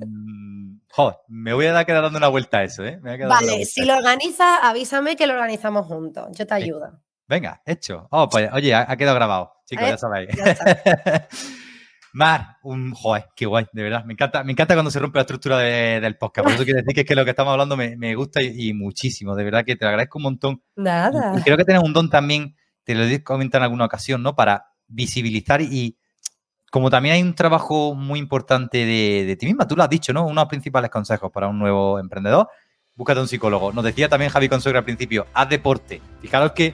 Mm, 0.07 0.79
joder, 0.89 1.17
me 1.27 1.53
voy 1.53 1.67
a 1.67 1.73
dar 1.73 1.85
quedar 1.85 2.01
dando 2.01 2.17
una 2.17 2.29
vuelta 2.29 2.59
a 2.59 2.63
eso, 2.63 2.83
¿eh? 2.83 2.99
vale, 3.01 3.63
si 3.65 3.85
lo 3.85 3.95
organizas, 3.95 4.59
avísame 4.63 5.15
que 5.15 5.27
lo 5.27 5.33
organizamos 5.33 5.85
juntos. 5.85 6.29
Yo 6.31 6.47
te 6.47 6.53
ayudo. 6.55 6.99
Venga, 7.27 7.61
hecho. 7.63 8.07
Oh, 8.09 8.27
pues, 8.27 8.51
oye, 8.53 8.73
ha, 8.73 8.97
quedado 8.97 9.15
grabado, 9.15 9.53
chicos, 9.65 9.87
ya 9.87 9.97
sabéis. 9.97 10.29
Mar, 12.13 12.57
un 12.63 12.91
joder, 12.93 13.27
qué 13.35 13.45
guay, 13.45 13.65
de 13.71 13.83
verdad. 13.83 14.03
Me 14.05 14.13
encanta, 14.13 14.43
me 14.43 14.51
encanta 14.51 14.73
cuando 14.73 14.91
se 14.91 14.99
rompe 14.99 15.17
la 15.17 15.21
estructura 15.21 15.57
del 15.57 16.17
podcast. 16.17 16.45
Por 16.45 16.53
eso 16.55 16.63
quiero 16.63 16.79
decir 16.79 16.93
que 16.93 17.01
es 17.01 17.07
que 17.07 17.15
lo 17.15 17.23
que 17.23 17.29
estamos 17.31 17.51
hablando 17.51 17.77
me, 17.77 18.15
gusta 18.15 18.41
y, 18.41 18.73
muchísimo. 18.73 19.35
De 19.35 19.43
verdad 19.43 19.63
que 19.65 19.75
te 19.75 19.85
agradezco 19.85 20.19
un 20.19 20.23
montón. 20.23 20.63
Nada. 20.75 21.35
Y 21.39 21.41
creo 21.41 21.57
que 21.57 21.65
tienes 21.65 21.83
un 21.83 21.93
don 21.93 22.09
también, 22.09 22.55
te 22.83 22.95
lo 22.95 23.03
he 23.03 23.23
comentado 23.23 23.61
en 23.61 23.63
alguna 23.63 23.85
ocasión, 23.85 24.21
¿no? 24.23 24.35
Para 24.35 24.65
visibilizar 24.87 25.61
y, 25.61 25.97
como 26.69 26.89
también 26.89 27.15
hay 27.15 27.21
un 27.21 27.33
trabajo 27.33 27.95
muy 27.95 28.19
importante 28.19 28.79
de, 28.79 29.25
de, 29.25 29.35
ti 29.35 29.45
misma, 29.45 29.67
tú 29.67 29.75
lo 29.75 29.83
has 29.83 29.89
dicho, 29.89 30.11
¿no? 30.11 30.25
Unos 30.25 30.45
principales 30.45 30.89
consejos 30.89 31.31
para 31.31 31.47
un 31.47 31.59
nuevo 31.59 31.99
emprendedor, 31.99 32.49
búscate 32.95 33.21
un 33.21 33.27
psicólogo. 33.27 33.71
Nos 33.71 33.83
decía 33.83 34.09
también 34.09 34.31
Javi 34.31 34.49
Consuegra 34.49 34.79
al 34.79 34.85
principio, 34.85 35.27
haz 35.33 35.49
deporte. 35.49 36.01
Fijaros 36.21 36.51
que 36.51 36.73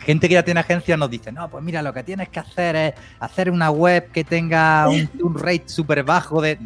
gente 0.00 0.28
que 0.28 0.34
ya 0.34 0.42
tiene 0.42 0.60
agencia 0.60 0.96
nos 0.96 1.10
dice, 1.10 1.32
no, 1.32 1.48
pues 1.48 1.62
mira, 1.62 1.82
lo 1.82 1.92
que 1.92 2.02
tienes 2.02 2.28
que 2.28 2.40
hacer 2.40 2.76
es 2.76 2.94
hacer 3.18 3.50
una 3.50 3.70
web 3.70 4.10
que 4.10 4.24
tenga 4.24 4.88
un, 4.88 5.38
rate 5.38 5.64
súper 5.66 6.02
bajo 6.02 6.40
de... 6.40 6.58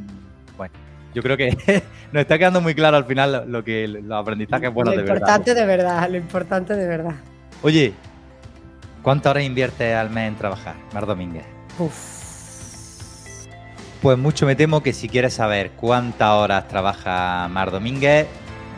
yo 1.15 1.23
creo 1.23 1.37
que 1.37 1.51
nos 2.13 2.23
está 2.23 2.39
quedando 2.39 2.61
muy 2.61 2.75
claro 2.75 2.97
al 2.97 3.05
final 3.05 3.45
lo 3.47 3.63
que 3.63 3.87
los 3.87 4.19
aprendizajes 4.19 4.73
buenos 4.73 4.97
de 4.97 5.03
verdad. 5.03 5.15
Lo 5.15 5.19
importante 5.19 5.55
de 5.55 5.67
verdad, 5.67 6.11
lo 6.11 6.17
importante 6.17 6.77
de 6.77 6.87
verdad. 6.87 7.15
Oye, 7.63 7.93
¿cuántas 9.03 9.31
horas 9.31 9.45
inviertes 9.45 9.95
al 9.95 10.11
mes 10.11 10.29
en 10.29 10.37
trabajar, 10.37 10.75
Mar 10.93 11.07
Domínguez? 11.07 11.45
Uf. 11.79 12.15
Pues 14.03 14.19
mucho 14.19 14.45
me 14.45 14.55
temo 14.55 14.83
que 14.83 14.93
si 14.93 15.09
quieres 15.09 15.33
saber 15.33 15.71
cuántas 15.71 16.29
horas 16.29 16.69
trabaja 16.69 17.49
Mar 17.49 17.71
Domínguez, 17.71 18.27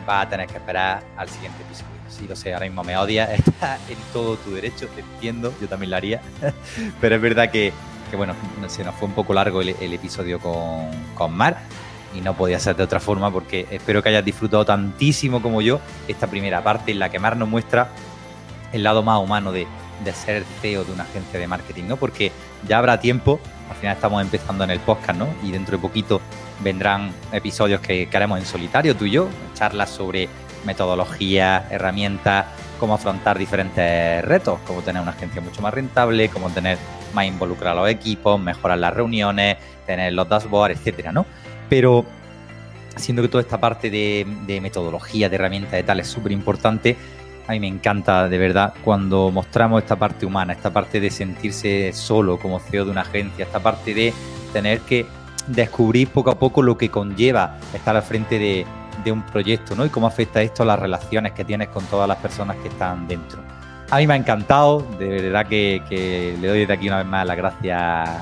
va 0.07 0.21
a 0.21 0.29
tener 0.29 0.47
que 0.47 0.55
esperar 0.55 1.03
al 1.17 1.27
siguiente 1.27 1.61
episodio. 1.63 1.86
Sí, 2.17 2.27
lo 2.27 2.35
sé, 2.35 2.53
ahora 2.53 2.65
mismo 2.65 2.83
me 2.83 2.97
odia, 2.97 3.25
está 3.33 3.77
en 3.89 3.97
todo 4.13 4.37
tu 4.37 4.53
derecho, 4.53 4.87
te 4.87 5.01
entiendo, 5.01 5.53
yo 5.61 5.67
también 5.67 5.91
lo 5.91 5.97
haría, 5.97 6.21
pero 7.01 7.15
es 7.15 7.21
verdad 7.21 7.51
que, 7.51 7.73
bueno, 8.15 8.33
se 8.67 8.83
nos 8.83 8.95
fue 8.95 9.07
un 9.07 9.13
poco 9.13 9.33
largo 9.33 9.61
el, 9.61 9.93
episodio 9.93 10.39
con, 10.39 10.89
con 11.13 11.33
Mar 11.33 11.57
y 12.15 12.21
no 12.21 12.35
podía 12.35 12.59
ser 12.59 12.75
de 12.75 12.83
otra 12.83 12.99
forma 12.99 13.31
porque 13.31 13.67
espero 13.69 14.01
que 14.01 14.09
hayas 14.09 14.23
disfrutado 14.23 14.65
tantísimo 14.65 15.41
como 15.41 15.61
yo 15.61 15.79
esta 16.07 16.27
primera 16.27 16.63
parte 16.63 16.91
en 16.91 16.99
la 16.99 17.09
que 17.09 17.19
Mar 17.19 17.35
nos 17.35 17.49
muestra 17.49 17.89
el 18.71 18.83
lado 18.83 19.03
más 19.03 19.21
humano 19.21 19.51
de, 19.51 19.67
de 20.03 20.13
ser 20.13 20.43
CEO 20.61 20.83
de 20.83 20.93
una 20.93 21.03
agencia 21.03 21.39
de 21.39 21.47
marketing, 21.47 21.83
¿no? 21.85 21.97
Porque 21.97 22.31
ya 22.67 22.77
habrá 22.77 22.99
tiempo, 22.99 23.39
al 23.69 23.75
final 23.75 23.95
estamos 23.95 24.21
empezando 24.21 24.63
en 24.63 24.71
el 24.71 24.79
podcast, 24.79 25.19
¿no? 25.19 25.27
Y 25.43 25.51
dentro 25.51 25.77
de 25.77 25.81
poquito 25.81 26.21
vendrán 26.63 27.11
episodios 27.31 27.81
que, 27.81 28.09
haremos 28.13 28.39
en 28.39 28.45
solitario, 28.45 28.95
tú 28.95 29.05
y 29.05 29.11
yo, 29.11 29.27
charlas 29.53 29.89
sobre 29.89 30.29
metodologías, 30.65 31.71
herramientas, 31.71 32.45
cómo 32.79 32.93
afrontar 32.93 33.37
diferentes 33.37 34.23
retos, 34.25 34.59
cómo 34.65 34.81
tener 34.81 35.01
una 35.01 35.11
agencia 35.11 35.41
mucho 35.41 35.61
más 35.61 35.73
rentable, 35.73 36.29
cómo 36.29 36.49
tener 36.49 36.77
más 37.13 37.25
involucrados 37.25 37.81
los 37.81 37.89
equipos, 37.89 38.39
mejorar 38.39 38.77
las 38.77 38.93
reuniones, 38.93 39.57
tener 39.85 40.13
los 40.13 40.27
dashboards, 40.27 40.77
etcétera, 40.77 41.11
¿no? 41.11 41.25
Pero 41.69 42.05
siendo 42.95 43.21
que 43.21 43.27
toda 43.27 43.41
esta 43.41 43.59
parte 43.59 43.89
de, 43.89 44.25
de 44.45 44.61
metodología, 44.61 45.29
de 45.29 45.35
herramientas 45.35 45.79
y 45.79 45.83
tal 45.83 45.99
es 45.99 46.07
súper 46.07 46.31
importante, 46.31 46.95
a 47.47 47.53
mí 47.53 47.59
me 47.59 47.67
encanta 47.67 48.27
de 48.27 48.37
verdad 48.37 48.73
cuando 48.83 49.31
mostramos 49.31 49.81
esta 49.81 49.95
parte 49.95 50.25
humana, 50.25 50.53
esta 50.53 50.71
parte 50.71 50.99
de 50.99 51.09
sentirse 51.09 51.91
solo 51.93 52.37
como 52.37 52.59
CEO 52.59 52.85
de 52.85 52.91
una 52.91 53.01
agencia, 53.01 53.45
esta 53.45 53.59
parte 53.59 53.93
de 53.93 54.13
tener 54.51 54.81
que 54.81 55.05
descubrir 55.47 56.09
poco 56.09 56.29
a 56.29 56.37
poco 56.37 56.61
lo 56.61 56.77
que 56.77 56.89
conlleva 56.89 57.57
estar 57.73 57.95
al 57.95 58.03
frente 58.03 58.37
de, 58.37 58.65
un 59.11 59.23
proyecto, 59.23 59.75
¿no? 59.75 59.85
Y 59.85 59.89
cómo 59.89 60.07
afecta 60.07 60.41
esto 60.41 60.63
a 60.63 60.65
las 60.65 60.79
relaciones 60.79 61.33
que 61.33 61.45
tienes 61.45 61.69
con 61.69 61.83
todas 61.85 62.07
las 62.07 62.17
personas 62.17 62.57
que 62.57 62.67
están 62.67 63.07
dentro. 63.07 63.41
A 63.89 63.97
mí 63.97 64.07
me 64.07 64.15
ha 64.15 64.17
encantado, 64.17 64.85
de 64.99 65.21
verdad 65.21 65.45
que, 65.47 66.35
le 66.41 66.47
doy 66.47 66.59
desde 66.59 66.73
aquí 66.73 66.87
una 66.87 66.97
vez 66.97 67.05
más 67.05 67.25
las 67.25 67.37
gracias 67.37 67.79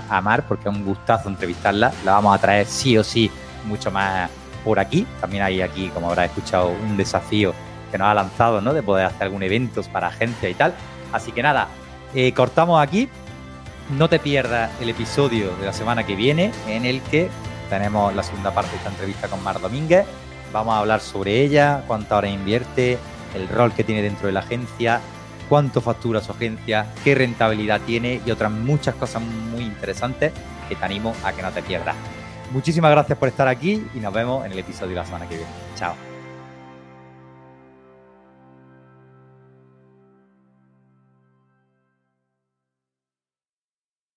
a 0.09 0.21
Mar, 0.21 0.43
porque 0.47 0.69
es 0.69 0.75
un 0.75 0.85
gustazo 0.85 1.27
entrevistarla. 1.27 1.91
La 2.03 2.13
vamos 2.13 2.35
a 2.35 2.39
traer 2.39 2.67
sí 2.67 2.97
o 2.97 3.03
sí 3.03 3.31
mucho 3.65 3.89
más 3.89 4.29
por 4.63 4.79
aquí. 4.79 5.07
También 5.19 5.41
hay 5.41 5.61
aquí, 5.61 5.89
como 5.89 6.09
habrás 6.09 6.27
escuchado, 6.27 6.69
un 6.69 6.97
desafío 6.97 7.53
que 7.91 7.97
nos 7.97 8.07
ha 8.07 8.13
lanzado, 8.13 8.61
¿no? 8.61 8.73
De 8.73 8.83
poder 8.83 9.07
hacer 9.07 9.23
algún 9.23 9.41
eventos 9.41 9.87
para 9.87 10.07
agencia 10.07 10.49
y 10.49 10.53
tal. 10.53 10.75
Así 11.11 11.31
que 11.31 11.41
nada, 11.41 11.67
eh, 12.13 12.31
cortamos 12.33 12.81
aquí. 12.81 13.09
No 13.97 14.07
te 14.07 14.19
pierdas 14.19 14.69
el 14.81 14.89
episodio 14.89 15.55
de 15.57 15.65
la 15.65 15.73
semana 15.73 16.05
que 16.05 16.15
viene 16.15 16.51
en 16.67 16.85
el 16.85 17.01
que 17.01 17.29
tenemos 17.69 18.13
la 18.15 18.23
segunda 18.23 18.51
parte 18.53 18.71
de 18.71 18.77
esta 18.77 18.89
entrevista 18.89 19.27
con 19.27 19.43
Mar 19.43 19.59
Domínguez. 19.59 20.05
Vamos 20.55 20.73
a 20.73 20.79
hablar 20.79 21.01
sobre 21.01 21.41
ella, 21.41 21.83
cuánta 21.85 22.15
hora 22.15 22.29
invierte, 22.29 22.97
el 23.35 23.49
rol 23.49 23.73
que 23.73 23.83
tiene 23.83 24.01
dentro 24.01 24.27
de 24.27 24.31
la 24.31 24.39
agencia, 24.39 25.01
cuánto 25.49 25.81
factura 25.81 26.21
su 26.21 26.31
agencia, 26.31 26.85
qué 27.03 27.13
rentabilidad 27.13 27.81
tiene 27.81 28.21
y 28.25 28.31
otras 28.31 28.53
muchas 28.53 28.95
cosas 28.95 29.21
muy 29.21 29.63
interesantes 29.65 30.31
que 30.69 30.77
te 30.77 30.85
animo 30.85 31.13
a 31.25 31.33
que 31.33 31.41
no 31.41 31.51
te 31.51 31.61
pierdas. 31.61 31.97
Muchísimas 32.53 32.91
gracias 32.91 33.17
por 33.17 33.27
estar 33.27 33.49
aquí 33.49 33.85
y 33.93 33.99
nos 33.99 34.13
vemos 34.13 34.45
en 34.45 34.53
el 34.53 34.59
episodio 34.59 34.91
de 34.91 34.95
la 34.95 35.05
semana 35.05 35.27
que 35.27 35.35
viene. 35.35 35.51
Chao. 35.75 36.14